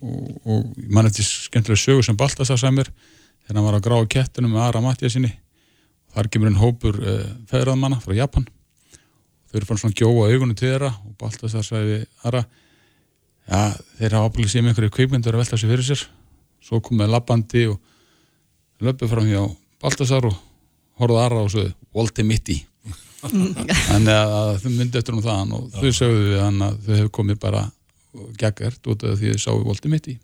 og, 0.01 0.29
og 0.49 0.85
mann 0.89 1.09
eftir 1.11 1.27
skemmtilega 1.27 1.83
sögur 1.83 2.07
sem 2.07 2.17
Baltasar 2.17 2.57
sæmur 2.61 2.89
þegar 2.89 3.59
hann 3.59 3.67
var 3.67 3.77
að 3.77 3.85
gráða 3.87 4.09
kettunum 4.15 4.55
með 4.55 4.65
Ara 4.65 4.81
Matja 4.81 5.11
sinni 5.13 5.35
þar 6.15 6.31
kemur 6.33 6.49
einn 6.49 6.61
hópur 6.61 6.97
uh, 6.97 7.27
feðraðmanna 7.51 8.01
frá 8.01 8.15
Japan 8.17 8.47
þau 9.53 9.61
eru 9.61 9.69
fann 9.69 9.81
svona 9.83 9.97
gjóa 9.99 10.29
augunum 10.33 10.57
til 10.57 10.71
þeirra 10.71 10.89
og 11.05 11.17
Baltasar 11.21 11.65
sæði 11.67 11.99
Ara 12.25 12.41
ja, 12.41 13.61
þeir 13.99 14.17
hafa 14.17 14.31
ábúinlega 14.31 14.53
séð 14.53 14.65
með 14.65 14.73
einhverju 14.73 14.95
kveikmyndur 14.97 15.37
að 15.37 15.43
velta 15.43 15.59
sér 15.61 15.73
fyrir 15.75 15.89
sér. 15.91 16.05
Svo 16.63 16.81
komið 16.81 17.13
lappandi 17.13 17.67
og 17.69 17.77
löpum 18.83 19.11
fram 19.11 19.29
hjá 19.29 19.43
Baltasar 19.83 20.29
og 20.31 20.39
horfðu 21.03 21.21
aðra 21.21 21.45
og 21.45 21.53
sögðu 21.53 21.75
Volti 21.93 22.25
mitti. 22.25 22.57
Þannig 23.91 24.17
að 24.17 24.55
þau 24.63 24.71
myndi 24.73 24.99
eftir 25.03 25.19
um 25.19 25.23
það 25.23 25.55
og 25.59 25.69
þau 25.77 25.93
sögðu 25.93 26.25
við 26.31 26.43
hann 26.47 26.65
að 26.65 26.81
þau 26.87 26.95
hefur 26.97 27.15
komið 27.21 27.43
bara 27.45 27.67
geggert 28.41 28.89
út 28.89 29.05
af 29.05 29.21
því 29.21 29.37
þau 29.37 29.45
sáu 29.45 29.61
Volti 29.67 29.93
mitti. 29.93 30.17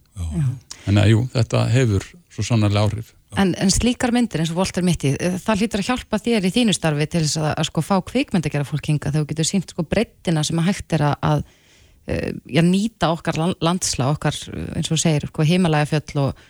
Þannig 0.87 1.05
að 1.05 1.12
jú, 1.12 1.22
þetta 1.37 1.68
hefur 1.74 2.11
svo 2.33 2.49
sannarlega 2.49 2.89
áhrif 2.89 3.12
En, 3.37 3.53
en 3.61 3.68
slíkar 3.68 4.12
myndir 4.14 4.41
eins 4.41 4.51
og 4.55 4.57
Volter 4.57 4.85
Mitti, 4.87 5.11
það 5.45 5.62
hlýtur 5.62 5.83
að 5.83 5.89
hjálpa 5.91 6.20
þér 6.24 6.47
í 6.49 6.53
þínu 6.55 6.72
starfi 6.72 7.07
til 7.12 7.20
þess 7.26 7.41
að, 7.43 7.49
að 7.53 7.66
sko 7.68 7.83
fá 7.85 7.95
kvikmynd 8.09 8.49
að 8.49 8.55
gera 8.55 8.68
fólk 8.68 8.89
hinga 8.89 9.11
þegar 9.11 9.26
þú 9.26 9.29
getur 9.33 9.49
sínt 9.51 9.74
sko 9.74 9.85
breyttina 9.85 10.45
sem 10.47 10.61
að 10.62 10.68
hægt 10.70 10.97
er 10.97 11.05
að, 11.11 11.16
að 11.29 11.43
uh, 11.45 12.31
já, 12.49 12.62
nýta 12.64 13.11
okkar 13.12 13.41
landsla, 13.61 14.09
okkar 14.14 14.39
eins 14.79 14.89
og 14.95 15.03
segir, 15.03 15.29
sko, 15.29 15.45
himalægafjöll 15.45 16.22
og, 16.24 16.41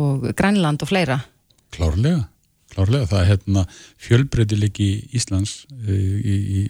og 0.00 0.24
Grænland 0.38 0.86
og 0.86 0.90
fleira. 0.90 1.20
Klárlega, 1.76 2.24
klárlega. 2.72 3.10
Það 3.12 3.20
er 3.20 3.30
hérna 3.34 3.68
fjölbreytilegi 4.08 4.90
Íslands 5.20 5.58
í, 5.84 6.00
í, 6.24 6.66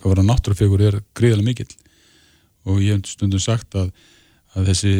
hvað 0.00 0.14
var 0.14 0.24
að 0.24 0.30
náttúrufegur 0.32 0.88
er 0.88 1.00
gríðarlega 1.12 1.50
mikill 1.52 1.72
og 2.64 2.80
ég 2.80 2.96
hef 2.96 3.12
stundum 3.12 3.42
sagt 3.42 3.76
að, 3.76 3.92
að 4.56 4.72
þessi 4.72 4.94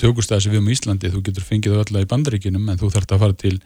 tökustæði 0.00 0.44
sem 0.44 0.54
við 0.54 0.62
um 0.62 0.70
Íslandi, 0.72 1.10
þú 1.12 1.22
getur 1.28 1.46
fengið 1.46 1.74
það 1.74 1.84
alltaf 1.84 2.04
í 2.04 2.10
bandaríkinum 2.12 2.68
en 2.68 2.80
þú 2.80 2.90
þarfst 2.94 3.14
að 3.14 3.22
fara 3.24 3.38
til 3.42 3.56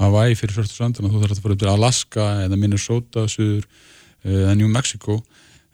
Hawaii 0.00 0.36
fyrir 0.38 0.56
svörstu 0.56 0.74
strandana, 0.74 1.10
þú 1.12 1.22
þarfst 1.22 1.40
að 1.40 1.46
fara 1.46 1.58
til 1.60 1.70
Alaska 1.70 2.26
eða 2.46 2.58
Minnesota, 2.58 3.26
Suður 3.28 3.66
eh, 4.24 4.42
eða 4.44 4.56
New 4.58 4.70
Mexico 4.72 5.20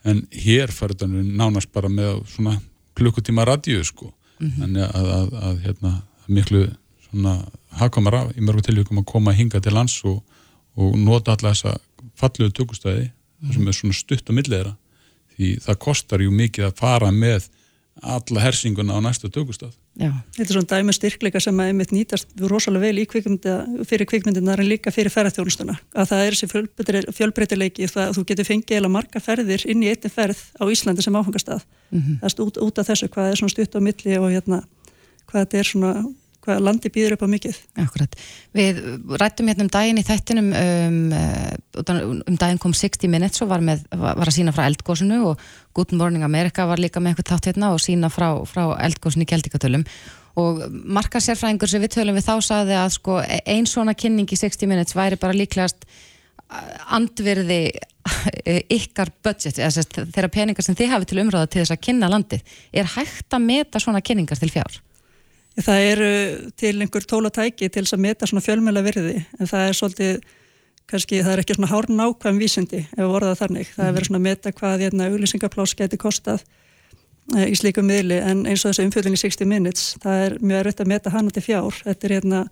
en 0.07 0.23
hér 0.31 0.73
farið 0.73 1.03
það 1.03 1.15
nánast 1.39 1.71
bara 1.73 1.91
með 1.91 2.21
svona 2.31 2.57
klukkutíma 2.97 3.45
radíu 3.47 3.83
sko 3.83 4.11
mm 4.39 4.49
-hmm. 4.49 4.63
en 4.63 4.75
að, 4.75 5.07
að, 5.19 5.33
að 5.43 5.59
hérna, 5.65 5.93
miklu 6.27 6.67
svona 7.09 7.37
hafkamara 7.69 8.27
í 8.35 8.41
mörgum 8.41 8.63
tilvíkum 8.63 8.99
að 8.99 9.05
koma 9.05 9.31
að 9.31 9.37
hinga 9.37 9.59
til 9.59 9.73
lands 9.73 10.01
og, 10.05 10.23
og 10.75 10.97
nota 10.97 11.31
alla 11.31 11.53
þessa 11.53 11.77
falluðu 12.15 12.51
tökustæði 12.51 13.05
mm 13.05 13.49
-hmm. 13.49 13.53
sem 13.53 13.67
er 13.67 13.73
svona 13.73 13.93
stutt 13.93 14.29
á 14.29 14.33
milliðra 14.33 14.75
því 15.35 15.59
það 15.61 15.79
kostar 15.79 16.21
ju 16.21 16.31
mikið 16.31 16.65
að 16.65 16.77
fara 16.77 17.11
með 17.11 17.49
alla 18.01 18.43
hersinguna 18.43 18.97
á 18.97 18.99
næstu 19.01 19.29
tökustaf 19.29 19.73
Já. 19.97 20.11
Þetta 20.35 20.45
er 20.45 20.53
svona 20.53 20.69
dæmi 20.69 20.93
styrkleika 20.93 21.39
sem 21.41 21.57
að 21.57 21.71
einmitt 21.71 21.91
nýtast 21.95 22.43
rosalega 22.51 22.85
vel 22.85 23.05
kvikmynda, 23.09 23.55
fyrir 23.89 24.05
kvikmyndinar 24.09 24.61
en 24.61 24.69
líka 24.69 24.93
fyrir 24.93 25.09
ferðarþjónustuna 25.13 25.73
að 25.97 26.11
það 26.11 26.25
er 26.25 26.37
þessi 26.37 26.49
fjölbreytileiki 27.17 27.89
það 27.89 28.03
að 28.03 28.19
þú 28.19 28.25
getur 28.29 28.49
fengið 28.51 28.77
eða 28.77 28.91
marga 28.93 29.21
ferðir 29.23 29.65
inn 29.65 29.81
í 29.81 29.89
einni 29.89 30.11
ferð 30.13 30.43
á 30.61 30.63
Íslandi 30.69 31.01
sem 31.01 31.17
áfangastað 31.17 31.65
mm 31.89 31.99
-hmm. 32.01 32.19
það 32.21 32.29
er 32.29 32.45
út, 32.45 32.61
út 32.67 32.79
af 32.79 32.87
þessu 32.91 33.09
hvað 33.09 33.31
er 33.31 33.41
svona 33.41 33.55
stutt 33.55 33.75
á 33.75 33.79
milli 33.81 34.17
og 34.21 34.29
hérna 34.29 34.61
hvað 35.25 35.41
þetta 35.41 35.57
er 35.57 35.67
svona 35.71 35.91
hvað 36.47 36.63
landi 36.63 36.91
býður 36.93 37.17
upp 37.17 37.25
á 37.27 37.33
mikið. 37.35 37.59
Akkurat. 37.83 38.17
Við 38.57 38.81
rættum 39.21 39.51
hérna 39.51 39.65
um 39.67 39.71
daginn 39.73 40.01
í 40.01 40.05
þættinum 40.07 40.51
um, 40.55 40.99
um, 41.13 42.13
um 42.17 42.39
daginn 42.39 42.61
kom 42.63 42.75
60 42.75 43.11
Minutes 43.11 43.43
og 43.43 43.51
var, 43.51 43.63
með, 43.63 43.83
var 43.91 44.23
að 44.23 44.37
sína 44.39 44.55
frá 44.55 44.65
eldgósinu 44.67 45.23
og 45.31 45.43
Good 45.77 45.93
Morning 45.97 46.25
America 46.25 46.65
var 46.69 46.81
líka 46.81 47.03
með 47.03 47.15
eitthvað 47.15 47.29
tátt 47.33 47.51
hérna 47.51 47.73
og 47.75 47.83
sína 47.83 48.11
frá, 48.13 48.31
frá 48.49 48.63
eldgósinu 48.87 49.27
í 49.27 49.29
Kjeldikatölum 49.29 49.85
og 50.37 50.61
marka 50.69 51.19
sérfræðingur 51.23 51.69
sem 51.71 51.81
við 51.81 51.95
tölum 51.97 52.17
við 52.17 52.27
þá 52.27 52.35
saði 52.45 52.75
að 52.77 52.91
sko 52.97 53.19
einn 53.25 53.65
svona 53.69 53.97
kynning 53.97 54.29
í 54.29 54.37
60 54.37 54.69
Minutes 54.69 54.97
væri 54.97 55.17
bara 55.19 55.35
líklegast 55.37 55.87
andverði 56.95 57.61
ykkar 58.71 59.11
budget, 59.25 59.57
þeirra 59.59 60.29
peningar 60.31 60.63
sem 60.63 60.77
þið 60.77 60.93
hafið 60.93 61.09
til 61.11 61.21
umræða 61.23 61.49
til 61.51 61.63
þess 61.63 61.75
að 61.75 61.81
kynna 61.89 62.11
landið 62.11 62.59
er 62.71 62.91
hægt 62.93 63.35
að 63.35 63.47
meta 63.49 63.81
svona 63.83 64.03
kynningar 64.05 64.39
til 64.39 64.51
fjár? 64.53 64.77
Það 65.57 65.85
eru 65.91 66.09
til 66.59 66.75
einhver 66.83 67.05
tólatæki 67.09 67.69
til 67.73 67.85
að 67.85 68.01
meta 68.03 68.27
svona 68.29 68.43
fjölmjöla 68.45 68.83
virði 68.85 69.15
en 69.39 69.49
það 69.49 69.63
er 69.63 69.77
svolítið, 69.79 70.19
kannski 70.91 71.23
það 71.23 71.33
er 71.33 71.41
ekki 71.41 71.57
svona 71.57 71.71
hár 71.71 71.87
nákvæm 71.89 72.37
vísindi 72.41 72.83
ef 72.85 72.99
við 72.99 73.09
vorðað 73.15 73.41
þannig. 73.41 73.71
Það 73.73 73.87
er 73.87 73.95
verið 73.95 74.09
svona 74.09 74.21
að 74.21 74.27
meta 74.27 74.53
hvað 74.53 74.85
hérna 74.85 75.09
auglýsingaplás 75.09 75.73
geti 75.79 75.99
kostað 76.01 76.45
e, 77.33 77.47
í 77.49 77.57
slíkum 77.57 77.89
miðli 77.89 78.21
en 78.21 78.45
eins 78.45 78.61
og 78.61 78.71
þessu 78.71 78.85
umfjöldin 78.85 79.17
í 79.17 79.23
60 79.23 79.49
minutes, 79.49 79.89
það 80.03 80.23
er 80.27 80.37
mjög 80.43 80.61
erfitt 80.61 80.85
að 80.85 80.93
meta 80.93 81.15
hana 81.15 81.33
til 81.33 81.45
fjár. 81.47 81.81
Þetta 81.87 82.07
er 82.07 82.15
hérna 82.19 82.45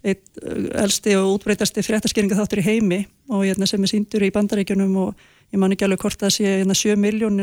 eitt 0.00 0.44
elsti 0.80 1.16
og 1.16 1.34
útbreytasti 1.38 1.84
fréttaskýringa 1.84 2.36
þáttur 2.36 2.60
í 2.60 2.68
heimi 2.68 3.00
og 3.32 3.44
hérna 3.44 3.68
sem 3.68 3.82
er 3.84 3.92
síndur 3.94 4.24
í 4.24 4.32
bandaríkjunum 4.36 4.94
og 5.00 5.28
ég 5.50 5.58
man 5.58 5.74
ekki 5.74 5.86
alveg 5.86 6.04
hvort 6.04 6.22
að 6.22 6.34
sé 6.36 6.46
hérna 6.46 6.76
7 6.78 6.96
miljón 7.00 7.40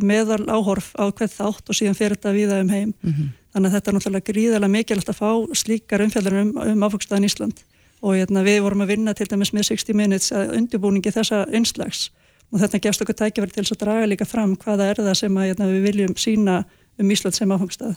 meðal 0.00 0.42
áhorf 0.48 0.92
á 0.96 1.12
hvert 1.12 1.34
þátt 1.34 1.68
og 1.68 1.76
síðan 1.76 1.98
fyrir 1.98 2.16
þetta 2.16 2.32
viða 2.36 2.60
um 2.62 2.72
heim. 2.72 2.94
Mm 3.02 3.12
-hmm. 3.12 3.28
Þannig 3.52 3.68
að 3.68 3.74
þetta 3.76 3.90
er 3.90 3.94
náttúrulega 3.96 4.28
gríðarlega 4.30 4.72
mikilvægt 4.72 5.12
að 5.12 5.20
fá 5.20 5.30
slíkar 5.52 6.00
umfjallar 6.00 6.34
um, 6.40 6.52
um 6.56 6.82
áfengstaðin 6.86 7.28
Ísland 7.28 7.64
og 8.02 8.16
hérna, 8.16 8.42
við 8.42 8.62
vorum 8.64 8.82
að 8.82 8.92
vinna 8.96 9.14
til 9.14 9.28
dæmis 9.30 9.52
með 9.52 9.68
60 9.68 9.94
minutes 9.94 10.32
að 10.32 10.56
undirbúningi 10.56 11.12
þessa 11.12 11.44
einslags 11.52 12.10
og 12.50 12.60
þetta 12.60 12.78
gefst 12.78 13.04
okkur 13.04 13.14
tækjaverð 13.14 13.52
til 13.52 13.64
að 13.64 13.78
draga 13.84 14.06
líka 14.06 14.24
fram 14.24 14.56
hvaða 14.56 14.88
er 14.90 14.96
það 14.96 15.14
sem 15.14 15.36
að, 15.36 15.46
hérna, 15.46 15.68
við 15.70 15.82
viljum 15.82 16.16
sína 16.16 16.64
um 16.98 17.10
Ísland 17.10 17.36
sem 17.36 17.52
áfengstað. 17.52 17.94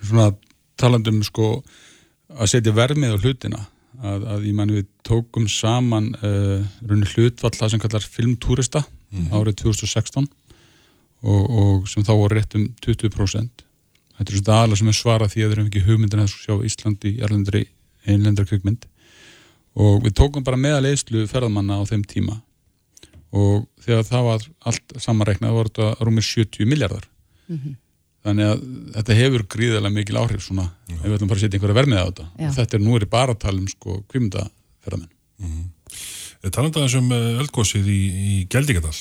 Svona 0.00 0.32
talandum 0.80 1.22
sko 1.22 1.62
að 2.34 2.50
setja 2.54 2.72
vermið 2.74 3.14
á 3.14 3.22
hlutina 3.22 3.60
að, 4.02 4.24
að 4.34 4.46
ég 4.48 4.54
menn 4.54 4.72
við 4.74 4.86
tókum 5.06 5.48
saman 5.48 6.14
uh, 6.18 6.64
runni 6.86 7.06
hlutvall 7.06 7.54
það 7.54 7.70
sem 7.70 7.80
kallar 7.80 8.08
filmtúrista 8.16 8.84
mm 9.14 9.30
árið 9.30 9.60
2016 9.62 10.26
og, 11.22 11.42
og 11.50 11.88
sem 11.88 12.02
þá 12.02 12.12
voru 12.18 12.34
rétt 12.34 12.56
um 12.58 12.66
20% 12.82 13.64
Þetta 14.14 14.30
er 14.30 14.38
svona 14.38 14.58
aðalega 14.60 14.78
sem 14.78 14.90
er 14.90 14.96
svara 14.98 15.28
því 15.30 15.40
að 15.42 15.48
við 15.48 15.54
erum 15.56 15.70
ekki 15.70 15.84
hugmyndin 15.88 16.22
að 16.22 16.34
sjá 16.34 16.54
Íslandi 16.68 17.14
í 17.18 17.64
einlendra 18.04 18.44
kvikmynd. 18.46 18.84
Og 19.74 20.04
við 20.04 20.14
tókum 20.20 20.44
bara 20.46 20.60
meðal 20.60 20.92
eðslu 20.92 21.24
ferðamanna 21.30 21.80
á 21.80 21.88
þeim 21.88 22.04
tíma. 22.06 22.36
Og 23.34 23.64
þegar 23.82 24.06
það 24.06 24.26
var 24.28 24.44
allt 24.70 24.94
samanreiknað 25.02 25.56
var 25.56 25.70
þetta 25.70 26.06
rúmir 26.06 26.26
70 26.26 26.68
miljardar 26.70 27.08
mm 27.48 27.56
-hmm. 27.58 27.74
Þannig 28.24 28.50
að 28.50 28.62
þetta 28.96 29.18
hefur 29.20 29.46
gríðilega 29.54 29.94
mikil 29.94 30.20
áhrif 30.20 30.44
svona 30.44 30.68
-hmm. 30.68 31.00
ef 31.00 31.06
við 31.06 31.16
ætlum 31.16 31.32
bara 31.32 31.38
að 31.38 31.44
setja 31.44 31.58
einhverja 31.58 31.80
vermið 31.80 31.98
á 32.00 32.06
þetta 32.08 32.26
Já. 32.38 32.48
og 32.48 32.54
þetta 32.58 32.76
er 32.76 32.84
nú 32.84 32.96
er 32.96 33.06
bara 33.06 33.32
að 33.32 33.42
tala 33.44 33.58
um 33.60 33.68
sko 33.68 34.02
kvikmyndaferðamenn 34.08 35.10
mm 35.38 35.50
-hmm. 35.50 35.70
Talandaðins 36.44 36.94
um 36.94 37.12
eh, 37.12 37.40
eldgósið 37.40 37.86
í, 37.88 38.00
í 38.12 38.46
Geldingadal 38.52 38.92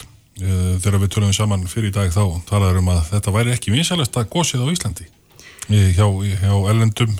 Eh, 0.41 0.77
þegar 0.81 1.03
við 1.03 1.11
tölum 1.13 1.33
saman 1.35 1.67
fyrir 1.69 1.91
í 1.91 1.93
dag 1.93 2.09
þá 2.09 2.23
talaður 2.49 2.79
um 2.79 2.87
að 2.89 3.03
þetta 3.11 3.33
væri 3.35 3.51
ekki 3.53 3.73
vinsalast 3.73 4.15
að 4.17 4.31
gósið 4.33 4.63
á 4.65 4.73
Íslandi 4.73 5.05
eh, 5.05 5.91
hjá, 5.93 6.07
hjá 6.09 6.53
ellendum 6.71 7.13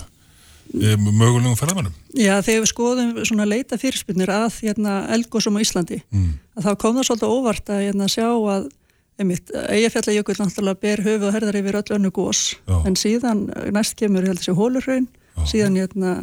mögulegum 0.74 1.54
ferðamennum. 1.54 1.92
Já, 2.18 2.40
þegar 2.42 2.64
við 2.64 2.70
skoðum 2.72 3.12
svona 3.28 3.46
leita 3.46 3.78
fyrirspinnir 3.78 4.32
að 4.34 4.56
hérna, 4.64 4.94
eldgósum 5.14 5.54
á 5.54 5.62
Íslandi, 5.62 6.00
mm. 6.10 6.32
að 6.58 6.66
þá 6.66 6.70
kom 6.80 6.96
það 6.96 7.06
svolítið 7.06 7.34
óvart 7.36 7.70
að 7.70 7.82
hérna, 7.84 8.08
sjá 8.10 8.26
að 8.26 8.66
eigafjallajökull 9.20 10.40
náttúrulega 10.40 10.80
ber 10.82 11.02
höfu 11.04 11.28
og 11.28 11.34
herðar 11.36 11.58
yfir 11.60 11.78
öll 11.80 11.96
önnu 11.98 12.10
gós, 12.14 12.54
Já. 12.66 12.78
en 12.86 12.96
síðan 12.98 13.44
næst 13.74 13.96
kemur 13.98 14.26
heldur 14.26 14.42
sér 14.42 14.58
hólurraun, 14.58 15.08
síðan 15.46 15.78
hérna, 15.78 16.14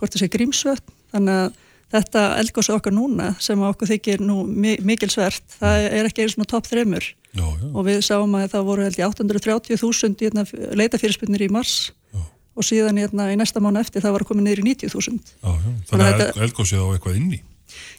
hvort 0.00 0.14
það 0.14 0.24
sé 0.24 0.30
grímsvött, 0.34 0.94
þannig 1.14 1.36
að 1.44 1.60
þetta 1.90 2.24
eldgóðs 2.40 2.70
okkar 2.74 2.94
núna 2.94 3.30
sem 3.42 3.62
okkur 3.66 3.90
þykir 3.90 4.22
nú 4.22 4.42
mikil 4.46 5.10
svert, 5.10 5.44
það 5.58 5.86
er 5.90 6.10
ekki 6.10 6.26
eins 6.26 6.36
og 6.38 6.50
top 6.50 6.68
3 6.70 6.84
já, 6.86 7.46
já. 7.46 7.46
og 7.70 7.86
við 7.86 8.02
sáum 8.06 8.34
að 8.38 8.50
það 8.54 8.68
voru 8.68 8.86
held 8.86 8.98
í 8.98 9.06
830.000 9.06 10.24
hérna, 10.24 10.46
leitafyrirspinnir 10.78 11.46
í 11.46 11.50
mars. 11.50 11.92
Já. 12.14 12.22
og 12.54 12.66
síðan 12.66 12.98
hérna, 12.98 13.30
í 13.30 13.38
næsta 13.38 13.62
mánu 13.62 13.82
eftir 13.82 14.02
það 14.02 14.18
var 14.18 14.26
koma 14.26 14.42
niður 14.42 14.64
í 14.64 14.74
90.000 14.74 15.38
Þannig 15.90 16.24
að 16.26 16.42
eldgóðsið 16.46 16.82
á 16.82 16.86
eitthvað 16.94 17.20
inni 17.22 17.42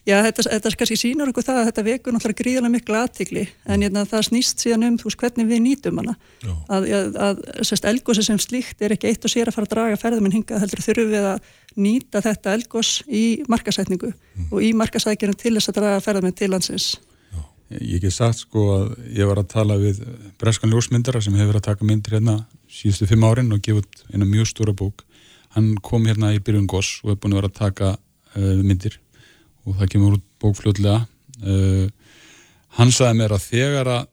Já, 0.07 0.15
þetta, 0.25 0.45
þetta 0.47 0.71
kannski 0.79 0.97
sínur 0.99 1.29
okkur 1.31 1.45
það 1.45 1.59
að 1.59 1.67
þetta 1.69 1.83
vekur 1.87 2.15
náttúrulega 2.15 2.41
gríðarlega 2.41 2.73
miklu 2.75 2.97
aðtikli 2.97 3.43
en 3.65 3.85
hérna, 3.85 4.03
það 4.09 4.25
snýst 4.27 4.63
síðan 4.63 4.87
um 4.87 4.97
veist, 5.01 5.19
hvernig 5.21 5.49
við 5.49 5.61
nýtum 5.65 6.01
hana 6.01 6.15
Já. 6.41 6.53
að, 6.77 6.87
að, 7.27 7.43
að 7.61 7.89
elgósi 7.91 8.25
sem 8.25 8.39
slíkt 8.41 8.81
er 8.81 8.95
ekki 8.95 9.11
eitt 9.11 9.27
og 9.27 9.33
sér 9.33 9.51
að 9.51 9.57
fara 9.57 9.69
að 9.69 9.75
draga 9.75 9.99
ferðum 10.01 10.29
en 10.29 10.35
hinga 10.37 10.61
heldur 10.63 10.83
þurfum 10.85 11.13
við 11.13 11.27
að 11.33 11.51
nýta 11.85 12.23
þetta 12.25 12.55
elgós 12.57 12.91
í 13.07 13.23
markasætningu 13.51 14.11
mm. 14.11 14.49
og 14.49 14.65
í 14.65 14.73
markasækjunum 14.81 15.39
til 15.39 15.55
þess 15.57 15.71
að 15.71 15.79
draga 15.81 16.01
ferðum 16.03 16.35
til 16.35 16.51
landsins 16.51 16.87
Já. 17.31 17.43
Ég 17.77 18.01
get 18.03 18.15
sagt 18.15 18.41
sko 18.43 18.65
að 18.79 18.89
ég 19.15 19.29
var 19.29 19.39
að 19.43 19.51
tala 19.53 19.77
við 19.79 20.01
breskan 20.41 20.73
ljósmyndara 20.73 21.21
sem 21.23 21.37
hefur 21.39 21.61
að 21.61 21.69
taka 21.69 21.87
myndir 21.87 22.17
hérna 22.17 22.41
síðustu 22.71 23.07
fimm 23.07 23.27
árin 23.27 23.53
og 23.53 23.61
gefa 23.63 23.85
út 23.85 24.03
eina 24.11 24.27
mjög 24.27 24.49
stóra 24.51 24.75
bók 24.75 25.05
hann 25.55 25.75
kom 25.83 26.07
hérna 26.07 26.33
í 26.35 26.41
byrjun 26.43 26.67
uh, 28.35 28.61
myndir 28.63 28.99
og 29.65 29.77
það 29.79 29.91
kemur 29.93 30.17
út 30.17 30.25
bókfljóðlega 30.41 31.03
uh, 31.03 31.87
hann 32.79 32.93
sagði 32.95 33.19
mér 33.21 33.35
að 33.37 33.47
þegar 33.47 33.91
að 33.95 34.09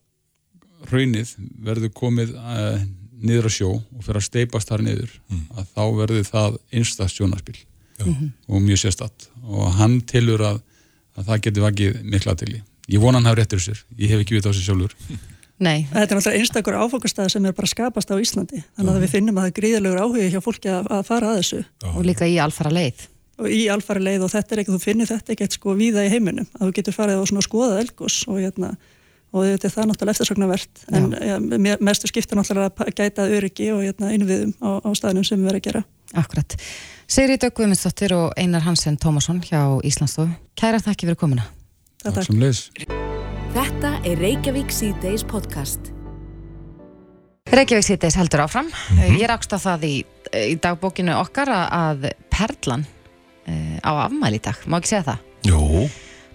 raunnið 0.93 1.35
verður 1.67 1.95
komið 1.97 2.37
uh, 2.39 2.79
niður 3.19 3.51
á 3.51 3.53
sjó 3.53 3.71
og 3.79 4.05
fyrir 4.05 4.21
að 4.21 4.29
steipast 4.29 4.71
þar 4.71 4.87
niður 4.87 5.13
mm. 5.29 5.45
að 5.59 5.73
þá 5.75 5.85
verður 5.99 6.29
það 6.29 6.59
einsta 6.71 7.09
sjónaspil 7.11 7.57
mm. 8.05 8.31
og 8.47 8.63
mjög 8.63 8.85
sérstatt 8.85 9.29
og 9.49 9.73
hann 9.79 9.99
tilur 10.07 10.45
að, 10.53 10.61
að 11.19 11.33
það 11.33 11.45
getur 11.47 11.67
vakið 11.67 12.03
mikla 12.07 12.37
aðtili 12.37 12.63
ég 12.89 13.03
vona 13.03 13.21
hann 13.21 13.29
hafi 13.29 13.43
réttur 13.43 13.63
sér, 13.63 13.83
ég 13.99 14.13
hef 14.13 14.23
ekki 14.23 14.39
vitað 14.39 14.55
á 14.55 14.57
sér 14.57 14.71
sjálfur. 14.71 14.95
Nei. 15.67 15.89
Þetta 15.91 16.05
er 16.05 16.19
náttúrulega 16.21 16.41
einstakur 16.41 16.77
áfangastæð 16.79 17.31
sem 17.35 17.47
er 17.49 17.55
bara 17.59 17.69
skapast 17.69 18.13
á 18.15 18.17
Íslandi. 18.23 18.61
Þannig 18.79 18.93
að 18.93 19.05
við 19.05 19.15
finnum 19.17 19.39
að 19.39 19.47
það 19.47 19.51
er 19.51 19.57
gríðalegur 19.57 20.03
áhuga 20.05 20.29
hjá 20.31 20.43
fólki 20.45 20.71
að, 20.71 20.91
að 20.95 21.01
fara 21.09 21.33
að 21.33 21.41
þessu. 21.41 21.63
Og 21.91 22.05
líka 22.07 22.29
í 22.31 22.37
alfara 22.43 22.71
leið 22.71 23.09
og 23.39 23.51
í 23.55 23.65
alfari 23.73 24.05
leið 24.05 24.27
og 24.27 24.33
þetta 24.35 24.55
er 24.55 24.63
ekki, 24.63 24.75
þú 24.75 24.83
finnir 24.83 25.11
þetta 25.11 25.35
ekki 25.35 25.51
sko 25.55 25.75
víða 25.79 26.07
í 26.07 26.13
heiminum, 26.13 26.49
að 26.59 26.69
þú 26.69 26.79
getur 26.81 26.97
farið 26.97 27.23
og 27.23 27.45
skoðað 27.47 27.83
elgos 27.85 28.19
og, 28.29 28.41
hérna, 28.43 28.73
og 29.33 29.47
þetta 29.47 29.69
er 29.69 29.77
það 29.77 29.89
náttúrulega 29.91 30.17
eftirsögnavert 30.17 30.85
en 30.93 31.15
ja, 31.23 31.39
mestu 31.81 32.11
skipta 32.11 32.39
náttúrulega 32.39 32.73
að 32.87 32.95
gæta 32.99 33.29
öryggi 33.29 33.71
og 33.75 33.87
hérna, 33.87 34.13
innviðum 34.17 34.57
á, 34.59 34.83
á 34.83 34.89
staðinum 34.99 35.27
sem 35.27 35.39
við 35.39 35.51
verðum 35.51 35.63
að 35.63 35.71
gera 35.71 35.85
Akkurat. 36.17 36.57
Sigri 37.09 37.37
Döggvimiðsdóttir 37.41 38.15
og 38.17 38.33
Einar 38.41 38.65
Hansen 38.65 38.97
Tómasson 39.01 39.43
hjá 39.45 39.61
Íslandsstofu. 39.85 40.33
Kæra 40.57 40.81
þakki 40.81 41.09
fyrir 41.09 41.19
komuna. 41.21 41.45
Takk 42.05 42.25
sem 42.25 42.41
leis. 42.41 42.69
Þetta 43.53 43.93
er 44.07 44.21
Reykjavík 44.21 44.73
C-Days 44.73 45.25
podcast. 45.29 45.93
Reykjavík 47.53 47.85
C-Days 47.85 48.17
heldur 48.17 48.45
áfram. 48.45 48.69
Mm 48.69 48.99
-hmm. 48.99 49.21
Ég 49.21 49.29
rakst 49.29 49.53
á 49.53 49.59
það 49.61 49.85
í, 49.85 49.97
í 50.33 50.55
dagbókinu 50.57 51.17
okkar 51.21 51.49
að 51.49 52.13
Perlan 52.31 52.87
á 53.83 53.91
afmæli 54.05 54.39
í 54.41 54.45
dag. 54.45 54.61
Má 54.67 54.79
ekki 54.81 54.95
segja 54.95 55.07
það? 55.13 55.25
Jú. 55.49 55.89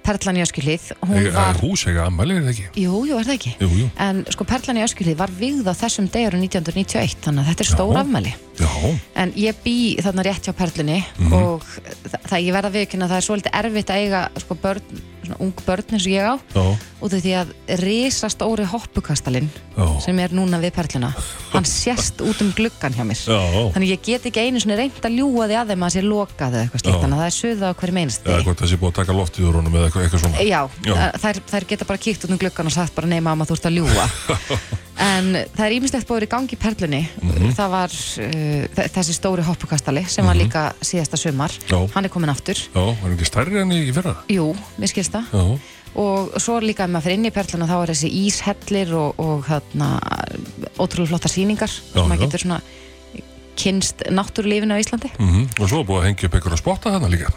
Perlan 0.03 0.36
í 0.36 0.43
Öskjuhlíð 0.43 0.89
var... 1.32 1.59
Hús 1.64 1.86
ega 1.88 2.09
ammali, 2.09 2.36
er 2.36 2.43
það 2.43 2.51
ekki? 2.51 2.66
Jú, 2.84 3.03
jú, 3.07 3.20
er 3.20 3.28
það 3.28 3.38
ekki? 3.38 3.53
Jú, 3.61 3.70
jú. 3.80 3.86
En 4.03 4.20
sko 4.36 4.47
Perlan 4.47 4.80
í 4.82 4.84
Öskjuhlíð 4.84 5.20
var 5.22 5.32
vigð 5.39 5.70
á 5.72 5.74
þessum 5.80 6.09
degur 6.11 6.36
1991, 6.36 7.22
þannig 7.24 7.45
að 7.45 7.51
þetta 7.53 7.64
er 7.64 7.70
stór 7.70 7.99
afmæli. 8.01 8.34
Já. 8.59 8.69
En 9.17 9.33
ég 9.39 9.57
bý 9.63 9.95
þarna 10.03 10.25
rétt 10.27 10.45
hjá 10.45 10.53
Perlunni 10.53 10.99
mm 11.01 11.31
-hmm. 11.31 11.33
og 11.33 11.63
það, 12.05 12.19
það 12.29 12.43
ég 12.43 12.53
verða 12.53 12.75
viðkynna 12.75 13.05
að 13.05 13.11
það 13.13 13.17
er 13.17 13.27
svolítið 13.27 13.57
erfitt 13.59 13.89
að 13.89 14.01
eiga 14.03 14.21
sko 14.37 14.57
börn, 14.61 14.81
svona 15.23 15.37
ung 15.39 15.53
börn 15.65 15.93
eins 15.93 16.05
og 16.05 16.13
ég 16.13 16.25
á 16.29 16.35
Já. 16.53 16.65
út 17.01 17.13
af 17.13 17.21
því 17.23 17.33
að 17.39 17.47
risastóri 17.81 18.65
hoppukastalinn 18.69 19.49
Já. 19.77 19.85
sem 20.05 20.19
er 20.19 20.29
núna 20.29 20.59
við 20.61 20.73
Perluna, 20.77 21.13
hann 21.53 21.65
sérst 21.81 22.21
út 22.21 22.41
um 22.41 22.51
gluggan 22.53 22.93
hjá 22.93 23.03
mér. 23.03 23.17
Já. 23.17 23.73
Þannig 23.73 23.89
ég 23.89 24.01
get 24.05 24.25
ekki 24.25 24.39
einu 24.45 24.59
svona 24.59 24.77
reynd 24.77 25.01
að 25.01 25.17
ljúa 25.17 25.47
því 25.49 25.57
að 25.57 25.67
þeim 25.73 25.83
að 25.83 25.93
sé 25.93 26.01
lokað 26.01 26.53
eða 26.53 26.63
eitthvað 26.63 26.81
slíkt, 26.81 26.95
Já. 26.95 27.01
þannig 27.01 27.17
að 27.17 27.23
það 27.23 27.31
er 27.31 27.37
suða 27.41 27.65
á 27.73 27.73
hverju 27.73 27.93
meinst 27.93 28.27
Eða 28.27 28.43
hvort 28.43 28.59
það 28.61 28.69
sé 28.69 28.77
búið 28.77 28.91
að 28.93 28.99
taka 29.01 29.13
loftið 29.17 29.47
úr 29.49 29.55
honum 29.57 29.75
eða 29.75 29.85
eitthvað, 29.85 30.03
eitthvað 30.03 30.21
svona. 30.21 30.37
Já, 30.43 30.61
Já. 30.85 30.93
Þær, 31.23 31.41
þær 31.49 31.65
geta 31.73 31.85
bara 31.85 31.97
kíkt 32.05 32.25
út 32.25 32.31
um 32.31 32.37
gluggan 32.37 32.69
og 32.69 32.73
sagt 32.73 32.95
bara 32.95 33.07
nei 33.07 33.21
mamma 33.21 33.45
þú 33.45 33.57
ert 33.57 33.65
að 33.65 33.77
ljúa 33.79 34.05
en 35.01 35.33
það 35.55 35.65
er 35.65 35.75
ímislegt 35.79 36.07
búið 36.07 36.25
í 36.27 36.29
gangi 36.29 36.57
perlunni 36.59 37.01
Mhm. 37.21 37.53
það 37.57 37.69
var 37.73 37.89
uh, 37.89 38.65
þe- 38.77 38.89
þessi 38.93 39.13
stóri 39.17 39.41
hoppukastali 39.43 40.05
sem 40.07 40.25
var 40.25 40.35
líka 40.35 40.73
síðasta 40.81 41.17
sumar 41.17 41.51
Já. 41.69 41.79
hann 41.95 42.05
er 42.05 42.09
komin 42.13 42.29
aftur 42.29 42.55
Já, 42.55 42.79
var 42.85 42.95
hann 43.01 43.15
ekki 43.17 43.25
stærri 43.31 43.61
enn 43.61 43.71
í 43.73 43.91
fyrra? 43.93 44.15
Jú, 44.29 44.53
mér 44.79 44.87
skilst 44.93 45.11
það 45.11 45.25
Já. 45.33 45.59
og 45.95 46.31
svo 46.41 46.59
líka 46.61 46.85
ef 46.85 46.89
maður 46.93 47.07
fyrir 47.07 47.17
inn 47.19 47.25
í 47.29 47.33
perluna 47.33 47.67
þá 47.69 47.75
er 47.83 47.91
þessi 47.93 48.09
íshellir 48.25 48.93
og, 48.93 49.19
og 49.19 49.43
þarna, 49.49 49.89
ótrúlega 50.77 51.09
flottar 51.13 51.33
sýningar 51.33 51.69
Já, 51.69 51.93
sem 51.93 52.09
maður 52.09 52.25
getur 52.27 52.39
svona 52.45 52.61
kynst 53.55 54.01
náttúrulífinu 54.09 54.73
á 54.73 54.81
Íslandi 54.81 55.11
Mm 55.21 55.43
Og 55.61 55.69
svo 55.69 55.81
er 55.83 55.85
búið 55.85 55.99
að 56.01 56.05
hengja 56.07 56.25
upp 56.29 56.35
einhverja 56.39 56.57
spotta 56.57 56.89
þarna 56.95 57.09
líka? 57.13 57.29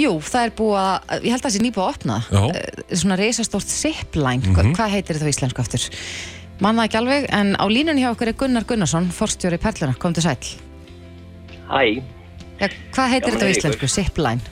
Jú, 0.00 0.12
það 0.24 0.44
er 0.46 0.52
búið 0.56 0.78
að, 0.80 1.24
ég 1.24 1.30
held 1.34 1.40
að 1.40 1.46
það 1.48 1.56
sé 1.56 1.60
nýbúið 1.64 1.84
að 1.84 1.92
opna 1.92 2.16
Já. 2.32 2.42
Eh, 2.56 2.96
svona 2.96 3.18
reisastórt 3.20 3.68
zipline, 3.68 4.40
Mhm. 4.48 4.72
hvað 4.76 4.90
heitir 4.96 5.16
þetta 5.20 5.28
á 5.28 5.32
íslensku 5.34 5.60
aftur? 5.60 5.84
Manna 6.60 6.84
ekki 6.84 6.98
alveg, 7.00 7.26
en 7.32 7.54
á 7.56 7.64
línunni 7.72 8.02
hjá 8.04 8.10
okkur 8.12 8.28
er 8.28 8.36
Gunnar 8.36 8.66
Gunnarsson, 8.68 9.08
forstjóri 9.16 9.56
Perluna, 9.62 9.94
kom 9.96 10.12
til 10.16 10.26
sæl. 10.26 10.36
Hæ, 11.70 12.02
Ja, 12.60 12.68
hvað 12.92 13.12
heitir 13.14 13.32
þetta 13.32 13.46
á 13.48 13.52
íslensku, 13.54 13.88
zipline? 13.88 14.42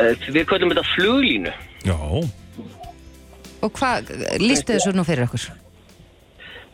uh, 0.00 0.14
við 0.34 0.46
kallum 0.50 0.72
þetta 0.72 0.82
fluglínu. 0.96 1.52
Já. 1.86 1.98
Og 3.62 3.70
hvað, 3.78 4.10
lístu 4.42 4.74
þessu 4.74 4.90
nú 4.96 5.04
fyrir 5.06 5.28
okkur? 5.28 5.44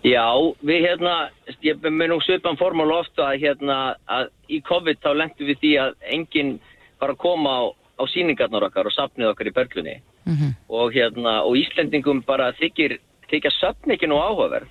Já, 0.08 0.24
við 0.64 0.86
hérna, 0.86 1.28
ég 1.60 1.84
með 1.84 2.08
nú 2.14 2.18
svipan 2.24 2.56
formál 2.56 2.94
ofta 2.96 3.26
að 3.34 3.42
hérna, 3.44 3.96
að 4.08 4.30
í 4.48 4.62
COVID 4.64 5.02
þá 5.04 5.10
lendum 5.18 5.50
við 5.50 5.60
því 5.60 5.72
að 5.82 5.92
enginn 6.16 6.54
var 7.00 7.12
að 7.12 7.20
koma 7.26 7.50
á, 7.50 7.62
á 8.00 8.04
síningarnar 8.08 8.70
okkar 8.70 8.88
og 8.88 8.94
sapnið 8.96 9.34
okkar 9.34 9.50
í 9.50 9.54
Berglunni. 9.58 9.96
Mhm. 10.24 10.54
Og 10.70 10.92
hérna, 10.96 11.42
og 11.44 11.56
Íslendingum 11.60 12.24
bara 12.24 12.52
þykir, 12.56 12.98
þykja 13.30 13.72
ekki 13.94 14.08
nú 14.10 14.18
áhugaverð. 14.22 14.68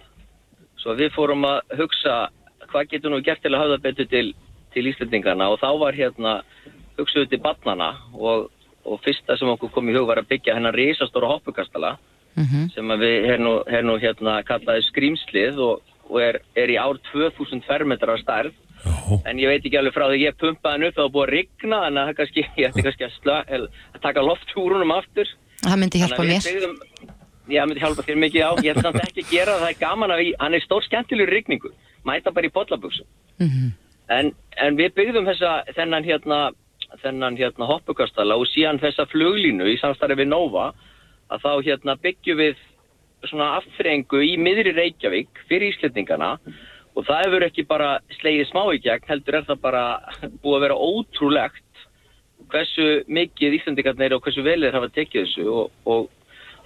Svo 0.78 0.94
við 0.98 1.14
fórum 1.16 1.46
að 1.46 1.62
hugsa 1.80 2.30
hvað 2.68 2.90
getur 2.92 3.12
nú 3.12 3.22
gert 3.24 3.42
til 3.42 3.54
að 3.54 3.64
hafa 3.64 3.78
betur 3.82 4.08
til, 4.12 4.34
til 4.74 4.86
Íslendingana 4.92 5.50
og 5.50 5.60
þá 5.60 5.70
var 5.80 5.94
hérna, 5.94 6.42
hugsaðu 6.98 7.30
til 7.30 7.40
barnana 7.40 7.94
og, 8.14 8.50
og 8.86 9.02
fyrsta 9.06 9.38
sem 9.38 9.50
okkur 9.50 9.72
kom 9.72 9.90
í 9.90 9.96
hug 9.96 10.08
var 10.08 10.22
að 10.22 10.30
byggja 10.34 10.56
hennar 10.58 10.76
risastóra 10.76 11.30
hoppukastala 11.32 11.98
Mhm. 12.38 12.70
sem 12.70 12.86
að 12.94 13.02
við 13.02 13.26
her 13.32 13.40
nú, 13.42 13.54
her 13.66 13.82
nú 13.82 13.98
hérna 13.98 14.38
kallaði 14.46 14.86
skrýmslið 14.92 15.58
og, 15.58 15.82
og 16.06 16.22
er, 16.22 16.38
er 16.54 16.70
í 16.70 16.78
ár 16.78 17.00
2000 17.10 17.64
fermetrar 17.66 18.22
stærð 18.22 18.54
Já. 18.86 19.18
en 19.26 19.42
ég 19.42 19.50
veit 19.50 19.66
ekki 19.66 19.80
alveg 19.80 19.96
frá 19.96 20.06
því 20.12 20.20
ég 20.22 20.38
pumpaði 20.38 20.76
hann 20.76 20.86
upp 20.86 21.00
þá 21.00 21.02
var 21.02 21.14
búið 21.16 21.26
að 21.26 21.34
rigna 21.34 21.80
en 21.88 21.98
að, 21.98 22.12
það 22.12 22.18
kannski, 22.20 22.44
ég 22.62 22.70
ætti 22.70 22.86
kannski 22.86 23.08
að, 23.08 23.16
slö, 23.18 23.40
að 23.58 24.02
taka 24.06 24.22
loft 24.22 24.54
úr 24.54 24.76
húnum 24.78 24.94
aftur 24.94 25.34
Það 25.64 25.80
myndi 25.82 26.04
hjálpa 26.04 26.28
mér. 26.30 27.16
Já, 27.50 27.62
það 27.62 27.68
myndi 27.70 27.84
hjálpa 27.84 28.06
þér 28.08 28.22
mikið 28.24 28.46
á 28.48 28.52
ég 28.64 28.72
ætti 28.76 28.86
samt 28.86 29.02
ekki 29.04 29.24
að 29.26 29.32
gera 29.32 29.52
það, 29.58 29.64
það 29.66 29.74
er 29.74 29.82
gaman 29.82 30.12
að 30.16 30.24
hann 30.40 30.54
er 30.58 30.64
stór 30.66 30.84
skemmtilegur 30.88 31.34
rigningu. 31.34 31.72
Mæta 32.06 32.32
bara 32.32 32.48
í 32.48 32.54
bollabuksu 32.54 33.04
Mhm. 33.40 33.72
en, 34.10 34.32
en 34.58 34.78
við 34.78 34.94
byggðum 34.96 35.28
þessa, 35.28 35.64
þennan 35.76 36.04
hérna 36.08 36.40
þennan 37.04 37.36
hérna 37.38 37.68
hoppukastala 37.68 38.38
og 38.40 38.48
síðan 38.48 38.80
þessa 38.80 39.06
fluglínu 39.12 39.66
í 39.68 39.76
samstarfi 39.82 40.16
við 40.22 40.30
Nova 40.32 40.70
að 41.30 41.42
þá 41.44 41.52
hérna 41.66 41.96
byggjum 42.00 42.38
við 42.40 42.56
svona 43.28 43.58
aftrengu 43.58 44.22
í 44.24 44.38
miðri 44.40 44.72
Reykjavík 44.78 45.42
fyrir 45.50 45.74
Íslendingana. 45.74 46.38
Og 46.96 47.06
það 47.06 47.24
hefur 47.26 47.44
ekki 47.46 47.66
bara 47.68 48.00
slegið 48.22 48.48
smá 48.50 48.64
í 48.74 48.80
gegn 48.82 49.04
heldur 49.10 49.36
er 49.36 49.44
það 49.50 49.60
bara 49.62 49.84
búið 50.42 50.56
að 50.58 50.64
vera 50.66 50.78
ótrúlegt 50.88 51.84
hversu 52.50 53.04
mikið 53.12 53.58
Íslendingarnir 53.60 54.16
og 54.16 54.24
hversu 54.24 54.44
vel 54.46 54.62
þeir 54.64 54.78
hafa 54.78 54.90
tekið 54.96 55.26
þessu 55.28 55.46
og, 55.52 55.72
og, 55.86 56.08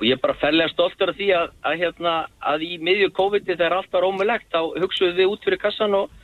og 0.01 0.07
ég 0.09 0.17
er 0.17 0.21
bara 0.23 0.33
ferlega 0.41 0.71
stoltur 0.71 1.11
af 1.11 1.17
því 1.19 1.27
að, 1.37 1.51
að, 1.61 1.77
hérna, 1.77 2.11
að 2.49 2.63
í 2.65 2.71
miðju 2.81 3.11
COVID-i 3.13 3.53
þegar 3.53 3.75
allt 3.77 3.91
var 3.93 4.07
ómulegt 4.07 4.47
þá 4.49 4.61
hugsuðum 4.81 5.19
við 5.19 5.29
út 5.29 5.43
fyrir 5.45 5.61
kassan 5.61 5.93
og, 5.93 6.15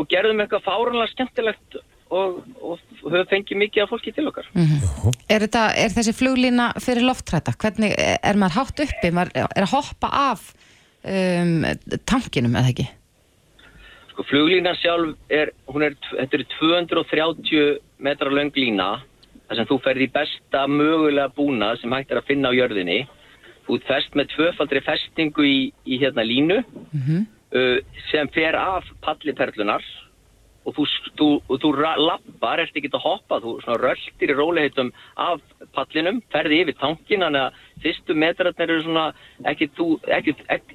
og 0.00 0.06
gerðum 0.08 0.40
eitthvað 0.40 0.64
fáranlega 0.64 1.12
skemmtilegt 1.12 1.76
og, 2.08 2.38
og 2.64 2.80
höfum 3.02 3.28
fengið 3.28 3.60
mikið 3.60 3.84
af 3.84 3.92
fólki 3.92 4.14
til 4.16 4.24
okkar. 4.30 4.48
Er, 5.28 5.44
þetta, 5.44 5.66
er 5.76 5.92
þessi 5.92 6.14
fluglína 6.16 6.70
fyrir 6.80 7.04
loftræta? 7.04 7.52
Hvernig, 7.60 7.92
er 8.00 8.40
maður 8.40 8.56
hátt 8.56 8.82
uppi? 8.86 9.12
Maður 9.12 9.36
er 9.44 9.66
að 9.66 9.74
hoppa 9.74 10.10
af 10.22 10.48
um, 11.04 11.68
tankinum, 12.08 12.56
eða 12.56 12.72
ekki? 12.72 12.88
Sko 14.14 14.26
fluglínan 14.32 14.80
sjálf 14.80 15.12
er, 15.28 15.52
hún 15.68 15.84
er, 15.90 16.00
þetta 16.16 16.40
er 16.40 16.48
230 16.56 17.78
metra 18.00 18.32
löng 18.32 18.56
lína 18.56 18.94
þar 19.50 19.58
sem 19.58 19.66
þú 19.66 19.80
ferði 19.82 20.06
í 20.06 20.12
besta 20.14 20.66
mögulega 20.70 21.32
búna 21.34 21.72
sem 21.80 21.90
hægt 21.92 22.12
er 22.14 22.20
að 22.22 22.28
finna 22.30 22.52
á 22.54 22.54
jörðinni. 22.54 23.00
Þú 23.66 23.80
fest 23.86 24.14
með 24.14 24.30
tvöfaldri 24.36 24.80
festingu 24.86 25.42
í, 25.46 25.72
í 25.86 25.98
hérna 25.98 26.22
línu 26.22 26.60
Mhm. 26.94 27.26
uh, 27.52 27.78
sem 28.10 28.28
fer 28.30 28.54
af 28.54 28.86
palliperlunar 29.02 29.82
og 30.66 30.74
þú, 30.76 30.84
þú, 31.18 31.28
þú 31.58 31.68
lappar, 31.98 32.60
ert 32.60 32.76
ekki 32.76 32.90
að 32.92 33.02
hoppa, 33.02 33.40
þú 33.40 33.58
röltir 33.80 34.30
í 34.30 34.36
róliheitum 34.36 34.92
af 35.16 35.40
pallinum, 35.74 36.20
ferði 36.30 36.60
yfir 36.62 36.76
tankin, 36.78 37.24
þannig 37.24 37.46
að 37.46 37.54
fyrstu 37.82 38.14
metrarnir 38.14 38.70
eru 38.70 38.82
svona 38.84 39.06
ekkit, 39.50 39.80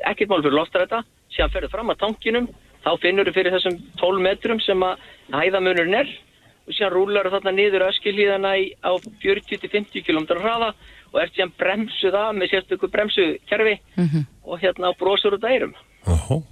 ekkit 0.09 0.27
mál 0.29 0.41
fyrir 0.41 0.57
loftræta, 0.57 1.03
síðan 1.31 1.53
ferðu 1.53 1.69
fram 1.71 1.93
að 1.93 2.01
tankinum, 2.01 2.47
þá 2.83 2.91
finnur 2.99 3.29
þú 3.29 3.33
fyrir 3.37 3.53
þessum 3.55 3.77
12 4.01 4.21
metrum 4.25 4.59
sem 4.59 4.83
að 4.83 4.97
hæðamunurinn 5.31 5.99
er 6.01 6.09
og 6.67 6.73
síðan 6.73 6.93
rúlar 6.95 7.29
þarna 7.29 7.51
niður 7.53 7.87
öskilíðana 7.91 8.55
í, 8.57 8.71
á 8.81 8.91
40-50 9.21 10.01
km 10.05 10.25
hraða 10.41 10.73
og 11.13 11.21
ert 11.21 11.35
síðan 11.37 11.53
bremsuð 11.59 12.15
af 12.17 12.33
með 12.35 12.51
sérstöku 12.55 12.89
bremsukerfi 12.91 13.79
Mhm. 13.97 14.25
og 14.45 14.59
hérna 14.59 14.93
brosur 14.97 15.33
út 15.37 15.43
ærum. 15.45 15.73
Já. 16.05 16.43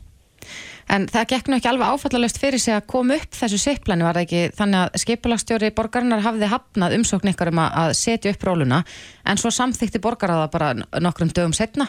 En 0.89 1.07
það 1.07 1.27
gekk 1.31 1.47
nú 1.47 1.55
ekki 1.55 1.69
alveg 1.69 1.87
áfallalöst 1.87 2.37
fyrir 2.41 2.59
sig 2.59 2.73
að 2.75 2.85
koma 2.87 3.15
upp 3.15 3.31
þessu 3.31 3.57
siplani, 3.57 4.03
var 4.03 4.13
það 4.13 4.25
ekki 4.25 4.41
þannig 4.57 4.79
að 4.83 4.99
skipulagstjóri 4.99 5.69
borgarinnar 5.73 6.19
hafði 6.21 6.49
hafnað 6.51 6.95
umsókn 6.97 7.31
ykkar 7.31 7.47
um 7.53 7.59
að- 7.63 7.73
að 7.83 7.93
setja 7.95 8.31
upp 8.35 8.43
róluna 8.43 8.83
en 9.25 9.37
svo 9.37 9.49
samþykti 9.49 9.99
borgaraða 10.03 10.51
bara 10.51 10.73
nokkrum 10.99 11.29
dögum 11.31 11.53
setna. 11.55 11.87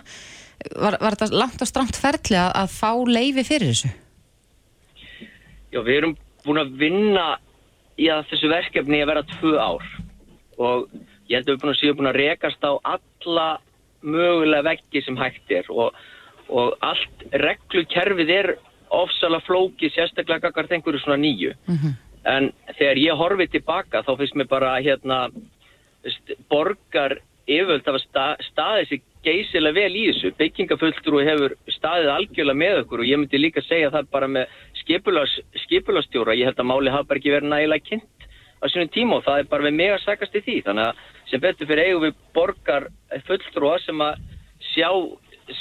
Var, 0.77 0.97
var 1.01 1.11
þetta 1.17 1.33
langt 1.35 1.61
og 1.61 1.67
stramt 1.69 1.97
ferli 1.97 2.37
að, 2.39 2.53
að 2.55 2.69
fá 2.71 2.91
leifi 3.05 3.43
fyrir 3.45 3.69
þessu? 3.75 3.91
Já, 5.73 5.81
við 5.83 5.97
erum 5.99 6.17
búin 6.47 6.61
að 6.63 6.77
vinna 6.79 7.25
í 8.01 8.11
að 8.11 8.27
þessu 8.33 8.51
verkefni 8.51 9.03
að 9.03 9.11
vera 9.13 9.27
tvö 9.37 9.55
ár. 9.61 9.87
Og 10.59 10.87
ég 11.31 11.39
held 11.39 11.49
að 11.49 11.55
við 11.55 11.63
búin 11.63 11.75
að 11.75 11.81
séu 11.81 11.97
búin 11.97 12.11
að 12.11 12.21
rekast 12.21 12.67
á 12.67 12.73
alla 12.95 13.49
mögulega 14.05 14.69
veggi 14.69 15.03
sem 15.05 15.19
hægt 15.19 15.53
er. 15.55 15.69
Og, 15.73 15.95
og 16.49 16.75
allt 16.85 17.27
reglukerfið 17.33 18.33
er 18.35 18.55
ofsalega 18.95 19.47
flóki 19.47 19.91
sérstaklega 19.91 20.49
gagart 20.49 20.75
einhverju 20.75 21.03
svona 21.03 21.21
nýju. 21.23 21.55
En 22.25 22.53
þegar 22.79 23.01
ég 23.01 23.21
horfi 23.21 23.49
tilbaka 23.53 24.05
þá 24.05 24.17
finnst 24.17 24.37
mér 24.39 24.49
bara 24.49 24.77
hérna 24.81 25.29
borgar 26.49 27.19
yfirvöld 27.45 27.85
hafa 27.85 28.01
sta, 28.01 28.25
staðið 28.41 28.89
sér 28.89 29.03
geysilega 29.25 29.77
vel 29.77 29.97
í 29.97 30.05
þessu. 30.11 30.33
Byggingafulltrú 30.39 31.21
hefur 31.25 31.57
staðið 31.73 32.13
algjörlega 32.13 32.61
með 32.61 32.79
okkur 32.83 33.03
og 33.05 33.09
ég 33.09 33.21
myndi 33.21 33.41
líka 33.41 33.65
segja 33.65 33.93
það 33.93 34.11
bara 34.13 34.29
með 34.29 34.57
skipulastjóra 34.87 36.37
ég 36.39 36.49
held 36.49 36.61
að 36.61 36.71
máli 36.71 36.93
hafa 36.93 37.09
bara 37.09 37.21
ekki 37.21 37.35
verið 37.35 37.53
nægilega 37.53 37.89
kynnt 37.89 38.29
á 38.61 38.65
sínum 38.73 38.93
tíma 38.93 39.19
og 39.19 39.27
það 39.27 39.43
er 39.43 39.51
bara 39.51 39.67
við 39.67 39.77
mig 39.81 39.93
að 39.93 40.05
sagast 40.05 40.39
í 40.39 40.45
því 40.45 40.57
þannig 40.69 40.89
að 40.89 41.03
sem 41.31 41.43
betur 41.43 41.71
fyrir 41.71 41.89
eigum 41.89 42.05
við 42.07 42.21
borgar 42.37 42.89
fulltrúa 43.29 43.79
sem 43.85 44.05
að 44.05 44.21
sjá, 44.73 44.91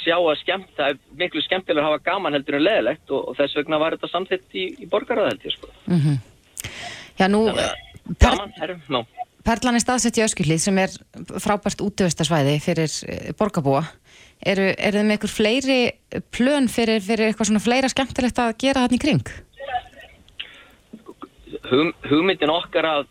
sjá 0.02 0.16
að 0.18 0.38
skemmta 0.42 0.92
miklu 1.18 1.42
skemmtilega 1.44 1.84
að 1.84 1.90
hafa 1.92 2.04
gaman 2.10 2.36
heldur 2.36 2.58
en 2.60 2.66
leðilegt 2.66 3.10
og, 3.10 3.28
og 3.30 3.40
þess 3.40 3.58
vegna 3.60 3.80
var 3.82 3.96
þetta 3.96 4.12
samþitt 4.12 4.56
í, 4.60 4.68
í 4.84 4.88
borgaraðheldi 4.90 5.56
sko. 5.56 5.72
Mm 5.90 5.98
Já, 7.14 7.28
nú, 7.30 7.44
per, 8.18 8.40
herrum, 8.58 8.80
no. 8.90 9.04
Perlan 9.46 9.76
er 9.76 9.82
staðsett 9.84 10.16
í 10.18 10.24
Öskjuhlið 10.24 10.62
sem 10.62 10.78
er 10.82 10.94
frábært 11.42 11.82
útöðustarsvæði 11.84 12.56
fyrir 12.64 12.94
eh, 13.06 13.28
borgarbúa. 13.38 13.84
Eru, 14.44 14.66
eru 14.76 15.00
þið 15.00 15.06
með 15.08 15.14
einhver 15.16 15.32
fleiri 15.32 15.78
plön 16.34 16.66
fyrir, 16.68 17.00
fyrir 17.04 17.30
eitthvað 17.30 17.48
svona 17.48 17.64
fleira 17.64 17.88
skemmtilegt 17.88 18.40
að 18.42 18.50
gera 18.60 18.82
þarna 18.84 18.98
í 18.98 19.00
kring? 19.00 19.30
Hug, 21.70 21.94
hugmyndin 22.10 22.52
okkar 22.52 22.88
að 22.90 23.06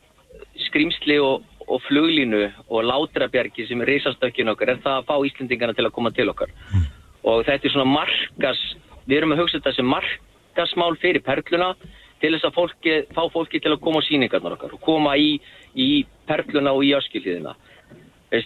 skrýmsli 0.68 1.18
og, 1.24 1.48
og 1.66 1.82
fluglínu 1.88 2.44
og 2.68 2.86
látrabjargi 2.86 3.66
sem 3.70 3.82
er 3.82 3.94
reysastökkinn 3.96 4.54
okkar 4.54 4.76
er 4.76 4.84
það 4.86 5.00
að 5.00 5.10
fá 5.10 5.16
Íslendingarna 5.30 5.78
til 5.78 5.88
að 5.88 5.96
koma 5.98 6.14
til 6.14 6.30
okkar. 6.30 6.54
Mm. 6.70 6.86
Og 7.34 7.44
þetta 7.50 7.70
er 7.70 7.74
svona 7.74 7.90
markas, 7.90 8.62
við 9.08 9.18
erum 9.18 9.34
að 9.34 9.44
hugsa 9.44 9.58
þetta 9.58 9.76
sem 9.80 9.90
markasmál 9.90 10.94
fyrir 11.02 11.26
perluna 11.26 11.74
til 12.22 12.36
þess 12.36 12.48
að 12.48 12.58
fólki, 12.60 12.98
fá 13.10 13.24
fólki 13.34 13.60
til 13.64 13.74
að 13.74 13.82
koma 13.84 14.06
á 14.06 14.08
síningarnar 14.08 14.60
okkar 14.60 14.78
og 14.78 14.86
koma 14.86 15.18
í, 15.18 15.40
í 15.74 16.06
perluna 16.30 16.78
og 16.78 16.86
í 16.86 16.94
öskilíðina. 16.96 17.58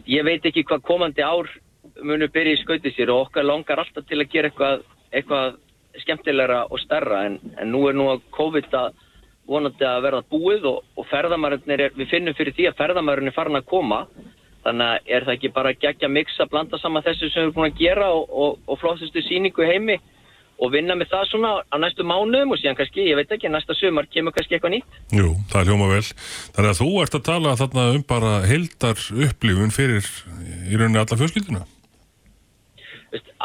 Ég 0.07 0.23
veit 0.27 0.45
ekki 0.47 0.63
hvað 0.67 0.87
komandi 0.87 1.23
ár 1.23 1.51
munum 2.03 2.31
byrja 2.33 2.57
í 2.57 2.61
skautið 2.61 2.95
sér 2.95 3.11
og 3.13 3.27
okkar 3.27 3.47
langar 3.47 3.81
alltaf 3.81 4.05
til 4.07 4.19
að 4.21 4.31
gera 4.33 4.51
eitthvað, 4.51 4.85
eitthvað 5.11 5.59
skemmtilegra 6.03 6.63
og 6.69 6.81
starra 6.83 7.25
en, 7.27 7.37
en 7.57 7.71
nú 7.73 7.85
er 7.89 7.97
nú 7.97 8.09
að 8.11 8.25
COVID 8.37 8.73
að 8.77 8.97
vonandi 9.47 9.87
að 9.87 10.01
verða 10.03 10.25
búið 10.31 10.67
og, 10.67 10.81
og 10.99 11.07
ferðamærunir 11.07 11.85
er, 11.87 11.95
við 11.95 12.11
finnum 12.11 12.35
fyrir 12.37 12.55
því 12.57 12.67
að 12.69 12.81
ferðamærunir 12.81 13.31
er 13.31 13.37
farin 13.37 13.59
að 13.59 13.69
koma 13.69 14.01
þannig 14.65 14.91
að 14.91 15.15
er 15.15 15.25
það 15.25 15.37
ekki 15.37 15.53
bara 15.55 15.77
gegja 15.79 16.11
mix 16.11 16.35
að 16.43 16.51
blanda 16.51 16.79
saman 16.81 17.05
þessu 17.05 17.31
sem 17.31 17.39
við 17.39 17.45
erum 17.45 17.55
búin 17.55 17.71
að 17.71 17.79
gera 17.79 18.11
og, 18.11 18.27
og, 18.27 18.59
og 18.67 18.79
flóðustu 18.81 19.23
síningu 19.23 19.67
heimi 19.67 19.97
og 20.57 20.73
vinna 20.73 20.97
með 20.97 21.11
það 21.13 21.25
svona 21.29 21.53
á 21.69 21.75
næstu 21.79 22.05
mánuðum 22.07 22.55
og 22.55 22.59
síðan 22.59 22.77
kannski, 22.79 23.05
ég 23.11 23.19
veit 23.19 23.31
ekki, 23.33 23.49
næsta 23.53 23.77
sömur 23.77 24.07
kemur 24.09 24.33
kannski 24.33 24.57
eitthvað 24.57 24.73
nýtt. 24.73 24.99
Jú, 25.13 25.29
það 25.51 25.59
er 25.61 25.69
hljóma 25.69 25.89
vel. 25.91 26.03
Þannig 26.57 26.71
að 26.71 26.79
þú 26.81 26.89
ert 27.03 27.17
að 27.19 27.25
tala 27.29 27.55
þarna 27.61 27.87
um 27.93 28.03
bara 28.09 28.33
heldar 28.49 29.07
upplifun 29.27 29.75
fyrir 29.75 30.09
í 30.65 30.79
rauninni 30.79 31.03
alla 31.03 31.19
fjölskylduna. 31.21 31.65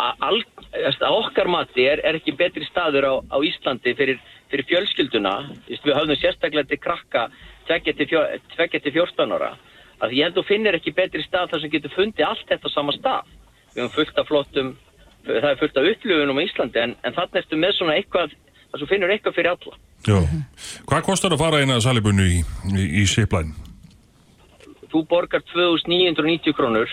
Að 0.02 1.08
okkar 1.08 1.50
mati 1.50 1.84
er, 1.86 2.02
er 2.02 2.18
ekki 2.18 2.34
betri 2.38 2.66
staður 2.66 3.06
á, 3.06 3.14
á 3.30 3.36
Íslandi 3.46 3.94
fyrir, 3.98 4.22
fyrir 4.50 4.66
fjölskylduna. 4.70 5.34
Við 5.68 5.92
höfum 5.94 6.16
sérstaklega 6.18 6.70
til 6.70 6.80
krakka 6.82 7.28
2-14 7.68 9.36
ára. 9.36 9.52
Að 10.02 10.16
ég 10.16 10.26
held 10.26 10.34
að 10.34 10.40
þú 10.40 10.48
finnir 10.48 10.78
ekki 10.78 10.96
betri 10.96 11.22
stað 11.22 11.52
þar 11.52 11.62
sem 11.62 11.74
getur 11.76 11.94
fundið 11.94 12.26
allt 12.26 12.48
þetta 12.48 12.66
á 12.66 12.74
sama 12.74 12.94
stað. 12.96 13.36
Við 13.74 13.84
höfum 13.84 13.94
fullt 14.00 14.18
af 14.18 14.30
flottum 14.30 14.72
það 15.26 15.48
er 15.50 15.58
fullt 15.60 15.78
af 15.78 15.88
upplöfunum 15.92 16.40
á 16.40 16.42
Íslandi 16.42 16.82
en, 16.82 16.94
en 17.02 17.16
þannig 17.16 17.40
ertu 17.42 17.58
með 17.58 17.76
svona 17.76 17.96
eitthvað 17.98 18.34
að 18.72 18.82
þú 18.82 18.88
finnur 18.90 19.12
eitthvað 19.14 19.36
fyrir 19.38 19.52
alla 19.52 19.78
Já. 20.02 20.18
Hvað 20.90 21.04
kostar 21.06 21.34
að 21.36 21.42
fara 21.44 21.60
eina 21.62 21.78
salibunnu 21.82 22.24
í, 22.26 22.40
í, 22.74 22.86
í 23.02 23.04
Siplæn? 23.06 23.52
Þú 24.90 25.04
borgar 25.08 25.44
2990 25.52 26.56
krónur 26.58 26.90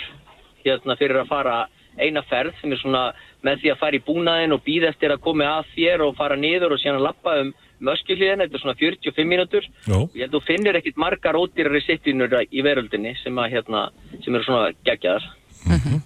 hérna 0.62 0.98
fyrir 1.00 1.24
að 1.24 1.32
fara 1.32 1.56
eina 2.04 2.24
ferð 2.30 2.58
sem 2.60 2.74
er 2.74 2.82
svona 2.82 3.04
með 3.46 3.64
því 3.64 3.72
að 3.74 3.82
fara 3.82 3.98
í 3.98 4.04
búnaðin 4.06 4.56
og 4.56 4.64
býða 4.66 4.92
eftir 4.94 5.14
að 5.14 5.24
koma 5.24 5.48
að 5.58 5.74
þér 5.76 6.06
og 6.08 6.16
fara 6.20 6.38
niður 6.40 6.76
og 6.76 6.82
síðan 6.82 7.00
að 7.00 7.08
lappa 7.08 7.36
um 7.44 7.52
möskjuhlíðin, 7.88 8.44
þetta 8.44 8.58
er 8.58 8.64
svona 8.64 8.78
45 8.80 9.30
mínútur 9.30 9.68
og 9.96 10.16
ég 10.18 10.26
held 10.26 10.34
að 10.34 10.38
þú 10.38 10.42
finnir 10.50 10.80
ekkit 10.80 11.00
margar 11.00 11.40
ódýrari 11.40 11.82
sittinur 11.86 12.36
í 12.44 12.64
veröldinni 12.66 13.16
sem, 13.22 13.40
að, 13.40 13.54
hérna, 13.56 13.86
sem 14.26 14.36
eru 14.36 14.48
svona 14.48 14.74
gegjaðar 14.88 15.30
mm 15.66 15.80
-hmm. 15.80 16.02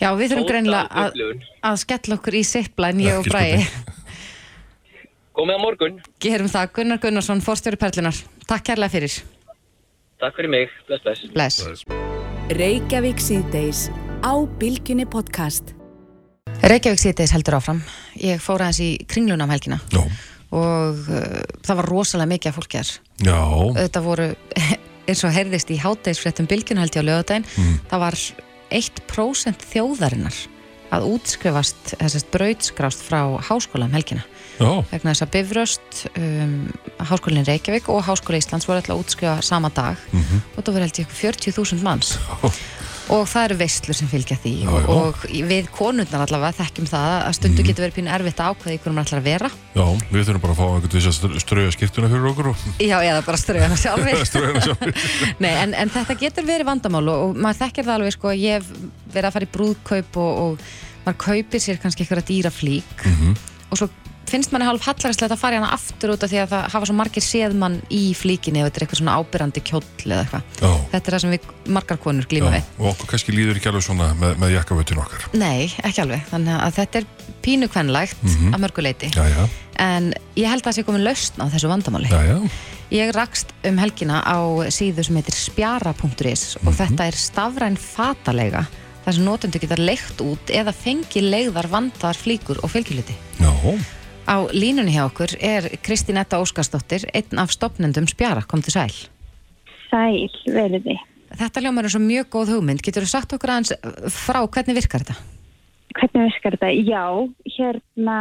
Já, 0.00 0.08
við 0.18 0.32
þurfum 0.32 0.48
greinlega 0.48 0.86
að, 0.90 1.20
að 1.62 1.76
skella 1.82 2.16
okkur 2.18 2.34
í 2.34 2.42
sipplæn, 2.44 3.00
ég 3.00 3.20
og 3.20 3.28
Bræi. 3.30 3.62
Gómið 5.32 5.56
á 5.58 5.60
morgun. 5.62 6.00
Gerum 6.20 6.50
það, 6.50 6.72
Gunnar 6.78 6.98
Gunnarsson, 6.98 7.40
fórstjóri 7.40 7.78
Perlunar. 7.80 8.18
Takk 8.50 8.66
kærlega 8.66 8.90
fyrir. 8.90 9.22
Takk 10.18 10.34
fyrir 10.36 10.50
mig. 10.50 10.74
Bless, 10.88 11.06
bless. 11.06 11.22
Bless. 11.32 11.86
Reykjavík 12.58 13.22
síðdeis 13.22 13.86
á 14.24 14.32
Bilginni 14.58 15.04
podcast. 15.04 15.74
Reykjavík 16.64 17.00
síðdeis 17.02 17.34
heldur 17.34 17.58
áfram. 17.58 17.82
Ég 18.16 18.40
fór 18.40 18.62
aðeins 18.64 18.80
í 18.80 18.88
kringlunam 19.04 19.50
um 19.50 19.52
helgina. 19.52 19.78
Já. 19.92 20.00
Og 20.54 21.10
uh, 21.12 21.42
það 21.66 21.80
var 21.80 21.90
rosalega 21.90 22.30
mikið 22.32 22.50
af 22.50 22.56
fólki 22.56 22.80
þar. 22.80 22.92
Já. 23.28 23.40
Þetta 23.82 24.02
voru, 24.06 24.30
eins 25.10 25.24
og 25.28 25.36
heyrðist 25.36 25.74
í 25.74 25.78
hátdeisfréttum 25.82 26.48
Bilgin 26.48 26.80
held 26.80 26.96
ég 26.96 27.04
á 27.04 27.08
lögadaginn, 27.10 27.44
mm. 27.44 27.78
það 27.92 28.04
var 28.06 28.20
1% 28.80 29.68
þjóðarinnar 29.74 30.40
að 30.94 31.08
útskrifast 31.10 31.94
þessast 31.98 32.30
brautskrást 32.32 33.02
frá 33.04 33.20
háskóla 33.48 33.88
um 33.88 33.96
helgina 33.96 34.22
oh. 34.62 34.82
vegna 34.90 35.12
þess 35.12 35.24
að 35.24 35.32
Bifröst 35.34 36.04
um, 36.12 36.54
Háskólinn 37.02 37.46
Reykjavík 37.48 37.88
og 37.92 38.04
Háskóla 38.06 38.38
Íslands 38.40 38.68
voru 38.68 38.80
alltaf 38.80 38.94
að 38.94 39.02
útskrifa 39.02 39.36
sama 39.42 39.72
dag 39.74 39.98
mm 40.12 40.20
-hmm. 40.20 40.44
og 40.54 40.60
það 40.62 40.72
voru 40.74 40.86
held 40.86 41.00
ég 41.02 41.16
40.000 41.18 41.82
manns 41.82 42.14
oh. 42.42 42.60
Og 43.12 43.26
það 43.28 43.46
eru 43.48 43.56
veistlur 43.60 43.96
sem 43.96 44.08
fylgja 44.08 44.36
því 44.40 44.52
já, 44.62 44.70
já. 44.70 44.86
og 44.94 45.24
við 45.50 45.66
konundar 45.74 46.24
allavega 46.24 46.56
þekkjum 46.60 46.88
það 46.88 47.16
að 47.16 47.34
stundu 47.38 47.60
mm. 47.60 47.68
getur 47.68 47.84
verið 47.84 47.96
pínu 47.98 48.12
erfitt 48.16 48.40
að 48.40 48.54
ákveða 48.54 48.74
í 48.74 48.78
hvernig 48.80 48.96
maður 48.96 49.10
ætlar 49.10 49.20
að 49.20 49.28
vera 49.28 49.50
Já, 49.74 49.84
við 50.14 50.24
þurfum 50.28 50.44
bara 50.44 50.54
að 50.54 50.60
fá 50.60 50.64
einhvern 50.68 50.94
veginn 50.94 51.34
að 51.34 51.42
strauja 51.44 51.74
skiptuna 51.74 52.10
fyrir 52.12 52.30
okkur 52.30 52.50
og... 52.52 52.64
Já, 52.80 52.96
eða 53.02 53.24
bara 53.26 53.40
strauja 53.42 53.68
hana 53.68 53.80
sjálfur 53.80 54.96
Nei, 55.44 55.52
en, 55.52 55.76
en 55.76 55.92
þetta 55.92 56.18
getur 56.22 56.48
verið 56.48 56.70
vandamál 56.70 57.04
og, 57.12 57.26
og 57.26 57.36
maður 57.36 57.60
þekkir 57.64 57.88
það 57.88 57.98
alveg 57.98 58.16
sko, 58.16 58.32
ég 58.38 58.58
hef 58.58 58.72
verið 59.12 59.28
að 59.28 59.36
fara 59.36 59.48
í 59.48 59.52
brúðkaup 59.58 60.20
og, 60.24 60.32
og 60.46 61.04
maður 61.04 61.20
kaupir 61.26 61.64
sér 61.64 61.82
kannski 61.82 62.06
eitthvað 62.06 62.26
dýra 62.30 62.54
flík 62.54 63.04
mm 63.04 63.20
-hmm. 63.20 63.36
og 63.68 63.82
svo 63.82 63.90
finnst 64.34 64.50
manni 64.50 64.66
hálf 64.66 64.82
hallaræslega 64.88 65.36
að 65.36 65.40
fara 65.40 65.58
hérna 65.58 65.70
aftur 65.74 66.14
út 66.14 66.24
af 66.26 66.30
því 66.32 66.40
að 66.42 66.52
það 66.52 66.64
hafa 66.72 66.88
svo 66.88 66.96
margir 66.98 67.24
séðmann 67.24 67.76
í 67.94 68.02
flíkinni 68.18 68.62
ef 68.62 68.68
þetta 68.68 68.80
er 68.80 68.84
eitthvað 68.86 69.00
svona 69.00 69.16
ábyrrandi 69.20 69.62
kjóll 69.68 69.84
eða 70.08 70.22
eitthvað. 70.24 70.48
Þetta 70.90 71.02
er 71.10 71.14
það 71.14 71.22
sem 71.24 71.34
við 71.34 71.48
margar 71.76 72.00
konur 72.02 72.28
glíma 72.30 72.50
við. 72.56 72.70
Og 72.80 72.88
okkur 72.90 73.12
kannski 73.12 73.34
líður 73.36 73.60
ekki 73.60 73.70
alveg 73.70 73.86
svona 73.86 74.10
með, 74.18 74.34
með 74.42 74.54
jakkavötun 74.56 75.02
okkar. 75.04 75.28
Nei, 75.38 75.70
ekki 75.86 76.02
alveg. 76.02 76.26
Þannig 76.32 76.58
að 76.66 76.76
þetta 76.80 77.00
er 77.00 77.08
pínu 77.46 77.70
kvenlægt 77.70 78.22
mm 78.24 78.34
-hmm. 78.34 78.54
að 78.56 78.64
mörguleiti. 78.66 79.12
En 79.84 80.12
ég 80.34 80.50
held 80.50 80.62
að 80.62 80.68
það 80.68 80.78
sé 80.78 80.86
komin 80.86 81.06
lausn 81.06 81.42
á 81.42 81.46
þessu 81.54 81.70
vandamáli. 81.70 82.10
Já, 82.10 82.22
já. 82.26 82.38
Ég 82.94 83.14
rakst 83.14 83.54
um 83.66 83.78
helgina 83.78 84.22
á 84.22 84.38
síðu 84.70 85.02
sem 85.04 85.16
heitir 85.16 85.34
spjara.is 85.34 85.94
mm 85.94 86.02
-hmm. 86.02 86.66
og 86.66 86.72
mhm. 86.72 86.78
þetta 86.82 87.06
er 87.06 87.14
stafræn 87.14 87.76
fatalega 87.76 88.66
þar 89.04 89.14
sem 89.14 89.24
notendur 89.24 89.60
geta 89.60 89.76
leikt 89.78 90.20
út 90.20 90.50
eða 90.50 90.72
fengi 90.72 91.20
leiðar 91.20 91.68
vandar 91.68 92.16
flíkur 92.16 92.58
og 92.62 92.70
fylgjuleiti. 92.70 93.14
Já. 93.38 93.52
Á 94.24 94.36
línunni 94.56 94.94
hjá 94.96 95.04
okkur 95.04 95.36
er 95.36 95.68
Kristín 95.84 96.16
Etta 96.16 96.40
Óskarsdóttir, 96.40 97.04
einn 97.12 97.40
af 97.40 97.52
stopnendum 97.52 98.06
Spjara, 98.08 98.44
kom 98.48 98.62
til 98.64 98.72
sæl. 98.72 98.94
Sæl, 99.90 100.30
verði. 100.48 100.96
Þetta 101.34 101.60
ljómar 101.60 101.84
er 101.84 101.92
svo 101.92 102.00
mjög 102.00 102.30
góð 102.32 102.54
hugmynd. 102.54 102.82
Getur 102.84 103.04
þú 103.04 103.10
sagt 103.10 103.34
okkur 103.36 103.52
aðeins 103.52 103.74
frá 104.14 104.40
hvernig 104.46 104.78
virkar 104.78 105.04
þetta? 105.04 105.16
Hvernig 105.98 106.28
virkar 106.30 106.56
þetta? 106.56 106.72
Já, 106.88 107.04
hérna 107.58 108.18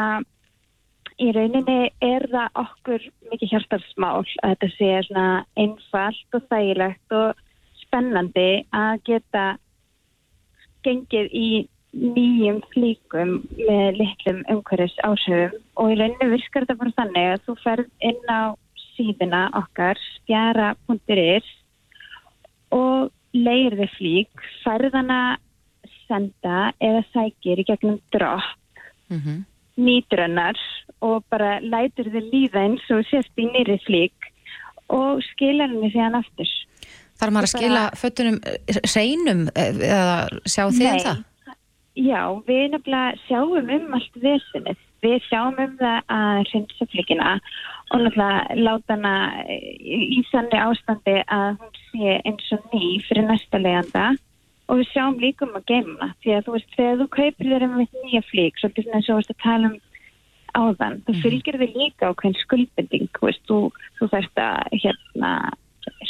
í 1.21 1.29
rauninni 1.31 1.79
er 2.03 2.25
það 2.31 2.61
okkur 2.63 3.07
mikið 3.31 3.53
hjartarsmál 3.53 4.23
að 4.43 4.55
þetta 4.55 4.71
sé 4.75 4.91
svona 5.07 5.27
einfalt 5.55 6.37
og 6.37 6.47
þægilegt 6.51 7.17
og 7.19 7.43
spennandi 7.83 8.49
að 8.73 9.03
geta 9.07 9.45
gengið 10.83 11.29
í 11.31 11.47
nýjum 11.93 12.59
flíkum 12.73 13.35
með 13.57 13.99
litlum 13.99 14.41
umhverfis 14.49 14.95
ásöfum 15.05 15.59
og 15.77 15.93
í 15.93 15.97
rauninu 15.99 16.29
virkar 16.33 16.65
þetta 16.65 16.79
bara 16.79 16.97
þannig 16.97 17.29
að 17.33 17.43
þú 17.45 17.55
ferð 17.61 17.89
inn 18.09 18.31
á 18.33 18.41
síðuna 18.95 19.43
okkar 19.57 20.01
spjara.is 20.17 21.49
og 22.73 23.11
leir 23.33 23.77
þið 23.77 23.95
flík, 23.97 24.45
ferðana 24.63 25.21
senda 26.07 26.71
eða 26.83 27.03
sækir 27.13 27.61
í 27.61 27.67
gegnum 27.69 27.99
dropp 28.13 28.81
mm 29.09 29.19
-hmm. 29.19 29.39
nýtrunnar 29.77 30.57
og 31.01 31.23
bara 31.29 31.59
lætur 31.59 32.09
þið 32.09 32.29
líða 32.33 32.65
eins 32.65 32.85
og 32.89 33.05
sérst 33.09 33.33
í 33.37 33.45
nýri 33.45 33.77
flík 33.85 34.29
og 34.89 35.21
skilar 35.31 35.69
henni 35.69 35.91
síðan 35.93 36.19
aftur 36.21 36.49
Þarf 37.13 37.33
maður 37.33 37.47
að 37.47 37.53
skila 37.55 37.83
föttunum 37.95 38.37
reynum 38.95 39.41
eða 39.55 40.27
sjá 40.49 40.65
þið 40.73 40.89
um 40.89 40.99
það? 41.05 41.23
Já, 41.93 42.41
við 42.47 42.71
nefnilega 42.73 43.19
sjáum 43.27 43.69
um 43.69 43.93
allt 43.93 44.15
vesenið. 44.17 44.81
Við 45.03 45.17
sjáum 45.27 45.59
um 45.61 45.73
það 45.77 46.13
að 46.15 46.39
reynsa 46.49 46.87
flikina 46.89 47.33
og 47.93 48.01
náttúrulega 48.01 48.55
láta 48.57 48.95
hana 48.95 49.15
í 49.45 50.23
sannu 50.31 50.57
ástandi 50.57 51.19
að 51.27 51.59
hún 51.61 51.73
sé 51.91 52.15
eins 52.25 52.53
og 52.55 52.65
ný 52.73 52.97
fyrir 53.05 53.27
næsta 53.27 53.61
leiðanda 53.61 54.05
og 54.71 54.79
við 54.79 54.89
sjáum 54.89 55.19
líka 55.21 55.45
um 55.45 55.57
að 55.59 55.67
geima 55.69 56.09
því 56.23 56.33
að 56.33 56.45
þú 56.47 56.55
veist, 56.55 56.75
þegar 56.77 56.99
þú 57.01 57.07
kaupir 57.17 57.51
þér 57.51 57.65
um 57.67 57.79
eitt 57.83 57.97
nýja 58.01 58.23
flík, 58.31 58.57
svolítið 58.57 58.87
svona 58.87 59.01
eins 59.01 59.09
og 59.13 59.21
að 59.21 59.43
tala 59.43 59.69
um 59.69 59.79
áðan, 60.53 61.01
þú 61.05 61.13
mhm. 61.13 61.21
fylgir 61.21 61.59
þig 61.61 61.77
líka 61.77 62.09
á 62.09 62.11
hvern 62.13 62.39
skuldbending, 62.39 63.09
þú 63.17 63.27
veist, 63.27 63.43
þú, 63.49 63.59
þú 63.99 64.09
þarfst 64.13 64.41
að 64.41 64.79
hérna 64.81 65.33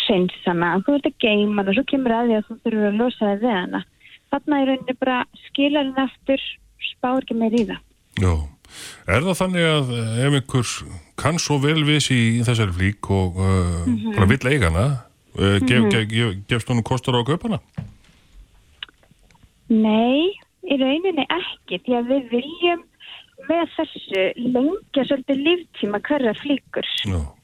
reynsa 0.06 0.48
hana, 0.48 0.76
þú 0.86 0.96
ert 1.00 1.10
að 1.10 1.20
geima 1.24 1.60
hana 1.60 1.74
og 1.74 1.78
svo 1.80 1.86
kemur 1.92 2.16
að 2.16 2.30
því 2.30 2.38
að 2.38 2.48
þú 2.48 2.58
þurfur 2.62 2.88
að 2.88 3.02
losa 3.02 3.26
það 3.26 3.44
við 3.44 3.58
hana 3.58 3.84
þarna 4.34 4.62
í 4.62 4.68
rauninni 4.70 4.98
bara 5.00 5.22
skilar 5.48 5.88
henni 5.88 6.04
aftur 6.04 6.50
spár 6.90 7.22
ekki 7.24 7.38
meir 7.40 7.56
í 7.56 7.68
það. 7.70 7.82
Já, 8.22 8.34
Er 9.08 9.26
það 9.26 9.40
þannig 9.40 9.66
að 9.68 9.90
ef 10.24 10.38
einhver 10.40 10.70
kann 11.20 11.40
svo 11.42 11.60
vel 11.64 11.82
við 11.86 12.00
sér 12.06 12.22
í 12.22 12.46
þessari 12.48 12.76
flík 12.78 13.10
og 13.14 13.38
uh, 13.38 13.50
mm 13.84 13.98
-hmm. 13.98 14.16
bara 14.16 14.30
vill 14.32 14.50
eigana, 14.54 14.86
uh, 15.38 15.58
gef, 15.60 15.80
mm 15.80 15.90
-hmm. 15.90 16.08
gef, 16.14 16.38
gefst 16.50 16.72
hún 16.72 16.84
kostur 16.84 17.20
á 17.20 17.22
köpana? 17.28 17.60
Nei, 19.70 20.34
í 20.64 20.76
rauninni 20.80 21.26
ekki, 21.28 21.82
því 21.86 21.94
að 22.00 22.10
við 22.12 22.24
viljum 22.32 22.84
með 23.50 23.64
þessu 23.78 24.24
lengja 24.56 25.06
svolítið 25.08 25.38
líftíma 25.48 26.00
hverja 26.08 26.34
flíkur. 26.42 26.88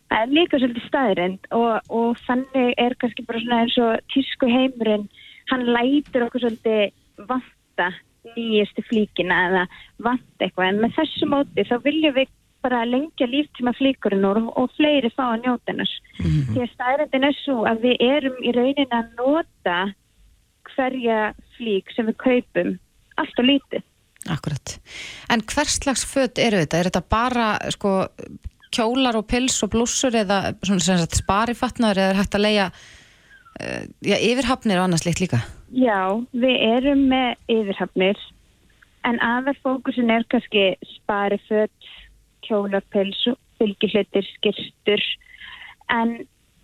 Er 0.09 0.27
líka 0.27 0.57
svolítið 0.57 0.87
staðirind 0.87 1.41
og, 1.51 1.81
og 1.89 2.17
þannig 2.25 2.73
er 2.77 2.95
kannski 2.99 3.25
bara 3.27 3.39
svona 3.39 3.61
eins 3.61 3.77
og 3.77 3.99
tísku 4.13 4.47
heimurinn, 4.47 5.09
hann 5.51 5.65
lætur 5.75 6.27
okkur 6.27 6.45
svolítið 6.45 7.27
vanta 7.29 7.89
nýjastu 8.35 8.83
flíkina 8.89 9.37
eða 9.49 9.63
vant 10.05 10.43
eitthvað 10.43 10.71
en 10.71 10.81
með 10.83 10.97
þessu 10.97 11.29
móti 11.31 11.65
þá 11.67 11.75
viljum 11.85 12.17
við 12.17 12.35
bara 12.63 12.83
lengja 12.87 13.27
líftíma 13.29 13.71
flíkurinn 13.77 14.27
og, 14.27 14.49
og 14.59 14.71
fleiri 14.75 15.11
fá 15.15 15.29
að 15.29 15.45
njóta 15.45 15.71
hennar 15.71 15.93
mm 16.19 16.25
-hmm. 16.25 16.49
því 16.51 16.61
að 16.63 16.73
stærendin 16.73 17.27
er 17.29 17.37
svo 17.43 17.63
að 17.69 17.85
við 17.85 17.95
erum 18.03 18.37
í 18.43 18.51
raunin 18.57 18.97
að 18.99 19.05
nota 19.21 19.77
hverja 20.75 21.33
flík 21.57 21.95
sem 21.95 22.05
við 22.11 22.17
kaupum 22.25 22.75
allt 23.15 23.39
og 23.39 23.45
lítið 23.45 23.83
Akkurat, 24.29 24.79
en 25.31 25.41
hvers 25.41 25.79
slags 25.79 26.03
född 26.05 26.37
eru 26.37 26.59
þetta? 26.59 26.77
Er 26.77 26.89
þetta 26.89 27.03
bara 27.09 27.71
sko 27.71 28.09
kjólar 28.75 29.15
og 29.15 29.27
pils 29.29 29.63
og 29.63 29.71
blúsur 29.73 30.13
eða 30.15 30.53
sparifatnar 31.15 31.97
eða 31.97 32.09
er 32.09 32.19
hægt 32.19 32.35
að 32.35 32.45
leia 32.45 32.71
já, 33.59 34.15
yfirhafnir 34.15 34.79
og 34.79 34.87
annars 34.87 35.05
leitt 35.07 35.21
líka? 35.23 35.43
Já, 35.75 36.17
við 36.31 36.57
erum 36.71 37.05
með 37.11 37.35
yfirhafnir 37.51 38.19
en 39.07 39.21
aðverð 39.23 39.61
fókusin 39.63 40.11
er 40.11 40.25
kannski 40.31 40.73
spari 40.95 41.39
fött, 41.47 41.91
kjólapils, 42.47 43.21
fylgihlutir, 43.59 44.27
skirtur 44.35 45.03
en 45.93 46.15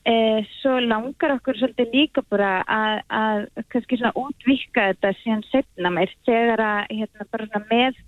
e, 0.06 0.16
svo 0.60 0.78
langar 0.84 1.36
okkur 1.38 1.60
svolítið 1.60 1.96
líka 1.96 2.24
bara 2.30 2.58
að, 2.70 3.00
að 3.10 3.46
kannski 3.74 4.00
svona 4.00 4.16
útvika 4.20 4.90
þetta 4.92 5.14
síðan 5.22 5.46
setna 5.52 5.94
meir 5.94 6.12
þegar 6.28 6.64
að 6.64 6.82
hérna 6.92 7.30
bara 7.32 7.50
svona 7.50 7.66
með 7.72 8.04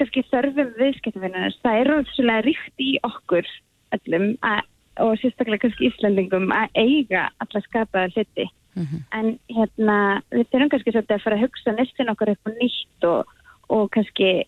kannski 0.00 0.24
þörfum 0.30 0.74
viðskiptafinnarnar 0.78 1.56
það 1.64 1.80
er 1.80 1.92
rosalega 1.94 2.46
ríkt 2.46 2.84
í 2.84 2.92
okkur 3.06 3.48
öllum 3.96 4.30
að, 4.46 4.62
og 5.00 5.18
sérstaklega 5.18 5.64
kannski 5.64 5.90
Íslandingum 5.90 6.52
að 6.52 6.68
eiga 6.74 7.28
alla 7.38 7.60
skapaða 7.66 8.12
hluti 8.14 8.50
Mm 8.74 8.86
-hmm. 8.86 9.18
En 9.18 9.38
hérna, 9.46 10.22
við 10.30 10.46
þurfum 10.50 10.68
kannski 10.70 10.92
svolítið 10.92 11.16
að 11.16 11.22
fara 11.22 11.36
að 11.36 11.42
hugsa 11.44 11.72
nestin 11.72 12.10
okkar 12.10 12.28
og 12.30 12.52
nýtt 12.60 13.04
og, 13.04 13.26
og 13.68 13.90
kannski 13.90 14.44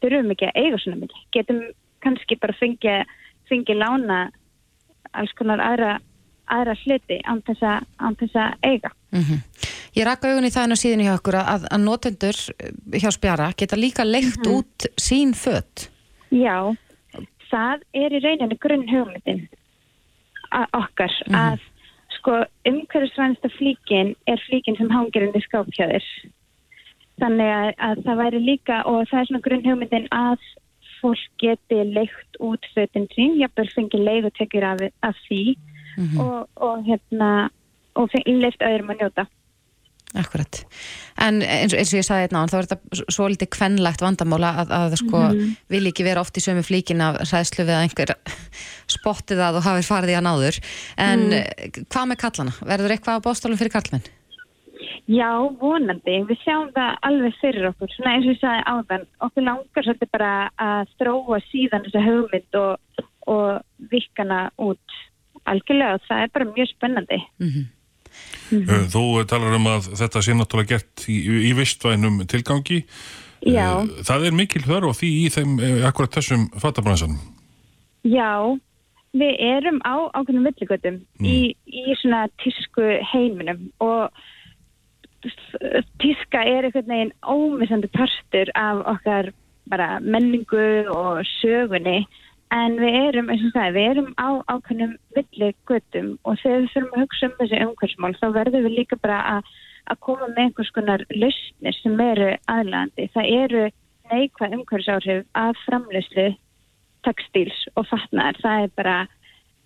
þurfum 0.00 0.30
ekki 0.30 0.46
að 0.46 0.58
eiga 0.62 0.78
svona 0.78 1.00
mikið. 1.02 1.22
Getum 1.32 1.60
kannski 2.04 2.36
bara 2.36 2.52
fengið 2.60 3.04
fengi 3.48 3.74
lána 3.74 4.30
alls 5.12 5.32
konar 5.38 5.60
aðra, 5.60 6.00
aðra 6.46 6.74
hluti 6.84 7.20
án 7.24 7.42
þess 7.46 8.34
að 8.34 8.52
eiga. 8.62 8.90
Mm 9.12 9.22
-hmm. 9.22 9.40
Ég 9.96 10.04
rakka 10.04 10.28
augun 10.28 10.44
í 10.44 10.54
það 10.54 10.64
en 10.64 10.76
á 10.76 10.82
síðan 10.82 11.04
hjá 11.06 11.14
okkur 11.14 11.34
að, 11.34 11.62
að 11.74 11.80
notendur 11.80 12.38
hjá 13.02 13.10
Spjara 13.10 13.52
geta 13.56 13.76
líka 13.76 14.04
leikt 14.04 14.36
mm 14.36 14.52
-hmm. 14.52 14.58
út 14.58 14.86
sín 15.00 15.34
fött. 15.34 15.90
Já, 16.30 16.76
það 17.50 17.78
er 17.94 18.12
í 18.12 18.20
reyninni 18.20 18.56
grunn 18.60 18.88
hugmyndin 18.88 19.48
okkar 20.52 21.12
mhm. 21.26 21.34
að 21.34 21.58
sko 22.18 22.38
umhverfisvænsta 22.68 23.50
flíkin 23.58 24.14
er 24.26 24.40
flíkin 24.46 24.76
sem 24.78 24.90
hangir 24.90 25.28
í 25.28 25.44
skápkjöður 25.44 26.06
þannig 27.18 27.52
að, 27.52 27.70
að 27.78 28.02
það 28.06 28.20
væri 28.22 28.40
líka 28.44 28.80
og 28.86 29.04
það 29.10 29.20
er 29.20 29.28
svona 29.30 29.44
grunn 29.46 29.66
hugmyndin 29.66 30.08
að 30.14 30.38
fólk 30.98 31.26
geti 31.38 31.78
leikt 31.94 32.38
út 32.42 32.64
fötinn 32.74 33.06
sín, 33.14 33.36
jafnveg 33.38 33.70
fengi 33.74 34.00
leið 34.02 34.30
og 34.30 34.34
tekjur 34.38 34.66
af, 34.66 34.82
af 35.02 35.16
því 35.28 35.42
mm 35.96 36.06
-hmm. 36.06 36.20
og, 36.24 36.48
og 36.56 36.84
hérna 36.86 37.50
og 37.94 38.10
leift 38.26 38.62
öðrum 38.62 38.90
að 38.90 39.00
njóta 39.00 39.26
Akkurat, 40.16 40.62
en 41.20 41.42
eins, 41.44 41.74
eins 41.76 41.90
og 41.92 41.98
ég 41.98 42.06
sagði 42.06 42.28
einna 42.28 42.40
hérna 42.40 42.48
á 42.48 42.50
þá 42.50 42.56
er 42.58 42.66
þetta 42.70 43.12
svo 43.12 43.26
litið 43.28 43.50
kvennlegt 43.52 44.00
vandamála 44.00 44.52
að, 44.62 44.70
að 44.72 44.94
sko 45.02 45.18
mm 45.18 45.34
-hmm. 45.34 45.56
vil 45.68 45.90
ekki 45.90 46.06
vera 46.06 46.22
oft 46.24 46.38
í 46.40 46.40
sömu 46.40 46.62
flíkin 46.64 47.04
af 47.04 47.18
ræðslu 47.28 47.66
við 47.68 47.76
að 47.76 47.82
einhver 47.84 48.14
spottið 48.96 49.42
að 49.44 49.58
þú 49.58 49.64
hafið 49.66 49.90
farið 49.90 50.12
í 50.14 50.16
að 50.16 50.26
náður 50.28 50.60
en 50.96 51.26
mm. 51.28 51.84
hvað 51.92 52.08
með 52.08 52.20
kallana? 52.24 52.54
Verður 52.72 52.94
eitthvað 52.94 53.20
á 53.20 53.24
bóstálum 53.26 53.60
fyrir 53.60 53.74
kallmenn? 53.76 54.08
Já, 55.08 55.30
vonandi. 55.60 56.18
Við 56.28 56.40
sjáum 56.42 56.68
það 56.76 56.96
alveg 57.08 57.36
fyrir 57.40 57.68
okkur, 57.70 57.92
svona 57.92 58.14
eins 58.14 58.26
og 58.26 58.34
ég 58.34 58.40
sagði 58.40 58.64
áðan 58.68 59.06
okkur 59.24 59.46
langar 59.46 59.84
svolítið 59.84 60.10
bara 60.12 60.32
að 60.56 60.90
stróa 60.94 61.38
síðan 61.48 61.84
þessa 61.86 62.04
hugmynd 62.04 62.58
og, 62.60 63.04
og 63.28 63.88
vikana 63.92 64.40
út 64.56 64.98
algjörlega 65.48 65.96
og 65.96 66.06
það 66.08 66.22
er 66.22 66.32
bara 66.34 66.52
mjög 66.52 66.70
spennandi 66.74 67.18
mm 67.18 67.48
-hmm. 67.48 67.64
Mm 68.50 68.62
-hmm. 68.64 68.86
Þú 68.92 69.24
talar 69.26 69.56
um 69.56 69.66
að 69.66 69.90
þetta 70.00 70.22
sé 70.22 70.32
náttúrulega 70.34 70.68
gert 70.68 71.08
í, 71.08 71.16
í 71.48 71.52
vistvænum 71.56 72.26
tilgangi. 72.26 72.84
Já. 73.46 73.82
Eh, 73.82 74.02
það 74.02 74.26
er 74.26 74.32
mikil 74.32 74.62
þörf 74.62 74.90
á 74.90 74.98
því 75.00 75.10
í 75.24 75.28
þeim 75.30 75.60
eh, 75.60 75.86
akkurat 75.86 76.14
þessum 76.14 76.48
fattabransanum. 76.58 77.20
Já, 78.02 78.58
við 79.12 79.34
erum 79.38 79.80
á 79.84 79.96
ákveðnum 80.14 80.48
villigötum 80.48 80.96
mm. 81.20 81.26
í, 81.26 81.54
í 81.66 81.94
svona 82.00 82.26
tísku 82.42 82.98
heiminum 83.12 83.70
og 83.80 84.10
tíska 86.02 86.44
er 86.46 86.68
einhvern 86.68 86.90
veginn 86.92 87.14
ómissandi 87.26 87.90
parstur 87.90 88.50
af 88.54 88.84
okkar 88.86 89.32
bara 89.70 89.98
menningu 90.00 90.86
og 90.94 91.24
sögunni 91.40 92.06
En 92.54 92.78
við 92.80 92.94
erum, 92.96 93.26
eins 93.28 93.42
og 93.44 93.52
það, 93.52 93.74
við 93.76 93.86
erum 93.90 94.12
á 94.16 94.28
ákveðnum 94.48 94.94
villi 95.16 95.48
göttum 95.68 96.14
og 96.24 96.38
þegar 96.40 96.62
við 96.62 96.70
þurfum 96.72 96.94
að 96.94 97.02
hugsa 97.02 97.26
um 97.26 97.34
þessi 97.40 97.58
umhversmál 97.64 98.12
þá 98.16 98.26
verðum 98.36 98.64
við 98.64 98.76
líka 98.78 98.96
bara 99.02 99.18
að, 99.34 99.50
að 99.92 99.98
koma 100.06 100.28
með 100.30 100.40
einhvers 100.44 100.70
konar 100.76 101.04
lausnir 101.12 101.76
sem 101.76 102.00
eru 102.00 102.30
aðlandi. 102.48 103.08
Það 103.12 103.32
eru 103.36 103.64
neikvæð 104.08 104.54
umhversáhrif 104.56 105.26
af 105.36 105.60
framleyslu 105.66 106.28
textíls 107.04 107.58
og 107.76 107.88
fatnar. 107.90 108.38
Það 108.40 108.64
er 108.64 108.72
bara, 108.80 108.96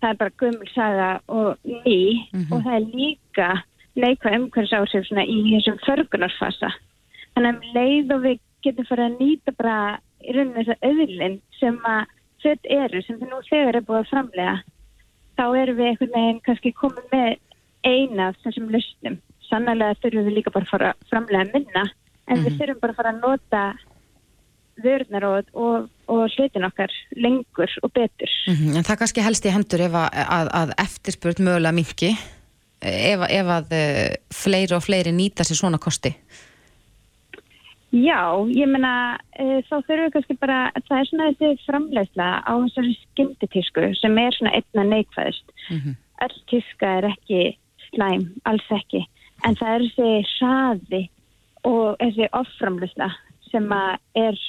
bara 0.03 0.33
gömulsaga 0.41 1.11
og 1.27 1.55
ný 1.63 2.27
mm 2.33 2.41
-hmm. 2.41 2.51
og 2.51 2.63
það 2.65 2.75
er 2.75 2.89
líka 2.97 3.49
neikvæð 3.95 4.35
umhversáhrif 4.39 5.07
í 5.07 5.37
þessum 5.53 5.79
förgunarfasa. 5.87 6.73
Þannig 7.33 7.55
að 7.55 7.73
leið 7.75 8.13
og 8.15 8.21
við 8.27 8.39
getum 8.63 8.85
farið 8.85 9.05
að 9.05 9.19
nýta 9.21 9.51
bara 9.57 9.99
í 10.23 10.35
rauninu 10.35 10.59
þessa 10.59 10.75
öðlinn 10.89 11.39
sem 11.59 11.79
að 11.85 12.03
föt 12.43 12.69
eru 12.69 13.01
sem 13.01 13.19
við 13.19 13.31
nú 13.31 13.41
þegar 13.49 13.79
er 13.79 13.87
búið 13.87 14.01
að 14.03 14.11
framlega 14.11 14.55
þá 15.37 15.45
erum 15.61 15.79
við 15.79 15.89
einhvern 15.89 16.13
veginn 16.17 16.43
kannski 16.45 16.73
komið 16.77 17.07
með 17.13 17.31
eina 17.83 18.29
af 18.31 18.37
þessum 18.43 18.69
lausnum. 18.73 19.17
Sannlega 19.49 19.95
þurfum 20.01 20.27
við 20.27 20.37
líka 20.37 20.53
bara 20.53 20.67
að 20.67 20.73
fara 20.73 20.91
að 20.93 21.09
framlega 21.11 21.49
minna 21.53 21.83
en 21.83 21.89
mm 21.89 22.35
-hmm. 22.35 22.43
við 22.43 22.51
mhm. 22.51 22.59
þurfum 22.59 22.83
bara 22.83 22.93
að 22.93 22.99
fara 23.01 23.13
að 23.13 23.23
nota 23.25 23.63
vörðnaróð 24.83 25.49
og, 25.53 25.89
og 26.09 26.23
hlutin 26.33 26.65
okkar 26.65 26.93
lengur 27.15 27.71
og 27.83 27.91
betur. 27.93 28.31
Mm 28.47 28.55
-hmm. 28.55 28.77
En 28.77 28.83
það 28.87 28.99
kannski 28.99 29.21
helst 29.21 29.45
í 29.45 29.53
hendur 29.53 29.81
ef 29.81 29.93
að, 29.93 30.09
að, 30.37 30.47
að 30.61 30.69
eftirspurt 30.77 31.39
mögulega 31.39 31.71
mingi 31.71 32.17
ef, 32.81 33.19
ef 33.29 33.47
að 33.57 33.75
uh, 33.77 34.09
fleiri 34.33 34.75
og 34.75 34.83
fleiri 34.83 35.11
nýta 35.11 35.43
sér 35.43 35.59
svona 35.59 35.77
kosti? 35.77 36.15
Já, 37.93 38.41
ég 38.49 38.65
menna 38.73 39.19
e, 39.37 39.59
þá 39.67 39.75
þurfum 39.85 39.99
við 40.01 40.13
kannski 40.15 40.35
bara, 40.41 40.59
það 40.87 40.95
er 40.97 41.07
svona 41.09 41.25
þessi 41.37 41.65
framlegsla 41.67 42.29
á 42.41 42.53
þessari 42.63 42.93
skynditísku 42.97 43.89
sem 43.99 44.15
er 44.17 44.33
svona 44.33 44.53
einna 44.57 44.85
neikvæðist. 44.89 45.51
Mm 45.69 45.77
-hmm. 45.77 45.99
Öll 46.25 46.39
tíska 46.49 46.89
er 46.97 47.05
ekki 47.11 47.41
slæm, 47.91 48.23
alls 48.49 48.71
ekki, 48.73 49.03
en 49.45 49.55
það 49.59 49.75
er 49.75 49.85
þessi 49.85 50.31
hraði 50.39 51.03
og 51.69 51.97
þessi 52.01 52.29
offramlegsla 52.33 53.11
sem 53.51 53.69
er 54.15 54.41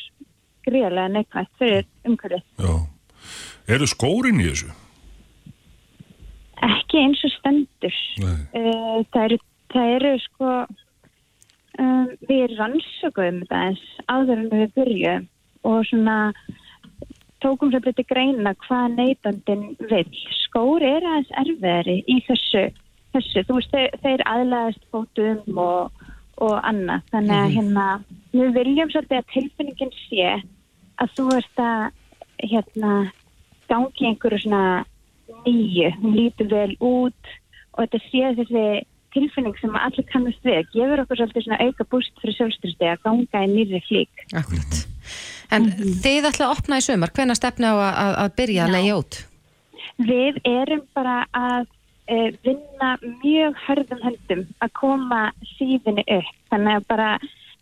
gríðarlega 0.64 1.12
neikvæðist 1.12 1.58
fyrir 1.60 1.84
umhverfið. 2.08 2.42
Já, 2.64 2.74
eru 3.68 3.86
skórin 3.86 4.40
í 4.40 4.48
þessu? 4.48 4.72
Ekki 6.64 6.96
eins 6.96 7.20
og 7.28 7.36
stendur. 7.36 8.00
E, 8.56 8.64
það, 9.12 9.24
eru, 9.24 9.38
það 9.68 9.94
eru 9.98 10.14
sko 10.24 10.64
Um, 11.74 12.12
við 12.28 12.52
rannsökuðum 12.54 13.40
þetta 13.42 13.60
eins 13.66 13.80
áður 14.06 14.44
en 14.44 14.50
við 14.52 14.74
byrjuðum 14.76 15.24
og 15.66 15.86
svona 15.88 16.18
tókum 17.42 17.72
svo 17.72 17.80
betið 17.82 18.06
greina 18.12 18.52
hvað 18.64 18.94
neytandin 18.98 19.64
vil. 19.90 20.06
Skóri 20.44 20.92
er 20.96 21.06
aðeins 21.08 21.32
erfiðari 21.42 21.96
í 22.06 22.20
þessu, 22.28 22.64
þessu. 23.16 23.42
þú 23.48 23.58
veist 23.58 23.74
þeir, 23.74 23.98
þeir 24.04 24.24
aðlæðast 24.30 24.86
fótum 24.94 25.60
og, 25.64 26.06
og 26.46 26.54
annað. 26.62 27.04
Þannig 27.10 27.36
að 27.40 27.48
mhm. 27.48 27.56
hérna, 27.58 27.88
við 28.32 28.56
viljum 28.60 28.94
svolítið 28.94 29.20
að 29.20 29.30
tilfinningin 29.34 29.94
sé 30.04 30.30
að 31.02 31.14
þú 31.18 31.28
ert 31.40 31.62
að 31.64 31.84
hérna, 32.54 32.96
gangi 33.70 34.10
einhverju 34.10 34.44
svona 34.44 34.64
nýju, 35.44 35.90
hún 36.00 36.18
lítur 36.18 36.50
vel 36.52 36.72
út 36.78 37.32
og 37.74 37.82
þetta 37.82 38.00
sé 38.06 38.34
þessi 38.38 38.66
tilfinning 39.14 39.56
sem 39.60 39.76
allir 39.76 40.06
kannast 40.12 40.42
við 40.46 40.66
gefur 40.74 41.04
okkur 41.04 41.20
svolítið 41.20 41.46
svona 41.46 41.62
auka 41.66 41.86
búst 41.90 42.18
fyrir 42.20 42.36
sjálfstyrsti 42.38 42.90
að 42.90 43.04
ganga 43.06 43.44
í 43.44 43.52
nýri 43.54 43.80
flík 43.88 44.26
Akkurat 44.34 44.84
En 45.54 45.62
mm 45.62 45.70
-hmm. 45.70 45.94
þið 46.02 46.26
ætlaði 46.28 46.46
að 46.48 46.56
opna 46.56 46.80
í 46.80 46.84
sömur, 46.88 47.12
hvenna 47.16 47.34
stefna 47.34 47.72
á 47.72 47.76
að, 47.76 48.12
að 48.24 48.34
byrja 48.38 48.64
að 48.64 48.74
leiða 48.74 48.98
út? 48.98 49.14
Við 50.10 50.34
erum 50.44 50.84
bara 50.94 51.16
að 51.32 51.66
uh, 52.10 52.30
vinna 52.46 52.90
mjög 53.22 53.52
hörðum 53.66 54.00
höndum 54.06 54.44
að 54.64 54.70
koma 54.80 55.20
síðinni 55.56 56.04
upp. 56.18 56.32
Þannig 56.50 56.74
að 56.78 56.86
bara 56.88 57.10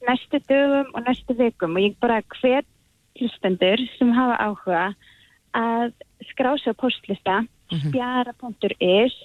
næstu 0.08 0.38
dögum 0.48 0.88
og 0.94 1.00
næstu 1.06 1.36
vikum 1.38 1.76
og 1.76 1.82
ég 1.82 1.98
bara 2.00 2.22
hver 2.40 2.64
hlustendur 3.18 3.78
sem 3.98 4.12
hafa 4.12 4.36
áhuga 4.46 4.94
að 5.52 5.92
skrása 6.30 6.72
postlista 6.72 7.40
mm 7.42 7.46
-hmm. 7.78 7.88
spjara.is 7.88 9.16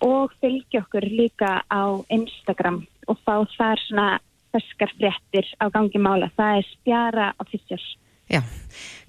og 0.00 0.32
fylgja 0.40 0.82
okkur 0.84 1.06
líka 1.06 1.60
á 1.68 1.82
Instagram 2.08 2.82
og 3.08 3.18
fá 3.24 3.36
þar 3.56 3.80
svona 3.86 4.08
ferskar 4.50 4.92
fréttir 4.98 5.46
á 5.62 5.70
gangi 5.70 5.98
mála. 5.98 6.30
Það 6.36 6.58
er 6.58 6.68
spjara 6.74 7.26
official. 7.38 7.82
Já, 8.30 8.42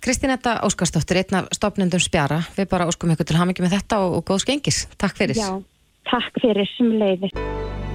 Kristínetta 0.01 0.59
Óskarsdóttir, 0.65 1.21
einn 1.21 1.37
af 1.41 1.49
stopnendum 1.53 2.01
spjara. 2.01 2.41
Við 2.57 2.69
bara 2.71 2.87
óskum 2.89 3.13
ykkur 3.13 3.29
til 3.29 3.37
hamingi 3.37 3.61
með 3.61 3.77
þetta 3.77 4.01
og, 4.01 4.17
og 4.19 4.25
góð 4.31 4.45
skengis. 4.45 4.85
Takk 4.97 5.17
fyrir. 5.19 5.37
Já, 5.37 5.61
takk 6.09 6.41
fyrir 6.41 6.69
sem 6.75 6.93
leiðir. 6.97 7.35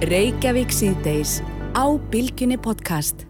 Reykjavík 0.07 0.71
síðdeis 0.71 1.41
á 1.75 1.85
Bilginni 2.11 2.55
podcast. 2.55 3.27